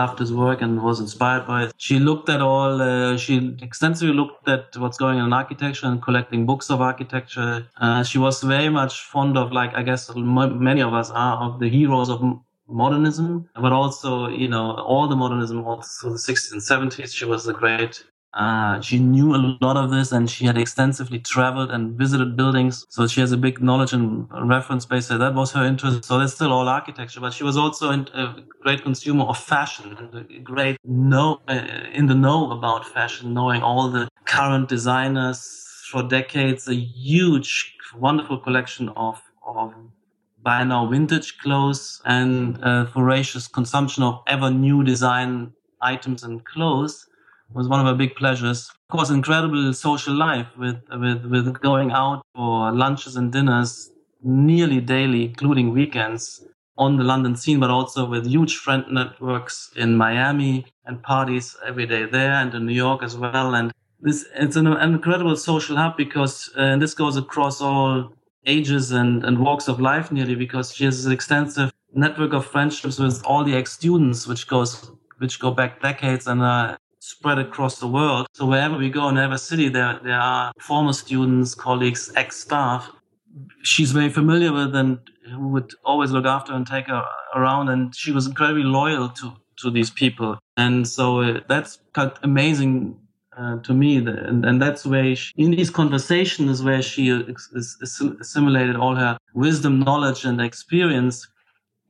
loved 0.00 0.20
his 0.20 0.32
work 0.32 0.62
and 0.62 0.80
was 0.80 1.00
inspired 1.00 1.44
by 1.44 1.64
it. 1.64 1.72
She 1.76 1.98
looked 1.98 2.28
at 2.28 2.40
all, 2.40 2.80
uh, 2.80 3.16
she 3.16 3.56
extensively 3.60 4.14
looked 4.14 4.48
at 4.48 4.76
what's 4.76 4.96
going 4.96 5.18
on 5.18 5.26
in 5.26 5.32
architecture 5.32 5.86
and 5.88 6.00
collecting 6.00 6.46
books 6.46 6.70
of 6.70 6.80
architecture. 6.80 7.66
Uh, 7.78 8.04
she 8.04 8.18
was 8.18 8.40
very 8.40 8.68
much 8.68 9.02
fond 9.02 9.36
of, 9.36 9.50
like, 9.50 9.74
I 9.74 9.82
guess 9.82 10.14
many 10.14 10.82
of 10.82 10.94
us 10.94 11.10
are, 11.10 11.36
of 11.42 11.58
the 11.58 11.68
heroes 11.68 12.10
of 12.10 12.22
modernism, 12.68 13.48
but 13.56 13.72
also, 13.72 14.28
you 14.28 14.46
know, 14.46 14.76
all 14.76 15.08
the 15.08 15.16
modernism, 15.16 15.64
also 15.64 16.10
the 16.10 16.16
60s 16.16 16.52
and 16.52 16.60
70s. 16.60 17.12
She 17.12 17.24
was 17.24 17.48
a 17.48 17.52
great 17.52 18.04
uh, 18.38 18.80
she 18.80 19.00
knew 19.00 19.34
a 19.34 19.58
lot 19.60 19.76
of 19.76 19.90
this 19.90 20.12
and 20.12 20.30
she 20.30 20.44
had 20.44 20.56
extensively 20.56 21.18
traveled 21.18 21.72
and 21.72 21.98
visited 21.98 22.36
buildings. 22.36 22.86
So 22.88 23.08
she 23.08 23.20
has 23.20 23.32
a 23.32 23.36
big 23.36 23.60
knowledge 23.60 23.92
and 23.92 24.28
reference 24.48 24.86
base. 24.86 25.06
So 25.06 25.18
that 25.18 25.34
was 25.34 25.50
her 25.52 25.64
interest. 25.64 26.04
So 26.04 26.20
that's 26.20 26.34
still 26.34 26.52
all 26.52 26.68
architecture, 26.68 27.20
but 27.20 27.32
she 27.32 27.42
was 27.42 27.56
also 27.56 27.90
a 27.90 28.36
great 28.60 28.84
consumer 28.84 29.24
of 29.24 29.38
fashion 29.38 29.96
and 29.98 30.14
a 30.14 30.38
great 30.38 30.76
know, 30.84 31.40
uh, 31.48 31.66
in 31.92 32.06
the 32.06 32.14
know 32.14 32.52
about 32.52 32.86
fashion, 32.86 33.34
knowing 33.34 33.60
all 33.60 33.90
the 33.90 34.08
current 34.24 34.68
designers 34.68 35.84
for 35.90 36.04
decades, 36.04 36.68
a 36.68 36.76
huge, 36.76 37.74
wonderful 37.96 38.38
collection 38.38 38.88
of, 38.90 39.20
of 39.44 39.74
by 40.40 40.62
now 40.62 40.86
vintage 40.86 41.38
clothes 41.38 42.00
and 42.04 42.62
uh, 42.62 42.84
voracious 42.84 43.48
consumption 43.48 44.04
of 44.04 44.22
ever 44.28 44.48
new 44.48 44.84
design 44.84 45.52
items 45.82 46.22
and 46.22 46.44
clothes 46.44 47.08
was 47.54 47.68
one 47.68 47.80
of 47.80 47.86
our 47.86 47.94
big 47.94 48.14
pleasures. 48.14 48.70
Of 48.90 48.96
course, 48.96 49.10
incredible 49.10 49.72
social 49.72 50.14
life 50.14 50.46
with, 50.58 50.76
with, 50.90 51.24
with 51.24 51.60
going 51.60 51.90
out 51.90 52.22
for 52.34 52.72
lunches 52.72 53.16
and 53.16 53.32
dinners 53.32 53.90
nearly 54.22 54.80
daily, 54.80 55.24
including 55.24 55.72
weekends 55.72 56.44
on 56.76 56.96
the 56.96 57.04
London 57.04 57.36
scene, 57.36 57.60
but 57.60 57.70
also 57.70 58.04
with 58.08 58.26
huge 58.26 58.56
friend 58.56 58.84
networks 58.90 59.70
in 59.76 59.96
Miami 59.96 60.66
and 60.84 61.02
parties 61.02 61.56
every 61.66 61.86
day 61.86 62.04
there 62.04 62.32
and 62.32 62.54
in 62.54 62.66
New 62.66 62.74
York 62.74 63.02
as 63.02 63.16
well. 63.16 63.54
And 63.54 63.72
this, 64.00 64.26
it's 64.36 64.56
an, 64.56 64.66
an 64.66 64.94
incredible 64.94 65.36
social 65.36 65.76
hub 65.76 65.96
because 65.96 66.50
uh, 66.56 66.76
this 66.76 66.94
goes 66.94 67.16
across 67.16 67.60
all 67.60 68.12
ages 68.46 68.92
and, 68.92 69.24
and 69.24 69.38
walks 69.40 69.68
of 69.68 69.80
life 69.80 70.12
nearly 70.12 70.34
because 70.34 70.74
she 70.74 70.84
has 70.84 71.04
an 71.04 71.12
extensive 71.12 71.72
network 71.92 72.32
of 72.32 72.46
friendships 72.46 72.98
with 72.98 73.24
all 73.24 73.44
the 73.44 73.54
ex-students, 73.54 74.26
which 74.26 74.46
goes, 74.46 74.90
which 75.18 75.40
go 75.40 75.50
back 75.50 75.82
decades 75.82 76.26
and 76.26 76.42
uh, 76.42 76.76
spread 77.08 77.38
across 77.38 77.78
the 77.78 77.86
world. 77.88 78.26
So 78.34 78.44
wherever 78.44 78.76
we 78.76 78.90
go 78.90 79.08
in 79.08 79.16
every 79.16 79.38
city, 79.38 79.68
there, 79.70 79.98
there 80.04 80.20
are 80.20 80.52
former 80.60 80.92
students, 80.92 81.54
colleagues, 81.54 82.12
ex-staff. 82.14 82.90
She's 83.62 83.92
very 83.92 84.10
familiar 84.10 84.52
with 84.52 84.74
and 84.74 84.98
who 85.30 85.48
would 85.48 85.72
always 85.84 86.10
look 86.10 86.26
after 86.26 86.52
and 86.52 86.66
take 86.66 86.88
her 86.88 87.02
around. 87.34 87.70
And 87.70 87.96
she 87.96 88.12
was 88.12 88.26
incredibly 88.26 88.64
loyal 88.64 89.08
to, 89.08 89.32
to 89.60 89.70
these 89.70 89.90
people. 89.90 90.38
And 90.58 90.86
so 90.86 91.20
uh, 91.22 91.40
that's 91.48 91.78
amazing 92.22 92.98
uh, 93.38 93.56
to 93.62 93.72
me. 93.72 93.96
And, 93.96 94.44
and 94.44 94.60
that's 94.60 94.84
where 94.84 95.16
she, 95.16 95.32
in 95.36 95.52
these 95.52 95.70
conversations 95.70 96.62
where 96.62 96.82
she 96.82 97.08
is 97.08 97.78
assimilated 98.20 98.76
all 98.76 98.96
her 98.96 99.16
wisdom, 99.32 99.80
knowledge, 99.80 100.26
and 100.26 100.40
experience. 100.42 101.26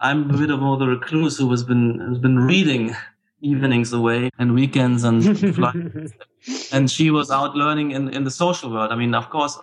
I'm 0.01 0.31
a 0.31 0.39
bit 0.39 0.51
of 0.51 0.61
more 0.61 0.77
the 0.77 0.87
recluse 0.87 1.39
who 1.39 1.51
has 1.51 1.65
been 1.65 1.99
has 2.09 2.19
been 2.19 2.39
reading 2.39 2.95
evenings 3.41 3.93
away 3.93 4.31
and 4.39 4.55
weekends 4.55 5.05
and 5.05 5.25
and 6.73 6.91
she 6.91 7.11
was 7.11 7.31
out 7.31 7.55
learning 7.55 7.93
in, 7.93 8.09
in 8.09 8.25
the 8.25 8.31
social 8.31 8.71
world. 8.71 8.91
I 8.93 8.97
mean, 8.97 9.15
of 9.15 9.31
course, 9.31 9.59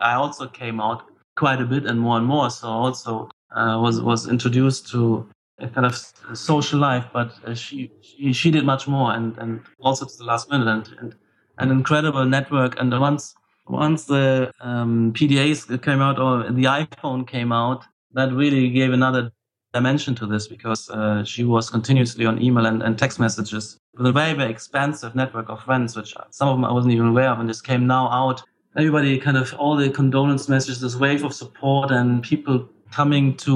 I 0.00 0.14
also 0.14 0.46
came 0.46 0.80
out 0.80 1.02
quite 1.36 1.60
a 1.60 1.64
bit 1.64 1.86
and 1.86 2.00
more 2.00 2.16
and 2.18 2.26
more. 2.26 2.50
So 2.50 2.68
also 2.68 3.28
uh, 3.54 3.78
was 3.80 4.00
was 4.00 4.28
introduced 4.28 4.88
to 4.90 5.28
a 5.58 5.68
kind 5.68 5.86
of 5.86 5.96
social 6.34 6.78
life, 6.78 7.06
but 7.12 7.32
uh, 7.44 7.54
she, 7.54 7.90
she 8.02 8.32
she 8.32 8.50
did 8.50 8.64
much 8.64 8.86
more 8.86 9.12
and 9.12 9.36
and 9.38 9.60
also 9.80 10.04
to 10.06 10.16
the 10.16 10.24
last 10.24 10.50
minute 10.50 10.68
and, 10.68 10.88
and 11.00 11.14
an 11.58 11.70
incredible 11.70 12.24
network. 12.24 12.78
And 12.80 12.90
once 13.00 13.34
once 13.66 14.04
the 14.04 14.52
um, 14.60 15.12
PDAs 15.12 15.82
came 15.82 16.00
out 16.00 16.18
or 16.18 16.50
the 16.50 16.64
iPhone 16.64 17.26
came 17.26 17.52
out, 17.52 17.84
that 18.12 18.32
really 18.32 18.70
gave 18.70 18.92
another 18.92 19.32
dimension 19.78 20.14
to 20.20 20.26
this 20.26 20.44
because 20.54 20.82
uh, 20.90 21.22
she 21.32 21.42
was 21.54 21.64
continuously 21.76 22.24
on 22.30 22.34
email 22.46 22.66
and, 22.70 22.78
and, 22.82 22.92
text 22.98 23.16
messages 23.24 23.64
with 23.96 24.06
a 24.06 24.14
very, 24.20 24.34
very 24.40 24.50
expansive 24.50 25.12
network 25.22 25.48
of 25.48 25.58
friends, 25.68 25.96
which 25.96 26.10
some 26.38 26.48
of 26.48 26.54
them 26.56 26.64
I 26.64 26.72
wasn't 26.78 26.94
even 26.94 27.08
aware 27.14 27.30
of. 27.32 27.38
And 27.40 27.48
this 27.48 27.62
came 27.70 27.86
now 27.86 28.04
out. 28.20 28.38
Everybody 28.76 29.18
kind 29.26 29.36
of, 29.42 29.46
all 29.54 29.76
the 29.76 29.90
condolence 30.00 30.48
messages, 30.48 30.80
this 30.80 30.96
wave 30.96 31.22
of 31.28 31.32
support 31.42 31.90
and 31.98 32.22
people 32.22 32.56
coming 33.00 33.36
to 33.46 33.54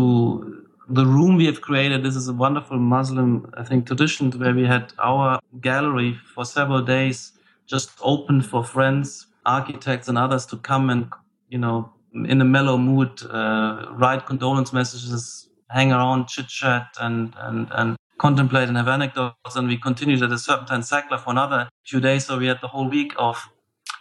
the 0.88 1.06
room 1.06 1.36
we 1.36 1.46
have 1.50 1.60
created. 1.68 1.98
This 2.02 2.16
is 2.22 2.28
a 2.28 2.36
wonderful 2.46 2.78
Muslim, 2.78 3.30
I 3.60 3.64
think, 3.68 3.86
tradition 3.86 4.30
where 4.42 4.54
we 4.54 4.64
had 4.74 4.92
our 4.98 5.40
gallery 5.60 6.18
for 6.34 6.44
several 6.44 6.82
days 6.82 7.32
just 7.66 7.90
open 8.12 8.42
for 8.42 8.62
friends, 8.64 9.06
architects, 9.46 10.08
and 10.08 10.18
others 10.18 10.44
to 10.46 10.56
come 10.56 10.90
and, 10.90 11.02
you 11.48 11.58
know, 11.58 11.90
in 12.32 12.40
a 12.40 12.44
mellow 12.44 12.76
mood, 12.76 13.12
uh, 13.30 13.86
write 13.92 14.26
condolence 14.26 14.72
messages 14.72 15.48
hang 15.72 15.92
around, 15.92 16.28
chit 16.28 16.48
chat, 16.48 16.88
and 17.00 17.34
and 17.38 17.68
and 17.72 17.96
contemplate 18.18 18.68
and 18.68 18.76
have 18.78 18.88
anecdotes. 18.88 19.56
And 19.56 19.68
we 19.68 19.78
continued 19.78 20.22
at 20.22 20.32
a 20.32 20.38
Serpentine 20.38 20.82
Sackler 20.82 21.20
for 21.20 21.30
another 21.30 21.68
few 21.86 22.00
days. 22.00 22.26
So 22.26 22.38
we 22.38 22.48
had 22.48 22.60
the 22.62 22.68
whole 22.68 22.88
week 22.88 23.14
of 23.18 23.38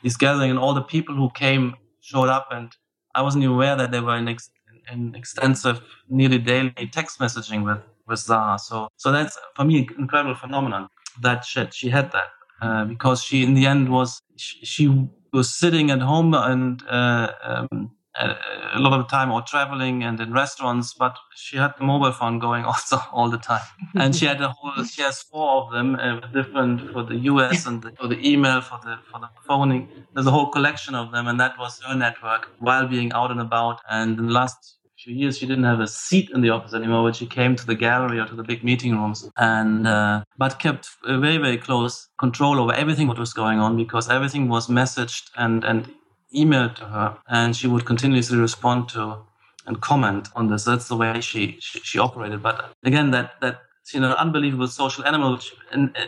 this 0.04 0.18
gathering, 0.18 0.52
and 0.52 0.60
all 0.60 0.74
the 0.76 0.84
people 0.84 1.16
who 1.16 1.30
came 1.32 1.76
showed 2.02 2.30
up. 2.30 2.48
And 2.52 2.76
I 3.16 3.22
wasn't 3.24 3.44
even 3.46 3.56
aware 3.56 3.76
that 3.78 3.92
they 3.92 4.02
were 4.02 4.18
in, 4.18 4.28
ex- 4.30 4.52
in 4.92 5.16
extensive, 5.16 5.82
nearly 6.10 6.40
daily 6.40 6.74
text 6.92 7.20
messaging 7.20 7.66
with 7.66 7.80
with 8.08 8.20
Zaha. 8.20 8.60
So 8.60 8.90
so 8.98 9.12
that's 9.12 9.38
for 9.56 9.66
me 9.66 9.80
an 9.80 9.88
incredible 10.00 10.36
phenomenon. 10.36 10.90
That 11.22 11.46
shit, 11.46 11.74
she 11.74 11.90
had 11.90 12.12
that 12.14 12.30
uh, 12.62 12.86
because 12.86 13.24
she 13.24 13.44
in 13.44 13.56
the 13.56 13.66
end 13.68 13.90
was 13.90 14.22
she, 14.38 14.66
she 14.66 15.10
was 15.34 15.54
sitting 15.54 15.92
at 15.92 16.02
home 16.02 16.34
and 16.34 16.84
uh, 16.90 17.34
um, 17.44 17.92
a 18.20 18.80
lot 18.80 19.00
of 19.00 19.10
time 19.10 19.32
or 19.32 19.42
traveling 19.42 20.04
and 20.04 20.20
in 20.20 20.34
restaurants, 20.34 20.94
but 20.94 21.18
she 21.36 21.58
had 21.58 21.74
the 21.78 21.84
mobile 21.84 22.12
phone 22.12 22.40
going 22.40 22.66
also 22.72 22.98
all 23.12 23.30
the 23.30 23.38
time. 23.38 23.62
And 23.96 24.16
she 24.16 24.26
had 24.26 24.42
a 24.42 24.50
whole, 24.50 24.84
she 24.84 25.02
has 25.02 25.22
four 25.22 25.64
of 25.64 25.72
them, 25.72 25.96
uh, 25.96 26.20
different 26.28 26.92
for 26.92 27.04
the 27.04 27.16
US 27.16 27.66
and 27.66 27.82
the, 27.82 27.92
for 27.92 28.08
the 28.08 28.20
email, 28.28 28.62
for 28.62 28.80
the, 28.84 28.98
for 29.12 29.20
the 29.20 29.30
phoning. 29.48 29.88
There's 30.14 30.28
a 30.28 30.32
whole 30.32 30.50
collection 30.50 30.96
of 30.96 31.12
them. 31.12 31.28
And 31.28 31.40
that 31.40 31.58
was 31.58 31.80
her 31.88 31.96
network 31.96 32.50
while 32.60 32.88
being 32.88 33.12
out 33.14 33.32
and 33.32 33.40
about. 33.40 33.80
And 33.90 34.20
in 34.20 34.28
the 34.28 34.34
last 34.34 34.78
few 34.98 35.16
years, 35.16 35.38
she 35.38 35.48
didn't 35.48 35.64
have 35.64 35.80
a 35.80 35.88
seat 35.88 36.30
in 36.32 36.42
the 36.42 36.50
office 36.50 36.74
anymore, 36.74 37.08
but 37.08 37.16
she 37.16 37.26
came 37.26 37.56
to 37.56 37.66
the 37.66 37.76
gallery 37.76 38.20
or 38.20 38.26
to 38.28 38.36
the 38.36 38.44
big 38.44 38.64
meeting 38.64 38.92
rooms 38.92 39.28
and, 39.38 39.88
uh, 39.88 40.24
but 40.38 40.60
kept 40.60 40.90
very, 41.06 41.38
very 41.38 41.58
close 41.58 42.08
control 42.20 42.60
over 42.60 42.74
everything 42.74 43.08
what 43.08 43.18
was 43.18 43.34
going 43.34 43.60
on 43.60 43.76
because 43.76 44.10
everything 44.10 44.48
was 44.48 44.68
messaged 44.68 45.30
and, 45.38 45.64
and 45.64 45.92
emailed 46.36 46.76
to 46.76 46.86
her 46.86 47.18
and 47.28 47.56
she 47.56 47.68
would 47.68 47.86
continuously 47.86 48.38
respond 48.38 48.90
to 48.90 49.18
and 49.66 49.82
comment 49.82 50.30
on 50.36 50.48
this. 50.48 50.64
That's 50.64 50.88
the 50.88 50.96
way 50.96 51.22
she, 51.22 51.58
she, 51.60 51.80
she 51.80 52.00
operated. 52.00 52.42
But 52.42 52.74
again, 52.84 53.12
that, 53.12 53.40
that, 53.42 53.62
you 53.94 54.00
know, 54.00 54.14
unbelievable 54.14 54.68
social 54.68 55.06
animal, 55.06 55.34
which 55.34 55.54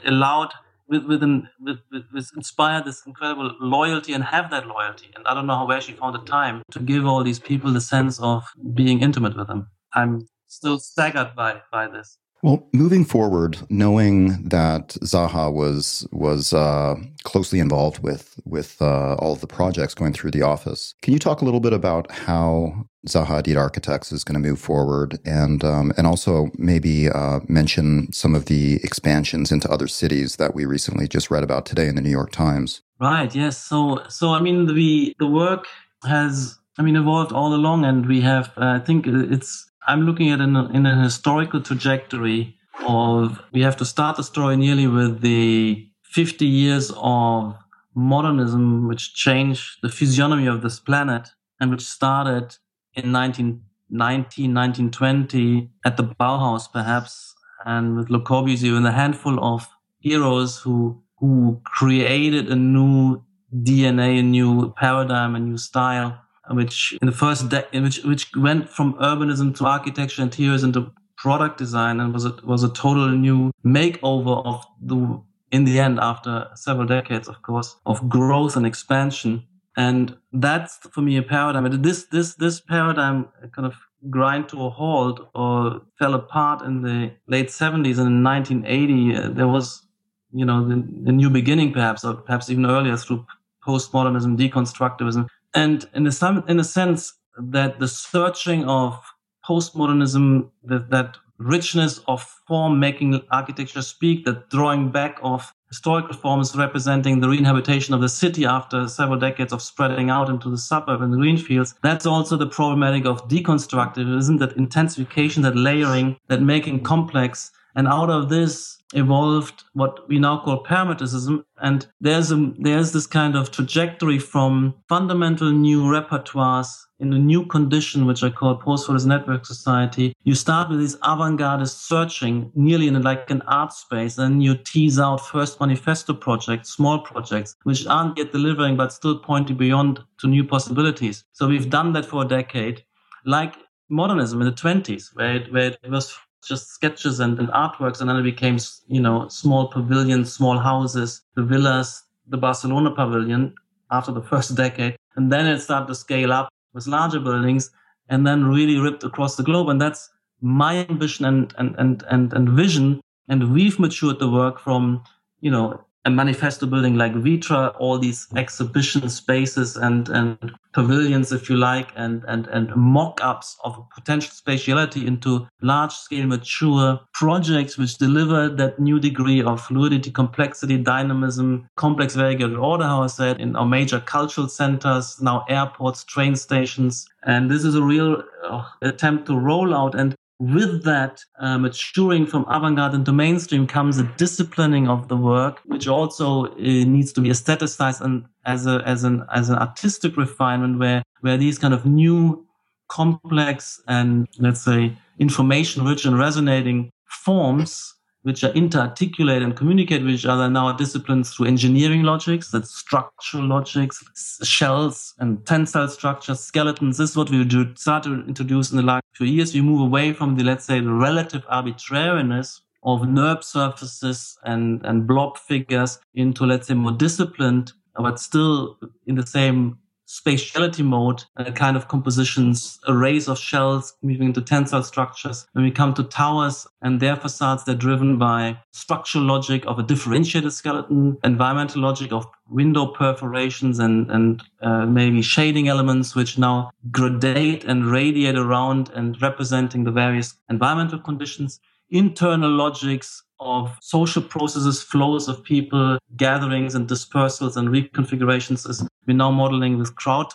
allowed 0.06 0.54
with, 0.88 1.06
with, 1.06 1.24
with, 1.60 1.80
with, 1.92 2.32
inspired 2.36 2.86
this 2.86 3.04
incredible 3.06 3.52
loyalty 3.60 4.14
and 4.14 4.24
have 4.24 4.50
that 4.52 4.68
loyalty. 4.68 5.10
And 5.16 5.28
I 5.28 5.34
don't 5.34 5.48
know 5.48 5.66
where 5.66 5.82
she 5.82 5.94
found 5.94 6.16
the 6.16 6.20
time 6.20 6.62
to 6.72 6.80
give 6.80 7.06
all 7.06 7.24
these 7.24 7.40
people 7.40 7.72
the 7.72 7.82
sense 7.82 8.20
of 8.20 8.44
being 8.74 9.02
intimate 9.02 9.36
with 9.38 9.48
them. 9.48 9.68
I'm 9.94 10.28
still 10.48 10.80
staggered 10.80 11.36
by, 11.36 11.62
by 11.72 11.88
this. 11.88 12.18
Well, 12.44 12.68
moving 12.74 13.06
forward, 13.06 13.58
knowing 13.70 14.50
that 14.50 14.90
Zaha 15.02 15.52
was 15.52 16.06
was 16.12 16.52
uh, 16.52 16.96
closely 17.24 17.60
involved 17.60 18.00
with 18.04 18.38
with 18.44 18.82
uh, 18.82 19.16
all 19.16 19.32
of 19.32 19.40
the 19.40 19.48
projects 19.48 19.94
going 19.94 20.12
through 20.12 20.32
the 20.32 20.42
office, 20.42 20.94
can 21.02 21.14
you 21.14 21.20
talk 21.20 21.42
a 21.42 21.46
little 21.46 21.62
bit 21.62 21.72
about 21.72 22.12
how 22.12 22.86
Zaha 23.08 23.42
Hadid 23.42 23.58
Architects 23.58 24.12
is 24.12 24.26
going 24.26 24.42
to 24.42 24.46
move 24.46 24.60
forward, 24.60 25.20
and 25.24 25.64
um, 25.64 25.94
and 25.96 26.06
also 26.06 26.52
maybe 26.58 27.10
uh, 27.10 27.40
mention 27.48 28.12
some 28.12 28.36
of 28.36 28.48
the 28.48 28.76
expansions 28.84 29.50
into 29.50 29.72
other 29.72 29.88
cities 29.88 30.36
that 30.36 30.54
we 30.54 30.66
recently 30.66 31.08
just 31.08 31.32
read 31.32 31.46
about 31.46 31.66
today 31.66 31.88
in 31.88 31.96
the 31.96 32.02
New 32.02 32.10
York 32.10 32.34
Times? 32.34 32.82
Right. 33.00 33.34
Yes. 33.34 33.58
So 33.58 34.04
so 34.10 34.32
I 34.34 34.42
mean 34.42 34.66
the 34.66 35.16
the 35.18 35.28
work 35.28 35.66
has 36.06 36.60
I 36.78 36.82
mean 36.82 36.98
evolved 36.98 37.32
all 37.32 37.54
along, 37.54 37.86
and 37.86 38.06
we 38.06 38.20
have 38.20 38.52
uh, 38.58 38.66
I 38.66 38.80
think 38.80 39.08
it's 39.08 39.72
I'm 39.88 40.06
looking 40.06 40.32
at 40.32 40.40
an, 40.40 40.56
in 40.74 40.86
a 40.86 41.04
historical 41.04 41.62
trajectory 41.62 42.58
of 42.88 43.42
we 43.52 43.62
have 43.62 43.78
to 43.78 43.86
start 43.86 44.18
the 44.18 44.24
story 44.24 44.56
nearly 44.56 44.88
with 44.88 45.22
the 45.22 45.88
50 46.04 46.46
years 46.46 46.92
of 46.96 47.56
modernism, 47.96 48.88
which 48.88 49.14
changed 49.14 49.80
the 49.82 49.90
physiognomy 49.90 50.48
of 50.48 50.62
this 50.62 50.80
planet 50.80 51.30
and 51.60 51.72
which 51.72 51.82
started 51.82 52.58
in 52.94 53.12
1919, 53.12 54.54
1920 54.54 55.70
at 55.86 55.98
the 55.98 56.04
Bauhaus, 56.04 56.72
perhaps, 56.72 57.36
and 57.66 57.96
with 57.96 58.10
Le 58.10 58.20
Corbusier 58.20 58.78
and 58.78 58.88
a 58.88 58.92
handful 58.92 59.44
of 59.44 59.68
heroes 60.00 60.60
who 60.60 61.02
who 61.18 61.62
created 61.64 62.50
a 62.50 62.56
new 62.56 63.24
DNA, 63.54 64.20
a 64.20 64.24
new 64.24 64.74
paradigm, 64.74 65.36
a 65.36 65.40
new 65.40 65.58
style 65.58 66.20
which 66.50 66.98
in 67.02 67.06
the 67.06 67.14
first 67.14 67.50
de- 67.50 67.68
which 67.74 68.04
which 68.04 68.36
went 68.36 68.70
from 68.70 68.94
urbanism 68.96 69.56
to 69.58 69.66
architecture, 69.66 70.22
interiors, 70.22 70.64
into 70.64 70.92
product 71.18 71.58
design, 71.58 72.00
and 72.00 72.14
was 72.14 72.26
a 72.26 72.36
was 72.44 72.64
a 72.64 72.70
total 72.70 73.10
new 73.10 73.52
makeover 73.66 74.46
of 74.46 74.66
the 74.82 75.22
in 75.52 75.66
the 75.66 75.80
end 75.80 76.00
after 76.00 76.50
several 76.56 76.88
decades, 76.88 77.28
of 77.28 77.42
course, 77.44 77.76
of 77.86 78.10
growth 78.10 78.56
and 78.58 78.66
expansion. 78.66 79.44
And 79.78 80.18
that's 80.34 80.78
for 80.92 81.02
me 81.02 81.18
a 81.18 81.24
paradigm. 81.24 81.82
This 81.82 82.06
this 82.06 82.36
this 82.36 82.60
paradigm 82.60 83.30
kind 83.56 83.66
of 83.66 83.76
grind 84.10 84.50
to 84.50 84.66
a 84.66 84.70
halt 84.70 85.30
or 85.34 85.82
fell 85.98 86.14
apart 86.14 86.62
in 86.62 86.82
the 86.82 87.12
late 87.28 87.48
70s 87.48 87.98
and 87.98 88.08
in 88.08 88.24
1980 88.24 89.16
uh, 89.16 89.30
there 89.30 89.48
was 89.48 89.88
you 90.34 90.46
know 90.46 90.68
the, 90.68 90.86
the 91.04 91.12
new 91.12 91.30
beginning 91.30 91.72
perhaps 91.72 92.04
or 92.04 92.16
perhaps 92.16 92.50
even 92.50 92.66
earlier 92.66 92.98
through 92.98 93.26
postmodernism 93.66 94.38
deconstructivism 94.38 95.26
and 95.54 95.88
in 95.94 96.08
a, 96.08 96.44
in 96.48 96.60
a 96.60 96.64
sense 96.64 97.14
that 97.38 97.80
the 97.80 97.88
searching 97.88 98.66
of 98.66 99.00
postmodernism, 99.46 100.50
that, 100.64 100.90
that 100.90 101.18
richness 101.38 102.00
of 102.08 102.22
form 102.48 102.80
making 102.80 103.22
architecture 103.32 103.82
speak, 103.82 104.26
that 104.26 104.50
drawing 104.50 104.92
back 104.92 105.20
of 105.22 105.54
historical 105.68 106.16
forms 106.16 106.56
representing 106.56 107.20
the 107.20 107.28
reinhabitation 107.28 107.94
of 107.94 108.02
the 108.02 108.10
city 108.10 108.46
after 108.46 108.88
several 108.88 109.18
decades 109.20 109.52
of 109.52 109.62
spreading 109.62 110.10
out 110.10 110.30
into 110.30 110.50
the 110.50 110.58
suburb 110.58 111.02
and 111.02 111.12
the 111.12 111.18
green 111.18 111.38
fields. 111.38 111.74
That's 111.82 112.06
also 112.06 112.38
the 112.38 112.48
problematic 112.48 113.06
of 113.06 113.28
deconstructivism, 113.28 114.40
that 114.40 114.56
intensification, 114.56 115.42
that 115.44 115.56
layering, 115.56 116.18
that 116.28 116.42
making 116.42 116.84
complex. 116.84 117.52
And 117.76 117.88
out 117.88 118.10
of 118.10 118.30
this, 118.30 118.84
evolved 118.94 119.64
what 119.74 120.08
we 120.08 120.20
now 120.20 120.40
call 120.40 120.64
parametricism. 120.64 121.44
And 121.62 121.88
there's 122.00 122.32
a, 122.32 122.54
there's 122.60 122.92
this 122.92 123.08
kind 123.08 123.36
of 123.36 123.52
trajectory 123.52 124.20
from 124.20 124.76
fundamental 124.88 125.52
new 125.52 125.84
repertoires 125.84 126.78
in 127.00 127.12
a 127.12 127.20
new 127.20 127.46
condition, 127.46 128.06
which 128.06 128.24
I 128.24 128.30
call 128.30 128.56
post 128.56 128.90
network 129.06 129.46
society. 129.46 130.14
You 130.24 130.36
start 130.36 130.70
with 130.70 130.80
this 130.80 130.98
avant-garde 131.04 131.68
searching 131.68 132.52
nearly 132.56 132.88
in 132.88 133.02
like 133.02 133.30
an 133.30 133.42
art 133.44 133.74
space. 133.74 134.18
and 134.18 134.44
you 134.44 134.56
tease 134.56 135.00
out 135.00 135.18
first 135.18 135.60
manifesto 135.60 136.14
projects, 136.14 136.70
small 136.70 137.00
projects, 137.00 137.56
which 137.64 137.86
aren't 137.88 138.18
yet 138.18 138.32
delivering, 138.32 138.78
but 138.78 138.94
still 138.94 139.18
pointing 139.20 139.58
beyond 139.58 140.00
to 140.20 140.28
new 140.28 140.44
possibilities. 140.44 141.26
So 141.34 141.48
we've 141.48 141.70
done 141.70 141.94
that 141.94 142.06
for 142.06 142.24
a 142.24 142.28
decade. 142.28 142.84
Like 143.26 143.56
modernism 143.90 144.42
in 144.42 144.48
the 144.48 144.54
20s, 144.54 145.16
where 145.16 145.36
it, 145.36 145.52
where 145.52 145.76
it 145.84 145.90
was 145.90 146.18
just 146.48 146.70
sketches 146.70 147.20
and, 147.20 147.40
and 147.40 147.50
artworks. 147.50 148.00
And 148.00 148.10
then 148.10 148.18
it 148.18 148.24
became, 148.24 148.58
you 148.88 149.02
know, 149.02 149.28
small 149.28 149.68
pavilions, 149.68 150.34
small 150.34 150.60
houses, 150.60 151.22
the 151.36 151.44
villas, 151.44 152.04
the 152.28 152.38
Barcelona 152.38 152.92
pavilion 152.92 153.56
after 153.92 154.12
the 154.12 154.22
first 154.22 154.56
decade. 154.64 154.96
And 155.16 155.32
then 155.32 155.46
it 155.46 155.60
started 155.60 155.88
to 155.88 155.96
scale 155.96 156.32
up 156.34 156.50
with 156.74 156.88
larger 156.88 157.20
buildings 157.20 157.72
and 158.10 158.26
then 158.26 158.46
really 158.46 158.78
ripped 158.78 159.04
across 159.04 159.36
the 159.36 159.44
globe. 159.44 159.70
And 159.70 159.80
that's 159.80 160.10
my 160.42 160.86
ambition 160.90 161.26
and, 161.26 161.54
and, 161.58 161.76
and, 161.78 162.04
and, 162.10 162.34
and 162.34 162.50
vision. 162.50 163.02
And 163.30 163.54
we've 163.54 163.80
matured 163.80 164.20
the 164.20 164.30
work 164.30 164.60
from, 164.60 165.04
you 165.40 165.52
know, 165.52 165.86
a 166.06 166.10
manifesto 166.10 166.66
building 166.66 166.96
like 166.96 167.14
Vitra, 167.14 167.74
all 167.80 167.98
these 167.98 168.28
exhibition 168.36 169.10
spaces 169.10 169.78
and, 169.78 170.10
and 170.10 170.38
pavilions, 170.74 171.32
if 171.32 171.50
you 171.50 171.56
like, 171.56 171.92
and, 171.96 172.24
and, 172.28 172.48
and 172.48 172.76
mock-ups 172.76 173.58
of 173.64 173.78
potential 173.96 174.32
spatiality 174.32 175.06
into 175.08 175.48
large-scale 175.62 176.28
mature 176.28 177.00
projects 177.14 177.78
which 177.78 177.98
deliver 177.98 178.50
that 178.50 178.80
new 178.80 179.00
degree 179.00 179.42
of 179.42 179.62
fluidity, 179.62 180.12
complexity, 180.12 180.78
dynamism, 180.78 181.70
complex 181.78 182.16
variegated 182.16 182.58
order, 182.58 182.84
how 182.84 183.04
I 183.04 183.08
said, 183.08 183.40
in 183.40 183.56
our 183.56 183.66
major 183.66 184.02
cultural 184.02 184.50
centers, 184.50 185.22
now 185.22 185.46
airports, 185.48 186.04
train 186.04 186.36
stations. 186.36 187.08
And 187.24 187.50
this 187.50 187.64
is 187.64 187.76
a 187.76 187.84
real 187.84 188.24
uh, 188.44 188.64
attempt 188.82 189.28
to 189.28 189.40
roll 189.40 189.74
out 189.74 189.96
and 189.96 190.16
with 190.40 190.84
that 190.84 191.22
uh, 191.40 191.58
maturing 191.58 192.26
from 192.26 192.46
avant-garde 192.50 192.94
into 192.94 193.14
mainstream 193.14 193.68
comes 193.68 193.98
a 193.98 194.04
disciplining 194.18 194.88
of 194.88 195.08
the 195.08 195.18
work, 195.18 195.62
which 195.66 195.88
also 195.88 196.46
uh, 196.46 196.56
needs 196.58 197.14
to 197.14 197.22
be 197.22 197.30
aestheticized 197.30 198.02
and 198.02 198.26
as 198.46 198.66
a 198.68 198.82
as 198.86 199.04
an 199.04 199.24
as 199.34 199.50
an 199.50 199.58
artistic 199.58 200.18
refinement, 200.18 200.80
where 200.80 201.04
where 201.22 201.38
these 201.38 201.58
kind 201.58 201.74
of 201.74 201.86
new, 201.86 202.46
complex 202.90 203.82
and 203.88 204.28
let's 204.40 204.64
say 204.64 204.96
information 205.20 205.86
rich 205.86 206.06
and 206.06 206.20
resonating 206.20 206.92
forms 207.08 207.96
which 208.24 208.44
are 208.44 208.52
interarticulate 208.54 209.44
and 209.44 209.56
communicate 209.56 210.02
with 210.02 210.16
each 210.16 210.26
other 210.26 210.50
now 210.50 210.68
are 210.68 210.78
disciplines 210.78 211.34
through 211.34 211.48
engineering 211.48 212.04
logics, 212.04 212.52
that's 212.52 212.74
structural 212.74 213.46
logics, 213.46 214.04
shells 214.44 215.14
and 215.20 215.46
tensile 215.46 215.88
structures, 215.88 216.40
skeletons. 216.40 216.98
This 216.98 217.12
is 217.12 217.18
what 217.18 217.30
we 217.30 217.44
do, 217.44 217.76
start 217.76 218.04
to 218.04 218.26
introduce 218.26 218.72
in 218.72 218.78
the 218.78 218.84
last 218.84 219.04
few 219.14 219.28
years. 219.28 219.54
We 219.54 219.62
move 219.62 219.82
away 219.82 220.14
from 220.14 220.36
the, 220.36 220.44
let's 220.44 220.66
say, 220.66 220.80
relative 220.82 221.44
arbitrariness 221.50 222.62
of 222.84 223.02
NURB 223.02 223.44
surfaces 223.44 224.38
and, 224.44 224.86
and 224.86 225.08
blob 225.08 225.38
figures 225.38 226.00
into, 226.16 226.46
let's 226.46 226.68
say, 226.68 226.74
more 226.74 226.92
disciplined, 226.92 227.74
but 227.96 228.20
still 228.20 228.78
in 229.06 229.16
the 229.16 229.26
same 229.26 229.78
spatiality 230.14 230.86
mode, 230.86 231.24
uh, 231.38 231.52
kind 231.52 231.76
of 231.76 231.88
compositions, 231.88 232.80
arrays 232.88 233.28
of 233.28 233.40
shells 233.40 233.96
moving 234.04 234.28
into 234.28 234.42
tensile 234.42 234.84
structures. 234.84 235.48
When 235.54 235.66
we 235.66 235.72
come 235.72 235.96
to 235.96 236.04
towers 236.04 236.68
and 236.84 237.00
their 237.00 237.16
facades, 237.16 237.64
they're 237.64 237.74
driven 237.74 238.20
by 238.20 238.60
structural 238.72 239.24
logic 239.24 239.64
of 239.66 239.80
a 239.80 239.84
differentiated 239.84 240.54
skeleton, 240.54 241.18
environmental 241.24 241.82
logic 241.82 242.12
of 242.12 242.28
window 242.48 242.86
perforations 242.86 243.80
and, 243.80 244.12
and 244.12 244.44
uh, 244.62 244.86
maybe 244.86 245.24
shading 245.24 245.68
elements, 245.68 246.14
which 246.14 246.38
now 246.38 246.70
gradate 246.92 247.66
and 247.66 247.88
radiate 247.88 248.36
around 248.36 248.92
and 248.94 249.20
representing 249.20 249.84
the 249.84 249.92
various 249.92 250.36
environmental 250.48 251.00
conditions 251.00 251.60
internal 251.94 252.50
logics 252.50 253.24
of 253.44 253.78
social 253.82 254.22
processes, 254.22 254.82
flows 254.82 255.28
of 255.28 255.44
people, 255.44 255.98
gatherings 256.18 256.76
and 256.76 256.88
dispersals 256.88 257.58
and 257.58 257.70
reconfigurations 257.70 258.70
is 258.70 258.88
we're 259.06 259.18
now 259.18 259.32
modeling 259.32 259.78
with 259.78 259.96
crowd 259.96 260.28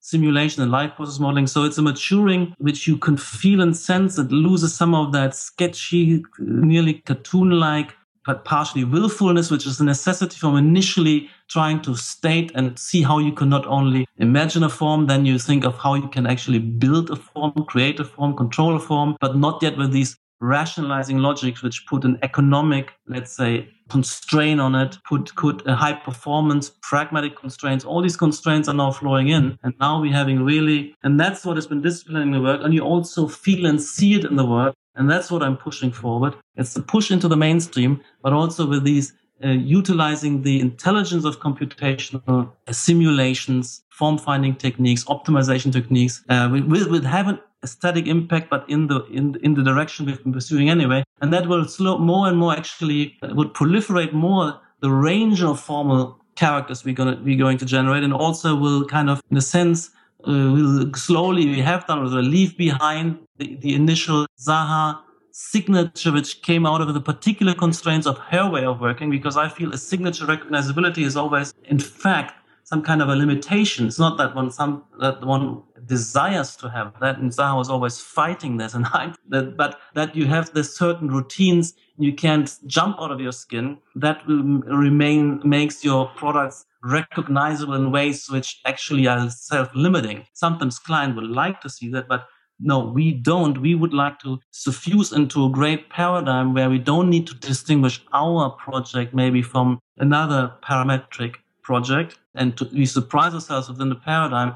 simulation 0.00 0.62
and 0.62 0.70
live 0.70 0.94
process 0.94 1.18
modeling. 1.18 1.46
So 1.46 1.64
it's 1.64 1.78
a 1.78 1.82
maturing 1.82 2.54
which 2.58 2.86
you 2.86 2.98
can 2.98 3.16
feel 3.16 3.62
and 3.62 3.74
sense. 3.74 4.18
It 4.18 4.30
loses 4.30 4.74
some 4.74 4.94
of 4.94 5.12
that 5.12 5.34
sketchy, 5.34 6.22
nearly 6.38 6.94
cartoon-like, 7.06 7.94
but 8.26 8.44
partially 8.44 8.84
willfulness, 8.84 9.50
which 9.50 9.66
is 9.66 9.80
a 9.80 9.84
necessity 9.84 10.36
from 10.36 10.56
initially 10.56 11.30
trying 11.48 11.80
to 11.82 11.94
state 11.94 12.52
and 12.54 12.78
see 12.78 13.02
how 13.02 13.18
you 13.18 13.32
can 13.32 13.48
not 13.48 13.66
only 13.66 14.06
imagine 14.18 14.62
a 14.62 14.68
form, 14.68 15.06
then 15.06 15.26
you 15.26 15.38
think 15.38 15.64
of 15.64 15.76
how 15.78 15.94
you 15.94 16.08
can 16.08 16.26
actually 16.26 16.58
build 16.58 17.10
a 17.10 17.16
form, 17.16 17.52
create 17.68 18.00
a 18.00 18.04
form, 18.04 18.36
control 18.36 18.76
a 18.76 18.80
form, 18.80 19.16
but 19.20 19.36
not 19.36 19.62
yet 19.62 19.76
with 19.76 19.92
these 19.92 20.16
rationalizing 20.44 21.18
logics 21.18 21.62
which 21.62 21.86
put 21.86 22.04
an 22.04 22.18
economic, 22.22 22.92
let's 23.08 23.34
say, 23.34 23.68
constraint 23.88 24.60
on 24.60 24.74
it, 24.74 24.96
put 25.08 25.34
put 25.36 25.66
a 25.66 25.74
high 25.74 25.92
performance, 25.92 26.70
pragmatic 26.82 27.36
constraints. 27.36 27.84
All 27.84 28.02
these 28.02 28.16
constraints 28.16 28.68
are 28.68 28.74
now 28.74 28.92
flowing 28.92 29.28
in. 29.28 29.58
And 29.62 29.74
now 29.80 30.00
we're 30.00 30.12
having 30.12 30.42
really, 30.42 30.94
and 31.02 31.18
that's 31.18 31.44
what 31.44 31.56
has 31.56 31.66
been 31.66 31.82
disciplining 31.82 32.32
the 32.32 32.40
work. 32.40 32.60
And 32.62 32.72
you 32.74 32.82
also 32.82 33.28
feel 33.28 33.66
and 33.66 33.80
see 33.80 34.14
it 34.14 34.24
in 34.24 34.36
the 34.36 34.46
work. 34.46 34.74
And 34.96 35.10
that's 35.10 35.30
what 35.30 35.42
I'm 35.42 35.56
pushing 35.56 35.90
forward. 35.90 36.34
It's 36.54 36.74
the 36.74 36.82
push 36.82 37.10
into 37.10 37.26
the 37.26 37.36
mainstream, 37.36 38.00
but 38.22 38.32
also 38.32 38.66
with 38.66 38.84
these 38.84 39.12
uh, 39.44 39.48
utilizing 39.48 40.42
the 40.42 40.60
intelligence 40.60 41.24
of 41.24 41.40
computational 41.40 42.52
uh, 42.68 42.72
simulations, 42.72 43.82
form 43.90 44.16
finding 44.16 44.54
techniques, 44.54 45.04
optimization 45.04 45.72
techniques, 45.72 46.24
uh, 46.28 46.48
will 46.50 47.02
have 47.02 47.26
an 47.28 47.40
aesthetic 47.64 48.06
impact, 48.06 48.50
but 48.50 48.64
in 48.68 48.86
the 48.86 48.98
in 49.06 49.36
in 49.42 49.54
the 49.54 49.64
direction 49.70 50.06
we've 50.06 50.22
been 50.22 50.32
pursuing 50.32 50.70
anyway. 50.70 51.02
And 51.20 51.32
that 51.32 51.48
will 51.48 51.66
slow 51.66 51.98
more 51.98 52.28
and 52.28 52.36
more 52.38 52.52
actually 52.52 53.16
uh, 53.22 53.34
would 53.34 53.54
proliferate 53.54 54.12
more 54.12 54.60
the 54.80 54.90
range 54.90 55.42
of 55.42 55.58
formal 55.58 56.02
characters 56.36 56.84
we're 56.84 56.94
gonna 56.94 57.20
we're 57.24 57.38
going 57.46 57.58
to 57.58 57.66
generate, 57.76 58.04
and 58.04 58.12
also 58.12 58.54
will 58.54 58.84
kind 58.86 59.10
of 59.10 59.20
in 59.30 59.36
a 59.36 59.46
sense 59.56 59.90
uh, 60.28 60.30
will 60.30 60.92
slowly 60.94 61.46
we 61.46 61.60
have 61.60 61.86
done 61.86 62.02
will 62.02 62.10
leave 62.36 62.56
behind 62.56 63.18
the, 63.38 63.56
the 63.56 63.74
initial 63.74 64.26
Zaha 64.38 64.98
signature 65.36 66.12
which 66.12 66.42
came 66.42 66.64
out 66.64 66.80
of 66.80 66.94
the 66.94 67.00
particular 67.00 67.54
constraints 67.54 68.06
of 68.06 68.16
her 68.18 68.48
way 68.48 68.64
of 68.64 68.80
working 68.80 69.10
because 69.10 69.36
I 69.36 69.48
feel 69.48 69.74
a 69.74 69.78
signature 69.78 70.26
recognizability 70.26 71.04
is 71.04 71.16
always 71.16 71.52
in 71.64 71.80
fact 71.80 72.34
some 72.64 72.82
kind 72.82 73.02
of 73.02 73.08
a 73.08 73.16
limitation. 73.16 73.86
It's 73.86 73.98
not 73.98 74.16
that 74.18 74.34
one 74.34 74.50
some 74.50 74.84
that 75.00 75.24
one 75.24 75.62
desires 75.86 76.56
to 76.56 76.68
have 76.68 76.98
that, 77.00 77.18
and 77.18 77.30
Zaha 77.30 77.56
was 77.56 77.70
always 77.70 77.98
fighting 77.98 78.56
this, 78.56 78.74
and 78.76 78.86
I 78.86 79.14
that, 79.28 79.56
but 79.56 79.80
that 79.94 80.14
you 80.16 80.26
have 80.26 80.52
this 80.52 80.76
certain 80.76 81.08
routines, 81.08 81.74
you 81.98 82.12
can't 82.12 82.50
jump 82.66 82.96
out 83.00 83.10
of 83.10 83.20
your 83.20 83.32
skin. 83.32 83.78
That 83.94 84.26
will 84.26 84.42
remain 84.62 85.40
makes 85.44 85.84
your 85.84 86.06
products 86.16 86.66
recognizable 86.82 87.74
in 87.74 87.90
ways 87.90 88.28
which 88.28 88.60
actually 88.66 89.06
are 89.06 89.30
self-limiting. 89.30 90.26
Sometimes 90.34 90.78
client 90.78 91.16
would 91.16 91.30
like 91.30 91.60
to 91.62 91.70
see 91.70 91.90
that, 91.92 92.08
but 92.08 92.26
no, 92.60 92.84
we 92.84 93.12
don't. 93.12 93.60
We 93.60 93.74
would 93.74 93.94
like 93.94 94.20
to 94.20 94.38
suffuse 94.50 95.12
into 95.12 95.44
a 95.44 95.50
great 95.50 95.90
paradigm 95.90 96.54
where 96.54 96.70
we 96.70 96.78
don't 96.78 97.10
need 97.10 97.26
to 97.26 97.34
distinguish 97.34 98.04
our 98.12 98.50
project 98.50 99.14
maybe 99.14 99.42
from 99.42 99.80
another 99.98 100.52
parametric 100.62 101.36
project 101.62 102.18
and 102.34 102.56
to, 102.56 102.68
we 102.72 102.86
surprise 102.86 103.34
ourselves 103.34 103.68
within 103.68 103.88
the 103.88 103.96
paradigm. 103.96 104.54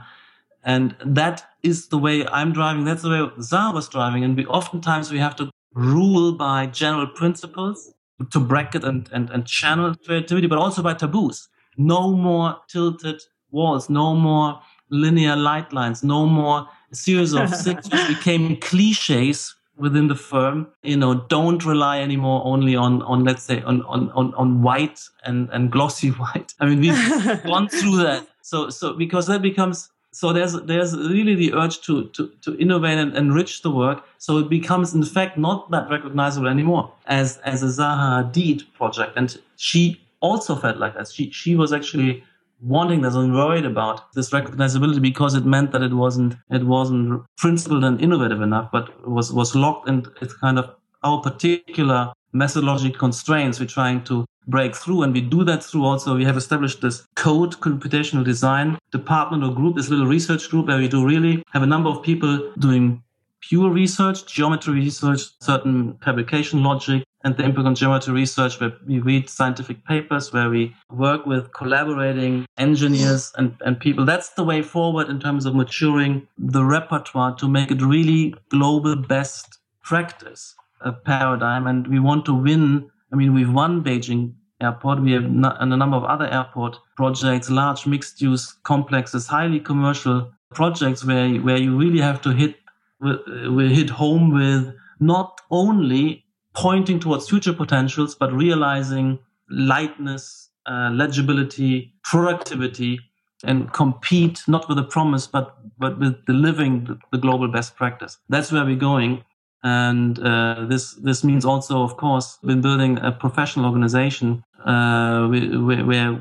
And 0.69 0.95
that 1.03 1.45
is 1.63 1.89
the 1.89 1.97
way 1.97 2.27
I'm 2.27 2.53
driving. 2.53 2.85
That's 2.85 3.01
the 3.01 3.09
way 3.09 3.31
Zaha 3.39 3.73
was 3.73 3.89
driving. 3.89 4.23
And 4.23 4.37
we 4.37 4.45
oftentimes 4.45 5.11
we 5.11 5.19
have 5.19 5.35
to 5.37 5.51
rule 5.73 6.33
by 6.33 6.67
general 6.67 7.07
principles 7.07 7.91
to 8.31 8.39
bracket 8.39 8.85
and, 8.85 9.09
and, 9.11 9.31
and 9.31 9.47
channel 9.47 9.95
creativity, 10.05 10.47
but 10.47 10.59
also 10.59 10.83
by 10.83 10.93
taboos. 10.93 11.49
No 11.79 12.13
more 12.13 12.59
tilted 12.69 13.23
walls, 13.51 13.89
no 13.89 14.15
more 14.15 14.61
linear 14.91 15.37
light 15.37 15.73
lines, 15.73 16.05
no 16.05 16.27
more 16.27 16.69
series 16.93 17.33
of 17.33 17.49
six 17.67 17.89
became 17.89 18.59
cliches 18.61 19.55
within 19.79 20.09
the 20.09 20.15
firm 20.17 20.67
you 20.83 20.97
know 20.97 21.15
don't 21.29 21.65
rely 21.65 22.01
anymore 22.01 22.43
only 22.45 22.75
on 22.75 23.01
on 23.03 23.23
let's 23.23 23.45
say 23.45 23.63
on 23.63 23.81
on 23.83 24.11
on, 24.11 24.35
on 24.35 24.61
white 24.61 25.01
and 25.23 25.49
and 25.51 25.71
glossy 25.71 26.09
white 26.23 26.53
i 26.59 26.67
mean 26.67 26.81
we've 26.81 27.43
gone 27.45 27.69
through 27.69 27.97
that 27.97 28.27
so 28.43 28.69
so 28.71 28.95
because 28.95 29.29
that 29.29 29.41
becomes 29.41 29.89
so 30.13 30.33
there's 30.33 30.55
there's 30.63 30.97
really 30.97 31.35
the 31.35 31.53
urge 31.55 31.81
to 31.83 32.09
to 32.09 32.29
to 32.43 32.57
innovate 32.59 32.99
and 32.99 33.17
enrich 33.17 33.63
the 33.63 33.71
work. 33.71 34.05
So 34.19 34.39
it 34.39 34.49
becomes 34.49 34.95
in 34.95 35.05
fact 35.05 35.37
not 35.37 35.71
that 35.71 35.91
recognizable 35.91 36.49
anymore 36.49 36.93
as 37.07 37.39
as 37.39 37.63
a 37.63 37.67
zaha 37.67 38.33
Hadid 38.33 38.63
project. 38.75 39.13
And 39.17 39.39
she 39.57 40.01
also 40.21 40.57
felt 40.57 40.79
like 40.79 40.95
that. 40.95 41.09
She 41.09 41.31
she 41.31 41.57
was 41.57 41.73
actually 41.73 42.25
wanting 42.61 43.03
this 43.03 43.15
and 43.15 43.35
worried 43.35 43.65
about 43.65 44.13
this 44.15 44.31
recognizability 44.31 45.01
because 45.01 45.35
it 45.35 45.45
meant 45.45 45.73
that 45.73 45.83
it 45.83 45.93
wasn't 45.93 46.37
it 46.51 46.65
wasn't 46.65 47.23
principled 47.37 47.85
and 47.85 48.01
innovative 48.01 48.41
enough, 48.41 48.71
but 48.73 49.09
was 49.09 49.33
was 49.33 49.55
locked 49.55 49.89
in 49.89 50.07
it's 50.21 50.35
kind 50.35 50.59
of 50.59 50.71
our 51.05 51.21
particular 51.21 52.13
methodological 52.33 52.99
constraints 52.99 53.59
we're 53.59 53.67
trying 53.67 54.03
to 54.05 54.25
break 54.47 54.75
through 54.75 55.03
and 55.03 55.13
we 55.13 55.21
do 55.21 55.45
that 55.45 55.63
through 55.63 55.85
also 55.85 56.17
we 56.17 56.25
have 56.25 56.37
established 56.37 56.81
this 56.81 57.07
code 57.17 57.53
computational 57.61 58.25
design 58.25 58.79
department 58.91 59.45
or 59.45 59.53
group 59.53 59.77
this 59.77 59.89
little 59.89 60.07
research 60.07 60.49
group 60.49 60.67
where 60.67 60.79
we 60.79 60.89
do 60.89 61.07
really 61.07 61.43
have 61.53 61.63
a 61.63 61.67
number 61.67 61.91
of 61.91 62.03
people 62.03 62.53
doing 62.59 63.03
pure 63.41 63.71
research 63.71 64.27
geometry 64.27 64.75
research 64.75 65.21
certain 65.41 65.97
fabrication 66.03 66.63
logic 66.63 67.05
and 67.25 67.37
the 67.37 67.43
impact 67.43 67.67
on 67.67 67.75
geometry 67.75 68.15
research 68.15 68.61
where 68.61 68.73
we 68.87 69.01
read 69.01 69.29
scientific 69.29 69.85
papers, 69.85 70.33
where 70.33 70.49
we 70.49 70.75
work 70.91 71.27
with 71.27 71.53
collaborating 71.53 72.47
engineers 72.57 73.33
and, 73.37 73.57
and 73.63 73.81
people. 73.81 74.05
That's 74.05 74.31
the 74.31 74.45
way 74.45 74.63
forward 74.63 75.09
in 75.09 75.19
terms 75.19 75.45
of 75.45 75.55
maturing 75.55 76.29
the 76.39 76.65
repertoire 76.65 77.35
to 77.37 77.49
make 77.49 77.71
it 77.71 77.83
really 77.83 78.35
global 78.51 78.95
best 78.95 79.59
practice 79.83 80.55
a 80.81 80.93
paradigm. 80.93 81.67
And 81.67 81.87
we 81.87 81.99
want 81.99 82.25
to 82.27 82.35
win. 82.35 82.91
I 83.13 83.17
mean, 83.17 83.35
we've 83.35 83.53
won 83.53 83.83
Beijing 83.83 84.35
airport. 84.61 85.01
We 85.01 85.13
have 85.13 85.25
and 85.25 85.73
a 85.73 85.77
number 85.77 85.97
of 85.97 86.05
other 86.05 86.27
airport 86.27 86.79
projects, 86.97 87.51
large 87.51 87.87
mixed 87.87 88.21
use 88.21 88.53
complexes, 88.65 89.27
highly 89.27 89.61
commercial 89.61 90.33
projects 90.55 91.05
where, 91.05 91.29
where 91.37 91.59
you 91.59 91.77
really 91.77 92.01
have 92.01 92.21
to 92.23 92.31
hit, 92.31 92.57
we 93.01 93.75
hit 93.75 93.91
home 93.91 94.33
with 94.33 94.75
not 95.01 95.41
only 95.51 96.25
pointing 96.55 96.99
towards 96.99 97.29
future 97.29 97.53
potentials, 97.53 98.15
but 98.15 98.33
realizing 98.33 99.19
lightness, 99.51 100.51
uh, 100.67 100.91
legibility, 100.93 101.93
productivity, 102.03 102.99
and 103.45 103.73
compete 103.73 104.43
not 104.49 104.69
with 104.69 104.79
a 104.79 104.83
promise, 104.83 105.27
but 105.27 105.55
but 105.79 105.99
with 106.01 106.25
delivering 106.27 106.85
the, 106.85 106.99
the 107.13 107.19
global 107.19 107.47
best 107.47 107.77
practice. 107.77 108.19
That's 108.29 108.51
where 108.51 108.65
we're 108.65 108.77
going. 108.77 109.25
And 109.63 110.19
uh, 110.21 110.67
this 110.69 110.95
this 110.95 111.25
means 111.25 111.45
also, 111.45 111.83
of 111.83 111.97
course, 111.97 112.39
been 112.45 112.61
building 112.61 112.99
a 112.99 113.11
professional 113.11 113.67
organization 113.67 114.45
uh, 114.65 115.27
where 115.29 116.21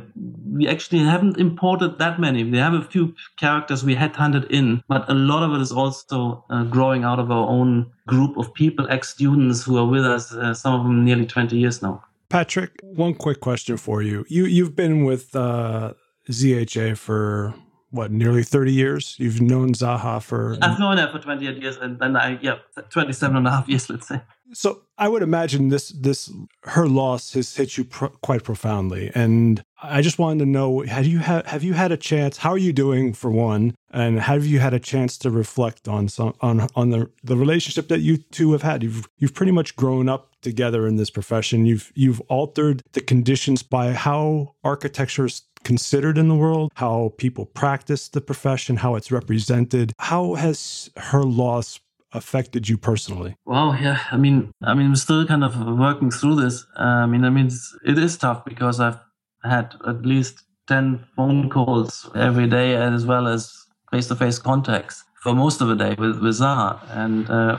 we 0.54 0.68
actually 0.68 1.00
haven't 1.00 1.38
imported 1.38 2.00
that 2.00 2.20
many. 2.20 2.44
We 2.44 2.58
have 2.58 2.74
a 2.74 2.82
few 2.82 3.14
characters 3.38 3.84
we 3.84 3.96
had 3.96 4.16
hunted 4.16 4.46
in, 4.46 4.84
but 4.88 5.10
a 5.10 5.14
lot 5.14 5.44
of 5.44 5.54
it 5.54 5.62
is 5.62 5.72
also 5.72 6.44
uh, 6.50 6.64
growing 6.64 7.04
out 7.04 7.20
of 7.20 7.32
our 7.32 7.48
own 7.48 7.92
group 8.08 8.38
of 8.38 8.54
people, 8.54 8.88
ex 8.90 9.10
students 9.10 9.64
who 9.64 9.78
are 9.78 9.86
with 9.86 10.06
us, 10.06 10.34
uh, 10.34 10.54
some 10.54 10.74
of 10.74 10.84
them 10.84 11.04
nearly 11.04 11.26
20 11.26 11.58
years 11.58 11.82
now. 11.82 12.04
Patrik, 12.30 12.72
one 12.84 13.14
quick 13.14 13.40
question 13.40 13.78
for 13.78 14.02
you. 14.02 14.26
You 14.28 14.46
you've 14.46 14.76
been 14.76 15.06
with 15.06 15.36
uh, 15.36 15.94
ZHA 16.30 16.98
for 16.98 17.54
what 17.90 18.12
nearly 18.12 18.44
30 18.44 18.72
years? 18.72 19.16
You've 19.18 19.42
known 19.42 19.74
zaha 19.74 20.22
for 20.22 20.58
i've 20.62 20.80
known 20.80 20.98
her 20.98 21.10
for 21.12 21.20
28 21.20 21.62
years 21.62 21.78
and 21.78 22.00
then 22.00 22.16
i 22.16 22.38
yeah 22.42 22.58
27 22.90 23.36
and 23.36 23.48
a 23.48 23.52
half 23.52 23.68
years 23.68 23.90
let's 23.90 24.08
say. 24.08 24.22
So 24.54 24.82
i 24.98 25.08
would 25.08 25.24
imagine 25.24 25.70
this 25.70 25.90
this 25.90 26.32
her 26.64 26.88
loss 26.88 27.34
has 27.34 27.56
hit 27.56 27.78
you 27.78 27.84
pro- 27.84 28.10
quite 28.10 28.44
profoundly 28.44 29.12
and 29.14 29.64
i 29.82 30.02
just 30.02 30.20
wanted 30.20 30.40
to 30.40 30.46
know 30.46 30.82
have 30.82 31.06
you 31.06 31.20
had 31.20 31.46
have 31.48 31.64
you 31.64 31.74
had 31.74 31.92
a 31.92 31.98
chance 31.98 32.38
how 32.38 32.52
are 32.52 32.58
you 32.58 32.74
doing 32.74 33.14
for 33.14 33.30
one 33.32 33.76
and 33.92 34.20
have 34.20 34.46
you 34.46 34.60
had 34.60 34.74
a 34.74 34.80
chance 34.80 35.18
to 35.18 35.32
reflect 35.32 35.88
on 35.88 36.08
some 36.08 36.34
on 36.42 36.68
on 36.76 36.90
the 36.90 37.10
the 37.24 37.36
relationship 37.36 37.88
that 37.88 38.02
you 38.02 38.18
two 38.18 38.52
have 38.52 38.62
had? 38.62 38.84
You've 38.84 39.08
you've 39.18 39.34
pretty 39.34 39.52
much 39.52 39.76
grown 39.76 40.08
up 40.08 40.40
together 40.42 40.86
in 40.88 40.98
this 40.98 41.10
profession. 41.10 41.66
You've 41.66 41.92
you've 41.96 42.22
altered 42.22 42.84
the 42.92 43.02
conditions 43.02 43.64
by 43.64 43.94
how 43.94 44.56
architecture's 44.64 45.44
considered 45.64 46.18
in 46.18 46.28
the 46.28 46.36
world, 46.36 46.72
how 46.76 47.14
people 47.18 47.46
practice 47.46 48.08
the 48.10 48.22
profession, 48.22 48.78
how 48.78 48.96
it's 48.96 49.12
represented. 49.12 49.94
How 50.00 50.36
has 50.36 50.90
her 50.98 51.24
loss 51.24 51.80
affected 52.14 52.70
you 52.70 52.78
personally? 52.78 53.36
Well, 53.46 53.78
yeah, 53.80 54.00
I 54.12 54.18
mean, 54.18 54.52
I 54.64 54.74
mean, 54.74 54.90
we're 54.90 54.96
still 54.96 55.26
kind 55.28 55.44
of 55.44 55.56
working 55.78 56.12
through 56.12 56.36
this. 56.38 56.66
Uh, 56.80 56.84
I 56.84 57.06
mean, 57.06 57.26
I 57.26 57.30
mean, 57.30 57.50
it 57.86 57.98
is 57.98 58.18
tough 58.18 58.46
because 58.46 58.80
I've 58.80 59.00
had 59.44 59.76
at 59.86 60.06
least 60.06 60.44
ten 60.68 61.06
phone 61.16 61.50
calls 61.50 62.10
every 62.16 62.48
day, 62.48 62.76
as 62.76 63.06
well 63.06 63.28
as 63.28 63.54
face-to-face 63.92 64.40
contacts 64.40 65.04
for 65.28 65.36
most 65.36 65.60
of 65.60 65.68
the 65.68 65.76
day 65.76 65.94
with, 65.98 66.20
with 66.24 66.36
Zaha. 66.40 66.80
And 66.92 67.30
uh, 67.30 67.58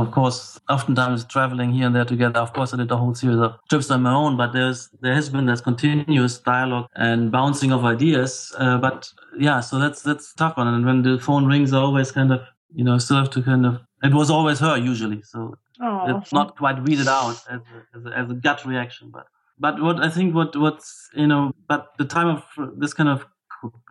of 0.00 0.10
course, 0.10 0.58
oftentimes 0.68 1.24
traveling 1.24 1.70
here 1.72 1.86
and 1.86 1.94
there 1.94 2.04
together. 2.04 2.40
Of 2.40 2.52
course, 2.52 2.74
I 2.74 2.78
did 2.78 2.90
a 2.90 2.96
whole 2.96 3.14
series 3.14 3.38
of 3.38 3.54
trips 3.70 3.92
on 3.92 4.02
my 4.02 4.12
own, 4.12 4.36
but 4.36 4.52
there's 4.52 4.88
there 5.02 5.14
has 5.14 5.28
been 5.28 5.46
this 5.46 5.60
continuous 5.60 6.38
dialogue 6.38 6.86
and 6.96 7.30
bouncing 7.30 7.70
of 7.70 7.84
ideas. 7.84 8.52
Uh, 8.58 8.78
but 8.78 9.08
yeah, 9.38 9.60
so 9.60 9.78
that's 9.78 10.02
that's 10.02 10.34
tough 10.34 10.56
one. 10.56 10.66
And 10.66 10.84
when 10.84 11.02
the 11.02 11.20
phone 11.20 11.46
rings, 11.46 11.72
I 11.72 11.78
always 11.78 12.10
kind 12.10 12.32
of 12.32 12.40
you 12.74 12.82
know 12.82 12.98
still 12.98 13.18
have 13.18 13.30
to 13.30 13.42
kind 13.42 13.64
of. 13.66 13.80
It 14.02 14.12
was 14.12 14.28
always 14.28 14.58
her 14.58 14.76
usually, 14.76 15.22
so 15.22 15.54
Aww. 15.80 16.20
it's 16.20 16.32
not 16.32 16.56
quite 16.56 16.82
weed 16.82 16.98
it 16.98 17.08
out 17.08 17.30
as 17.30 17.46
a, 17.48 17.62
as 17.96 18.04
a, 18.04 18.18
as 18.18 18.30
a 18.30 18.34
gut 18.34 18.64
reaction, 18.66 19.10
but 19.12 19.26
but 19.58 19.80
what 19.80 20.00
I 20.02 20.10
think 20.10 20.34
what 20.34 20.56
what's 20.56 21.08
you 21.14 21.28
know, 21.28 21.52
but 21.68 21.86
the 21.98 22.04
time 22.04 22.28
of 22.28 22.42
this 22.76 22.92
kind 22.92 23.08
of 23.08 23.26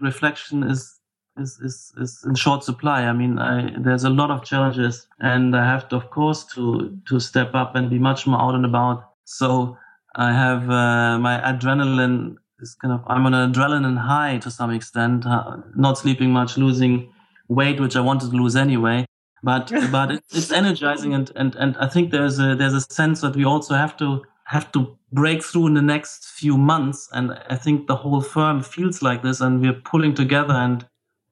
reflection 0.02 0.64
is 0.64 1.00
is, 1.38 1.60
is, 1.60 1.94
is 1.98 2.24
in 2.26 2.36
short 2.36 2.64
supply. 2.64 3.04
I 3.04 3.14
mean, 3.14 3.40
I, 3.40 3.72
there's 3.78 4.04
a 4.04 4.10
lot 4.10 4.32
of 4.32 4.44
challenges, 4.44 5.08
and 5.20 5.56
I 5.56 5.66
have 5.66 5.88
to, 5.90 5.96
of 5.96 6.10
course, 6.10 6.44
to 6.56 6.98
to 7.08 7.20
step 7.20 7.54
up 7.54 7.76
and 7.76 7.90
be 7.90 8.00
much 8.00 8.26
more 8.28 8.42
out 8.42 8.56
and 8.56 8.66
about. 8.66 9.12
So 9.26 9.78
I 10.16 10.32
have 10.32 10.70
uh, 10.70 11.20
my 11.20 11.40
adrenaline 11.40 12.36
is 12.60 12.76
kind 12.76 12.94
of 12.94 13.02
I'm 13.08 13.26
on 13.26 13.34
an 13.34 13.52
adrenaline 13.52 13.98
high 13.98 14.38
to 14.40 14.52
some 14.52 14.72
extent. 14.72 15.26
Uh, 15.26 15.58
not 15.76 15.98
sleeping 15.98 16.32
much, 16.32 16.58
losing 16.58 17.12
weight, 17.48 17.80
which 17.80 17.96
I 17.96 18.02
wanted 18.02 18.32
to 18.32 18.38
lose 18.38 18.56
anyway. 18.56 19.06
But 19.44 19.72
but 19.92 20.12
it, 20.12 20.24
it's 20.32 20.52
energizing, 20.52 21.14
and, 21.14 21.32
and 21.36 21.56
and 21.56 21.78
I 21.78 21.88
think 21.88 22.12
there's 22.12 22.40
a 22.40 22.56
there's 22.56 22.74
a 22.74 22.82
sense 22.82 23.22
that 23.22 23.36
we 23.36 23.46
also 23.46 23.76
have 23.76 23.98
to 23.98 24.24
have 24.46 24.72
to 24.72 24.98
break 25.12 25.44
through 25.44 25.68
in 25.68 25.74
the 25.74 25.82
next 25.82 26.26
few 26.26 26.56
months. 26.58 27.10
And 27.12 27.34
I 27.50 27.56
think 27.56 27.88
the 27.88 27.96
whole 27.96 28.22
firm 28.22 28.62
feels 28.62 29.02
like 29.02 29.22
this, 29.22 29.42
and 29.42 29.60
we're 29.60 29.74
pulling 29.74 30.14
together 30.14 30.54
and 30.54 30.86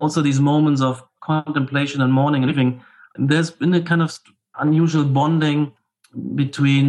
also 0.04 0.22
these 0.22 0.42
moments 0.42 0.82
of 0.82 1.02
contemplation 1.22 2.02
and 2.02 2.12
mourning 2.12 2.44
and 2.44 2.52
living, 2.52 2.84
there's 3.16 3.50
been 3.50 3.74
a 3.74 3.82
kind 3.82 4.02
of 4.02 4.20
unusual 4.60 5.06
bonding 5.06 5.72
between 6.36 6.88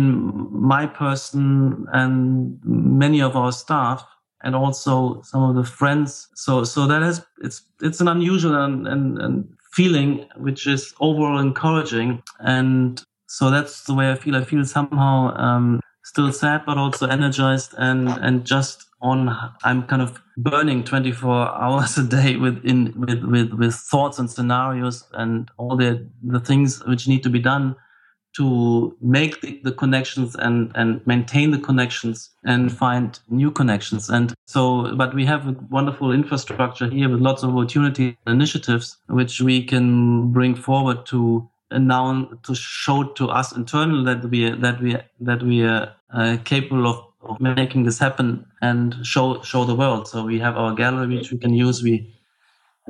my 0.51 0.85
person 0.87 1.87
and 1.93 2.59
many 2.65 3.23
of 3.23 3.37
our 3.37 3.53
staff 3.53 4.05
and 4.43 4.55
also 4.55 5.23
some 5.23 5.43
of 5.43 5.55
the 5.55 5.65
friends. 5.65 6.29
So 6.35 6.65
so 6.65 6.87
that 6.87 7.03
has 7.03 7.25
it's 7.43 7.63
it's 7.81 8.01
an 8.01 8.09
unusual 8.09 8.55
and, 8.65 8.87
and, 8.87 9.19
and 9.19 9.49
feeling 9.73 10.27
which 10.37 10.67
is 10.67 10.93
overall 11.01 11.39
encouraging. 11.39 12.23
And 12.41 13.03
so 13.29 13.51
that's 13.51 13.85
the 13.85 13.95
way 13.95 14.11
i 14.11 14.17
feel. 14.17 14.37
I 14.37 14.45
feel 14.45 14.65
somehow 14.65 15.35
um, 15.37 15.81
still 16.05 16.33
sad 16.33 16.63
but 16.67 16.79
also 16.79 17.07
energized 17.07 17.75
and 17.79 18.09
and 18.09 18.45
just 18.45 18.87
on 19.01 19.29
i'm 19.65 19.83
kind 19.85 20.03
of 20.03 20.23
burning 20.37 20.85
24 20.85 21.33
hours 21.63 21.99
a 21.99 22.05
day 22.05 22.37
with 22.37 22.65
in 22.65 22.95
with 22.97 23.25
with 23.25 23.53
with 23.53 23.75
thoughts 23.75 24.19
and 24.19 24.31
scenarios 24.31 25.05
and 25.15 25.51
all 25.57 25.77
the 25.77 26.07
the 26.23 26.41
things 26.41 26.85
which 26.87 27.09
need 27.09 27.23
to 27.23 27.31
be 27.31 27.41
done 27.41 27.75
to 28.37 28.97
make 29.01 29.41
the, 29.41 29.61
the, 29.63 29.73
connections 29.73 30.35
and 30.35 30.73
and 30.75 31.07
maintain 31.07 31.53
the 31.53 31.59
connections 31.59 32.31
and 32.45 32.77
find 32.77 33.21
new 33.29 33.51
connections. 33.51 34.11
And 34.11 34.35
so 34.47 34.95
but 34.97 35.15
we 35.15 35.25
have 35.25 35.47
a 35.47 35.57
wonderful 35.71 36.13
infrastructure 36.13 36.89
here 36.89 37.09
with 37.09 37.21
lots 37.21 37.43
of 37.43 37.51
opportunity 37.51 38.19
initiatives 38.27 38.97
which 39.07 39.41
we 39.41 39.65
can 39.65 40.33
bring 40.33 40.55
forward 40.55 41.07
to 41.07 41.49
now 41.73 42.29
to 42.43 42.55
show 42.55 43.05
to 43.05 43.29
us 43.29 43.55
internally 43.57 44.05
that 44.05 44.29
we 44.31 44.51
that 44.51 44.81
we 44.81 44.97
that 45.21 45.43
we 45.43 45.63
are 45.65 45.95
uh, 46.13 46.37
capable 46.45 46.87
of 46.87 47.05
of 47.23 47.41
making 47.41 47.85
this 47.85 47.99
happen 47.99 48.47
and 48.61 48.95
show 49.03 49.43
show 49.43 49.65
the 49.65 49.75
world. 49.75 50.09
So 50.09 50.25
we 50.25 50.39
have 50.41 50.57
our 50.57 50.75
gallery 50.75 51.17
which 51.17 51.33
we 51.33 51.39
can 51.39 51.55
use. 51.55 51.83
We 51.83 52.15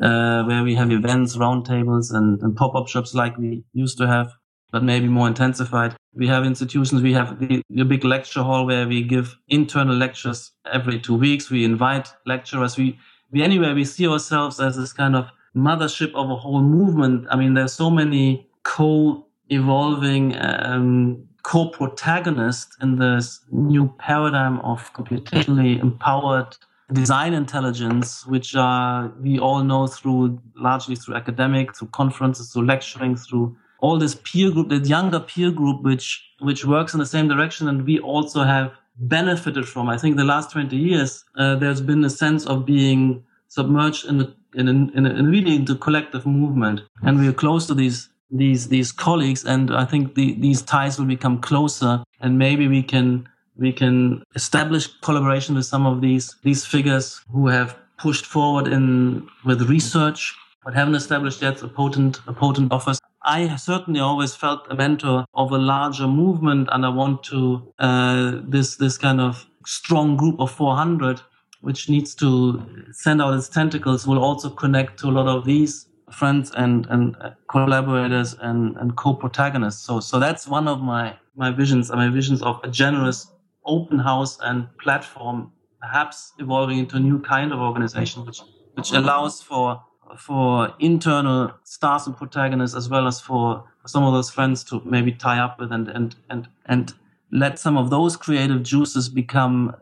uh, 0.02 0.42
where 0.44 0.64
we 0.64 0.74
have 0.74 0.90
events, 0.90 1.36
roundtables, 1.36 2.12
and, 2.12 2.40
and 2.42 2.56
pop 2.56 2.74
up 2.74 2.88
shops 2.88 3.14
like 3.14 3.38
we 3.38 3.64
used 3.72 3.96
to 3.98 4.08
have, 4.08 4.32
but 4.72 4.82
maybe 4.82 5.06
more 5.06 5.28
intensified. 5.28 5.94
We 6.14 6.26
have 6.26 6.44
institutions. 6.44 7.00
We 7.00 7.12
have 7.12 7.38
the, 7.38 7.62
the 7.70 7.84
big 7.84 8.04
lecture 8.04 8.42
hall 8.42 8.66
where 8.66 8.88
we 8.88 9.02
give 9.04 9.36
internal 9.48 9.94
lectures 9.94 10.50
every 10.70 10.98
two 10.98 11.14
weeks. 11.14 11.50
We 11.50 11.64
invite 11.64 12.08
lecturers. 12.26 12.76
We 12.76 12.98
we 13.30 13.42
anyway 13.42 13.72
we 13.72 13.84
see 13.84 14.08
ourselves 14.08 14.60
as 14.60 14.76
this 14.76 14.92
kind 14.92 15.14
of 15.16 15.28
mothership 15.56 16.12
of 16.14 16.30
a 16.30 16.36
whole 16.36 16.62
movement. 16.62 17.26
I 17.30 17.36
mean, 17.36 17.54
there's 17.54 17.72
so 17.72 17.88
many 17.88 18.48
co-evolving 18.64 20.36
um, 20.38 21.24
co-protagonist 21.44 22.76
in 22.82 22.96
this 22.96 23.40
new 23.50 23.94
paradigm 23.98 24.58
of 24.60 24.92
computationally 24.94 25.80
empowered 25.80 26.56
design 26.92 27.32
intelligence, 27.34 28.26
which 28.26 28.54
uh, 28.56 29.08
we 29.20 29.38
all 29.38 29.62
know 29.62 29.86
through 29.86 30.40
largely 30.56 30.96
through 30.96 31.14
academic, 31.14 31.76
through 31.76 31.88
conferences, 31.88 32.52
through 32.52 32.66
lecturing, 32.66 33.16
through 33.16 33.56
all 33.80 33.98
this 33.98 34.14
peer 34.24 34.50
group, 34.50 34.68
the 34.70 34.78
younger 34.78 35.20
peer 35.20 35.50
group, 35.50 35.82
which 35.82 36.06
which 36.40 36.64
works 36.64 36.94
in 36.94 37.00
the 37.00 37.06
same 37.06 37.28
direction, 37.28 37.68
and 37.68 37.86
we 37.86 37.98
also 37.98 38.42
have 38.44 38.72
benefited 38.96 39.68
from. 39.68 39.88
I 39.88 39.98
think 39.98 40.16
the 40.16 40.24
last 40.24 40.50
twenty 40.50 40.76
years, 40.76 41.24
uh, 41.36 41.56
there's 41.56 41.80
been 41.80 42.04
a 42.04 42.10
sense 42.10 42.46
of 42.46 42.64
being 42.64 43.22
submerged 43.48 44.06
in 44.06 44.18
the 44.18 44.34
in, 44.54 44.68
a, 44.68 44.70
in, 44.70 45.06
a, 45.06 45.10
in 45.10 45.26
really 45.26 45.56
into 45.56 45.74
collective 45.74 46.24
movement, 46.26 46.80
and 47.02 47.18
we 47.18 47.28
are 47.28 47.32
close 47.32 47.66
to 47.66 47.74
these 47.74 48.08
these 48.36 48.68
these 48.68 48.92
colleagues, 48.92 49.44
and 49.44 49.74
I 49.74 49.84
think 49.84 50.14
the, 50.14 50.34
these 50.34 50.62
ties 50.62 50.98
will 50.98 51.06
become 51.06 51.40
closer, 51.40 52.02
and 52.20 52.38
maybe 52.38 52.68
we 52.68 52.82
can 52.82 53.28
we 53.56 53.72
can 53.72 54.22
establish 54.34 54.88
collaboration 55.00 55.54
with 55.54 55.66
some 55.66 55.86
of 55.86 56.00
these 56.00 56.36
these 56.42 56.66
figures 56.66 57.20
who 57.32 57.48
have 57.48 57.76
pushed 57.96 58.26
forward 58.26 58.66
in 58.66 59.26
with 59.44 59.62
research 59.62 60.34
but 60.64 60.74
haven't 60.74 60.94
established 60.94 61.42
yet 61.42 61.62
a 61.62 61.68
potent 61.68 62.20
a 62.26 62.32
potent 62.32 62.72
office. 62.72 62.98
I 63.22 63.56
certainly 63.56 64.00
always 64.00 64.34
felt 64.34 64.66
a 64.70 64.74
mentor 64.74 65.24
of 65.34 65.52
a 65.52 65.58
larger 65.58 66.06
movement, 66.06 66.68
and 66.72 66.84
I 66.84 66.88
want 66.88 67.22
to 67.24 67.72
uh, 67.78 68.40
this 68.42 68.76
this 68.76 68.98
kind 68.98 69.20
of 69.20 69.46
strong 69.66 70.16
group 70.16 70.40
of 70.40 70.50
400, 70.50 71.20
which 71.60 71.88
needs 71.88 72.14
to 72.16 72.62
send 72.92 73.22
out 73.22 73.34
its 73.34 73.48
tentacles, 73.48 74.06
will 74.06 74.22
also 74.22 74.50
connect 74.50 74.98
to 75.00 75.08
a 75.08 75.12
lot 75.12 75.26
of 75.26 75.44
these 75.44 75.86
friends 76.10 76.50
and 76.56 76.86
and 76.90 77.16
uh, 77.20 77.30
collaborators 77.48 78.34
and 78.40 78.76
and 78.76 78.96
co-protagonists. 78.96 79.84
So 79.84 80.00
so 80.00 80.18
that's 80.18 80.46
one 80.46 80.68
of 80.68 80.80
my 80.80 81.16
my 81.36 81.50
visions. 81.50 81.90
My 81.90 82.08
visions 82.08 82.42
of 82.42 82.60
a 82.62 82.68
generous 82.68 83.30
open 83.66 83.98
house 83.98 84.38
and 84.42 84.66
platform, 84.78 85.52
perhaps 85.80 86.32
evolving 86.38 86.78
into 86.78 86.96
a 86.96 87.00
new 87.00 87.20
kind 87.20 87.52
of 87.52 87.58
organization, 87.58 88.24
which 88.26 88.40
which 88.74 88.92
allows 88.92 89.42
for 89.42 89.82
for 90.18 90.72
internal 90.78 91.52
stars 91.64 92.06
and 92.06 92.16
protagonists 92.16 92.76
as 92.76 92.88
well 92.88 93.06
as 93.06 93.20
for 93.20 93.64
some 93.86 94.04
of 94.04 94.12
those 94.12 94.30
friends 94.30 94.62
to 94.64 94.80
maybe 94.84 95.12
tie 95.12 95.38
up 95.38 95.58
with 95.58 95.72
and 95.72 95.88
and 95.88 96.16
and 96.30 96.48
and 96.66 96.94
let 97.30 97.58
some 97.58 97.76
of 97.76 97.90
those 97.90 98.16
creative 98.16 98.62
juices 98.62 99.08
become 99.08 99.74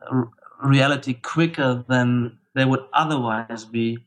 reality 0.62 1.14
quicker 1.14 1.84
than 1.88 2.38
they 2.54 2.64
would 2.64 2.84
otherwise 2.94 3.64
be 3.64 3.98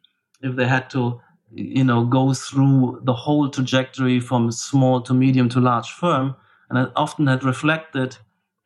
if 0.41 0.55
they 0.55 0.68
had 0.68 0.89
to 0.89 1.22
you 1.56 1.84
know 1.84 2.06
go 2.06 2.34
through 2.34 3.01
the 3.03 3.14
whole 3.14 3.49
trajectory 3.49 4.20
from 4.20 4.51
small 4.51 5.01
to 5.01 5.14
medium 5.14 5.49
to 5.49 5.60
large 5.60 5.89
firm. 5.91 6.36
And 6.70 6.80
i 6.80 6.86
often 6.95 7.28
had 7.28 7.43
reflected 7.43 8.18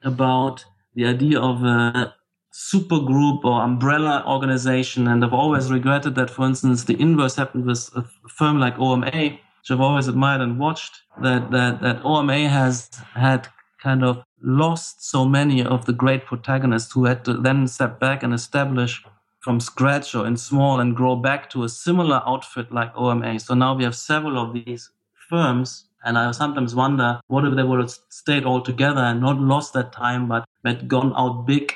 about 0.03 0.65
the 0.95 1.05
idea 1.05 1.39
of 1.39 1.63
a 1.63 2.13
super 2.51 2.99
group 2.99 3.45
or 3.45 3.61
umbrella 3.61 4.23
organization. 4.27 5.07
And 5.07 5.23
i've 5.23 5.33
always 5.33 5.71
regretted 5.71 6.15
that 6.15 6.29
for 6.29 6.45
instance 6.45 6.83
the 6.83 6.99
inverse 6.99 7.35
happened 7.35 7.65
with 7.65 7.89
a 7.95 8.05
firm 8.29 8.59
like 8.59 8.77
oma 8.79 9.11
which 9.11 9.71
i've 9.71 9.81
always 9.81 10.07
admired 10.07 10.41
and 10.41 10.59
watched 10.59 11.01
that 11.21 11.51
that 11.51 11.81
that 11.81 12.01
oma 12.03 12.47
has 12.47 12.89
had 13.13 13.47
kind 13.81 14.03
of 14.03 14.23
lost 14.41 15.09
so 15.09 15.25
many 15.25 15.63
of 15.63 15.85
the 15.85 15.93
great 15.93 16.25
protagonists 16.25 16.93
who 16.93 17.05
had 17.05 17.23
to 17.25 17.33
then 17.33 17.67
step 17.67 17.99
back 17.99 18.23
and 18.23 18.33
establish 18.33 19.03
from 19.39 19.59
scratch 19.59 20.15
or 20.15 20.27
in 20.27 20.37
small 20.37 20.79
and 20.79 20.95
grow 20.95 21.15
back 21.15 21.49
to 21.49 21.63
a 21.63 21.69
similar 21.69 22.21
outfit 22.25 22.71
like 22.71 22.91
OMA. 22.95 23.39
So 23.39 23.53
now 23.53 23.73
we 23.75 23.83
have 23.83 23.95
several 23.95 24.37
of 24.37 24.53
these 24.53 24.91
firms. 25.29 25.85
And 26.03 26.17
I 26.17 26.31
sometimes 26.31 26.75
wonder 26.75 27.19
what 27.27 27.45
if 27.45 27.55
they 27.55 27.63
would 27.63 27.79
have 27.79 27.93
stayed 28.09 28.45
all 28.45 28.61
together 28.61 29.01
and 29.01 29.19
not 29.21 29.39
lost 29.39 29.73
that 29.73 29.91
time, 29.91 30.27
but 30.27 30.45
had 30.63 30.87
gone 30.87 31.13
out 31.15 31.45
big. 31.45 31.73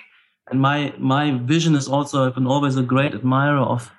And 0.49 0.61
my, 0.61 0.93
my 0.97 1.32
vision 1.32 1.76
is 1.76 1.88
also, 1.88 2.26
I've 2.26 2.36
been 2.36 2.47
always 2.47 2.78
a 2.78 2.84
great 2.84 3.14
admirer 3.14 3.59
of 3.59 3.91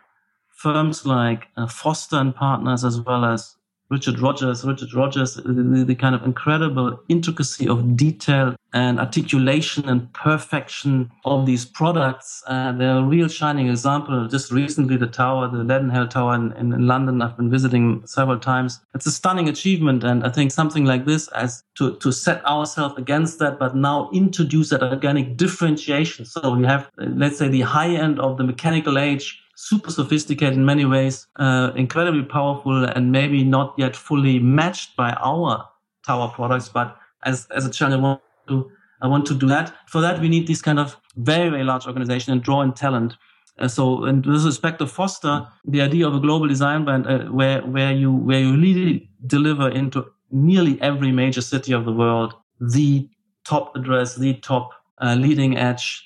firms 0.49 1.05
like 1.05 1.49
uh, 1.57 1.67
Foster 1.67 2.17
and 2.17 2.35
Partners, 2.35 2.85
as 2.85 3.01
well 3.01 3.25
as 3.25 3.57
Richard 3.91 4.19
Rogers, 4.19 4.65
Richard 4.65 4.95
Rogers, 4.95 5.35
the, 5.35 5.85
the, 5.87 5.95
kind 5.95 6.15
of 6.15 6.25
incredible 6.25 7.01
intricacy 7.09 7.69
of 7.69 7.97
detail 7.97 8.57
and 8.73 8.99
articulation 8.99 9.89
and 9.89 10.13
perfection 10.15 11.11
of 11.25 11.45
these 11.45 11.65
products. 11.65 12.43
Uh, 12.47 12.73
they're 12.73 12.97
a 12.97 13.03
real 13.03 13.29
shining 13.29 13.69
example. 13.69 14.27
Just 14.27 14.51
recently, 14.51 14.97
the 14.97 15.07
tower, 15.07 15.49
the 15.49 15.59
Leadenhall 15.59 16.09
Tower 16.09 16.35
in, 16.35 16.53
in, 16.53 16.73
in, 16.73 16.87
London, 16.87 17.21
I've 17.21 17.37
been 17.37 17.51
visiting 17.51 18.05
several 18.07 18.39
times. 18.39 18.81
It's 18.95 19.07
a 19.07 19.13
stunning 19.13 19.49
achievement. 19.49 20.03
And 20.03 20.25
I 20.25 20.31
think 20.31 20.51
something 20.51 20.87
like 20.87 21.05
this 21.05 21.29
as 21.29 21.63
to, 21.77 21.97
to 21.97 22.11
set 22.11 22.45
ourselves 22.47 22.97
against 22.97 23.39
that, 23.41 23.59
but 23.59 23.77
now 23.77 24.11
introduce 24.13 24.71
that 24.71 24.83
organic 24.83 25.37
differentiation. 25.37 26.25
So 26.25 26.57
we 26.57 26.65
have, 26.65 26.91
let's 26.97 27.39
say, 27.39 27.49
the 27.49 27.61
high 27.61 27.95
end 27.95 28.19
of 28.19 28.39
the 28.39 28.45
mechanical 28.45 28.99
age 28.99 29.44
super 29.57 29.91
sophisticated 29.91 30.55
in 30.55 30.65
many 30.65 30.85
ways, 30.85 31.27
uh, 31.37 31.73
incredibly 31.77 32.23
powerful, 32.23 32.85
and 32.85 33.13
maybe 33.13 33.45
not 33.45 33.75
yet 33.79 33.97
fully 33.97 34.39
matched 34.39 34.97
by 34.97 35.13
our 35.13 35.69
tower 36.07 36.29
products. 36.29 36.69
But 36.69 36.97
as 37.25 37.47
as 37.55 37.67
a 37.67 37.71
channel, 37.71 37.99
I 37.99 38.03
want 38.03 38.21
to 38.49 38.71
I 39.03 39.07
want 39.09 39.27
to 39.27 39.35
do 39.35 39.47
that. 39.49 39.75
For 39.89 40.01
that, 40.01 40.21
we 40.21 40.29
need 40.29 40.47
this 40.47 40.63
kind 40.63 40.79
of 40.79 40.97
very 41.17 41.49
very 41.51 41.65
large 41.65 41.87
organization 41.87 42.33
and 42.33 42.43
draw 42.43 42.63
in 42.63 42.73
talent. 42.73 43.17
Uh, 43.59 43.69
so, 43.69 44.05
in 44.05 44.23
with 44.23 44.45
respect 44.45 44.79
to 44.81 44.87
foster 44.87 45.47
the 45.65 45.81
idea 45.81 46.07
of 46.09 46.15
a 46.15 46.21
global 46.21 46.49
design 46.49 46.85
brand, 46.85 47.07
uh, 47.07 47.25
where 47.27 47.61
where 47.63 47.93
you 47.93 48.13
where 48.13 48.41
you 48.41 48.57
really 48.57 49.09
deliver 49.27 49.69
into 49.69 50.05
nearly 50.31 50.81
every 50.81 51.13
major 51.13 51.41
city 51.41 51.73
of 51.73 51.85
the 51.85 51.93
world 51.93 52.35
the 52.61 53.09
top 53.45 53.77
address, 53.77 54.17
the 54.17 54.35
top 54.35 54.71
uh, 54.99 55.15
leading 55.15 55.57
edge 55.57 56.03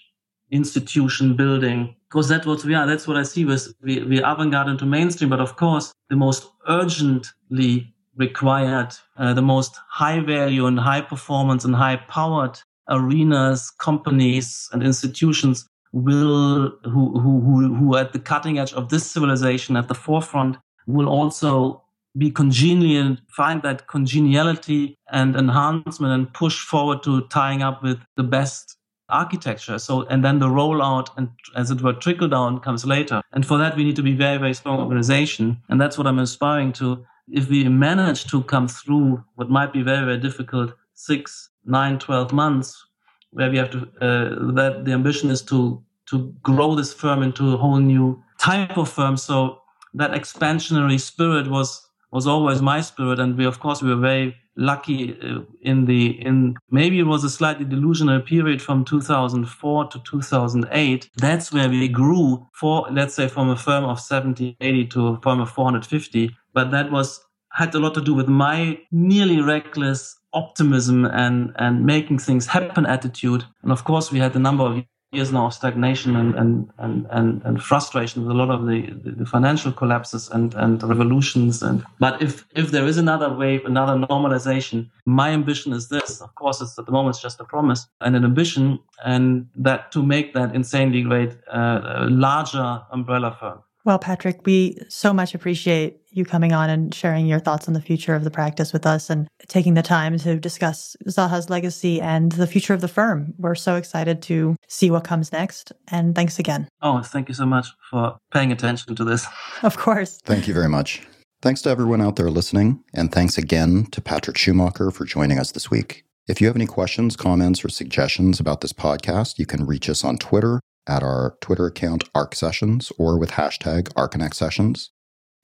institution 0.51 1.36
building 1.36 1.94
because 2.09 2.28
that's 2.28 2.46
what 2.46 2.64
we 2.64 2.74
are. 2.74 2.86
That's 2.86 3.07
what 3.07 3.16
I 3.16 3.22
see 3.22 3.44
with 3.44 3.74
we, 3.82 4.03
we 4.03 4.18
avant-garde 4.22 4.68
into 4.68 4.86
mainstream. 4.86 5.30
But 5.30 5.40
of 5.40 5.57
course, 5.57 5.92
the 6.09 6.16
most 6.16 6.49
urgently 6.68 7.94
required, 8.16 8.94
uh, 9.16 9.34
the 9.34 9.42
most 9.42 9.76
high 9.88 10.20
value 10.20 10.66
and 10.66 10.78
high 10.78 11.03
performance 11.03 11.64
and 11.64 11.74
high 11.74 11.96
powered 11.96 12.59
arenas, 12.88 13.70
companies 13.70 14.68
and 14.72 14.82
institutions 14.82 15.66
will 15.92 16.72
who 16.84 17.18
who 17.20 17.40
who 17.40 17.74
who 17.74 17.94
are 17.94 18.01
at 18.01 18.12
the 18.12 18.18
cutting 18.18 18.59
edge 18.59 18.72
of 18.72 18.88
this 18.88 19.11
civilization 19.11 19.76
at 19.76 19.88
the 19.88 19.94
forefront 19.94 20.57
will 20.86 21.09
also 21.09 21.82
be 22.16 22.30
congenial, 22.30 23.16
find 23.28 23.62
that 23.62 23.86
congeniality 23.86 24.96
and 25.12 25.36
enhancement 25.36 26.12
and 26.12 26.32
push 26.32 26.59
forward 26.64 27.03
to 27.03 27.20
tying 27.28 27.62
up 27.62 27.82
with 27.82 27.99
the 28.16 28.22
best 28.22 28.77
architecture. 29.09 29.78
So, 29.78 30.02
and 30.06 30.24
then 30.24 30.38
the 30.38 30.48
rollout 30.48 31.09
and 31.16 31.30
as 31.56 31.70
it 31.70 31.82
were, 31.82 31.92
trickle 31.92 32.28
down 32.28 32.61
comes 32.61 32.84
later. 32.84 33.22
And 33.32 33.46
for 33.46 33.59
that, 33.59 33.76
we 33.76 33.84
need 33.84 33.96
to 33.96 34.02
be 34.02 34.14
very, 34.14 34.38
very 34.38 34.54
strong 34.54 34.80
organization. 34.80 35.62
And 35.68 35.80
that's 35.80 35.96
what 35.96 36.06
I'm 36.06 36.18
aspiring 36.18 36.72
to. 36.74 37.04
If 37.30 37.48
we 37.48 37.68
manage 37.68 38.26
to 38.30 38.42
come 38.42 38.68
through 38.68 39.24
what 39.34 39.50
might 39.50 39.72
be 39.72 39.82
very, 39.82 40.04
very 40.04 40.18
difficult 40.18 40.72
six, 40.94 41.50
nine, 41.64 41.98
12 41.98 42.32
months, 42.32 42.86
where 43.30 43.50
we 43.50 43.59
have 43.59 43.70
to, 43.70 43.78
uh, 44.00 44.52
that 44.54 44.84
the 44.84 44.92
ambition 44.92 45.30
is 45.30 45.42
to, 45.42 45.82
to 46.06 46.34
grow 46.42 46.74
this 46.74 46.92
firm 46.92 47.22
into 47.22 47.54
a 47.54 47.56
whole 47.56 47.78
new 47.78 48.22
type 48.38 48.76
of 48.78 48.88
firm. 48.88 49.16
So 49.16 49.61
that 49.94 50.12
expansionary 50.12 51.00
spirit 51.00 51.48
was, 51.48 51.88
was 52.11 52.26
always 52.26 52.62
my 52.62 52.80
spirit. 52.80 53.18
And 53.18 53.36
we, 53.36 53.44
of 53.44 53.61
course, 53.61 53.82
we 53.82 53.90
were 53.90 54.00
very 54.00 54.36
lucky 54.59 55.16
uh, 55.22 55.40
in 55.62 55.84
the 55.84 56.20
in 56.20 56.56
maybe 56.70 56.98
it 56.98 57.04
was 57.04 57.22
a 57.22 57.30
slightly 57.30 57.64
delusional 57.64 58.20
period 58.20 58.61
from 58.61 58.84
2004 58.84 59.86
to 59.86 60.00
2008 60.00 61.11
that's 61.16 61.52
where 61.52 61.68
we 61.68 61.86
grew 61.86 62.44
for 62.52 62.84
let's 62.90 63.14
say 63.14 63.28
from 63.28 63.48
a 63.50 63.56
firm 63.56 63.84
of 63.84 64.00
70 64.00 64.56
80 64.61 64.86
to 64.86 65.06
a 65.06 65.20
firm 65.20 65.38
of 65.38 65.48
450 65.48 66.36
but 66.54 66.72
that 66.72 66.90
was 66.90 67.20
had 67.52 67.72
a 67.74 67.78
lot 67.78 67.94
to 67.94 68.00
do 68.00 68.12
with 68.12 68.26
my 68.26 68.78
nearly 68.90 69.40
reckless 69.40 70.18
optimism 70.32 71.04
and 71.04 71.52
and 71.56 71.86
making 71.86 72.18
things 72.18 72.48
happen 72.48 72.84
attitude 72.84 73.44
and 73.62 73.70
of 73.70 73.84
course 73.84 74.11
we 74.11 74.18
had 74.18 74.34
a 74.34 74.40
number 74.40 74.64
of 74.64 74.82
years 75.12 75.32
now 75.32 75.46
of 75.46 75.54
stagnation 75.54 76.16
and, 76.16 76.34
and, 76.34 76.70
and, 76.78 77.06
and, 77.11 77.42
and 77.44 77.62
frustration 77.62 78.22
with 78.22 78.30
a 78.30 78.34
lot 78.34 78.50
of 78.50 78.66
the, 78.66 78.92
the 79.04 79.24
financial 79.24 79.72
collapses 79.72 80.28
and, 80.28 80.54
and 80.54 80.82
revolutions. 80.82 81.62
And 81.62 81.84
but 81.98 82.20
if 82.20 82.44
if 82.54 82.70
there 82.70 82.86
is 82.86 82.98
another 82.98 83.32
wave, 83.32 83.64
another 83.64 83.94
normalization, 83.94 84.90
my 85.06 85.30
ambition 85.30 85.72
is 85.72 85.88
this. 85.88 86.20
Of 86.20 86.34
course, 86.34 86.61
it's 86.61 86.78
at 86.78 86.86
the 86.86 86.92
moment 86.92 87.16
it's 87.16 87.22
just 87.22 87.40
a 87.40 87.44
promise 87.44 87.86
and 88.00 88.16
an 88.16 88.24
ambition, 88.24 88.78
and 89.04 89.48
that 89.56 89.92
to 89.92 90.02
make 90.02 90.34
that 90.34 90.54
insanely 90.54 91.02
great, 91.02 91.32
uh, 91.50 92.06
larger 92.11 92.82
umbrella 92.90 93.36
firm. 93.40 93.61
Well, 93.89 93.99
Patrik, 93.99 94.45
we 94.45 94.78
so 94.91 95.14
much 95.14 95.34
appreciate 95.34 96.03
you 96.11 96.26
coming 96.26 96.53
on 96.53 96.68
and 96.68 96.95
sharing 96.95 97.26
your 97.26 97.39
thoughts 97.39 97.68
on 97.68 97.72
the 97.72 97.80
future 97.80 98.14
of 98.14 98.22
the 98.22 98.30
practice 98.30 98.70
with 98.70 98.84
us 98.84 99.09
and 99.09 99.26
taking 99.47 99.72
the 99.72 99.82
time 99.82 100.18
to 100.18 100.39
discuss 100.39 100.95
Zaha's 101.09 101.49
legacy 101.49 101.99
and 101.99 102.32
the 102.32 102.47
future 102.47 102.74
of 102.74 102.82
the 102.82 102.89
firm. 102.89 103.32
We're 103.39 103.55
so 103.55 103.76
excited 103.76 104.20
to 104.24 104.57
see 104.66 104.91
what 104.91 105.05
comes 105.05 105.32
next. 105.32 105.72
And 105.91 106.14
thanks 106.14 106.39
again. 106.39 106.68
Oh, 106.82 107.01
thank 107.01 107.30
you 107.30 107.34
so 107.34 107.47
much 107.47 107.68
for 107.89 108.18
paying 108.30 108.53
attention 108.53 108.95
to 108.95 109.05
this. 109.05 109.26
Of 109.62 109.78
course. 109.78 110.18
Thank 110.22 110.47
you 110.47 110.53
very 110.53 110.68
much. 110.68 111.01
Thanks 111.41 111.62
to 111.62 111.70
everyone 111.70 112.03
out 112.03 112.16
there 112.16 112.28
listening. 112.28 112.84
And 112.93 113.11
thanks 113.11 113.39
again 113.39 113.86
to 113.93 114.03
Patrik 114.03 114.36
Schumacher 114.36 114.91
for 114.91 115.07
joining 115.07 115.39
us 115.39 115.53
this 115.53 115.70
week. 115.70 116.05
If 116.26 116.43
you 116.43 116.47
have 116.47 116.57
any 116.57 116.66
questions, 116.66 117.16
comments, 117.16 117.64
or 117.64 117.70
suggestions 117.70 118.39
about 118.39 118.61
this 118.61 118.74
podcast, 118.74 119.39
you 119.39 119.47
can 119.47 119.64
reach 119.64 119.89
us 119.89 120.05
on 120.05 120.18
Twitter 120.18 120.61
at 120.89 121.03
our 121.03 121.36
Twitter 121.41 121.66
account, 121.66 122.05
ARC 122.14 122.34
Sessions, 122.34 122.91
or 122.99 123.18
with 123.18 123.32
hashtag 123.32 123.89
Archinect 123.95 124.34
Sessions. 124.34 124.91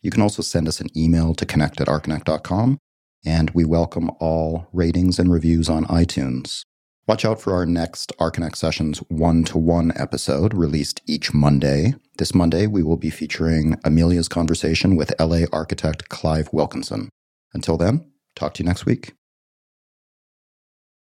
You 0.01 0.11
can 0.11 0.23
also 0.23 0.43
send 0.43 0.69
us 0.69 0.81
an 0.81 0.89
email 0.97 1.35
to 1.35 1.47
connect 1.47 1.81
at 1.81 1.89
archinect.com, 1.89 2.79
and 3.25 3.51
we 3.51 3.65
welcome 3.65 4.11
all 4.21 4.69
ratings 4.73 5.19
and 5.19 5.33
reviews 5.33 5.69
on 5.69 5.85
iTunes. 5.87 6.63
Watch 7.07 7.25
out 7.25 7.41
for 7.41 7.53
our 7.53 7.67
next 7.67 8.13
Archinect 8.19 8.57
Sessions 8.57 8.99
one 9.09 9.45
to 9.45 9.59
one 9.59 9.93
episode 9.95 10.55
released 10.55 11.03
each 11.07 11.35
Monday. 11.35 11.95
This 12.17 12.35
Monday, 12.35 12.67
we 12.67 12.83
will 12.83 12.97
be 12.97 13.11
featuring 13.11 13.79
Amelia's 13.85 14.29
conversation 14.29 14.97
with 14.97 15.13
LA 15.21 15.45
architect 15.53 16.09
Clive 16.09 16.49
Wilkinson. 16.53 17.11
Until 17.53 17.77
then, 17.77 18.11
talk 18.35 18.55
to 18.55 18.63
you 18.63 18.69
next 18.69 18.87
week. 18.87 19.13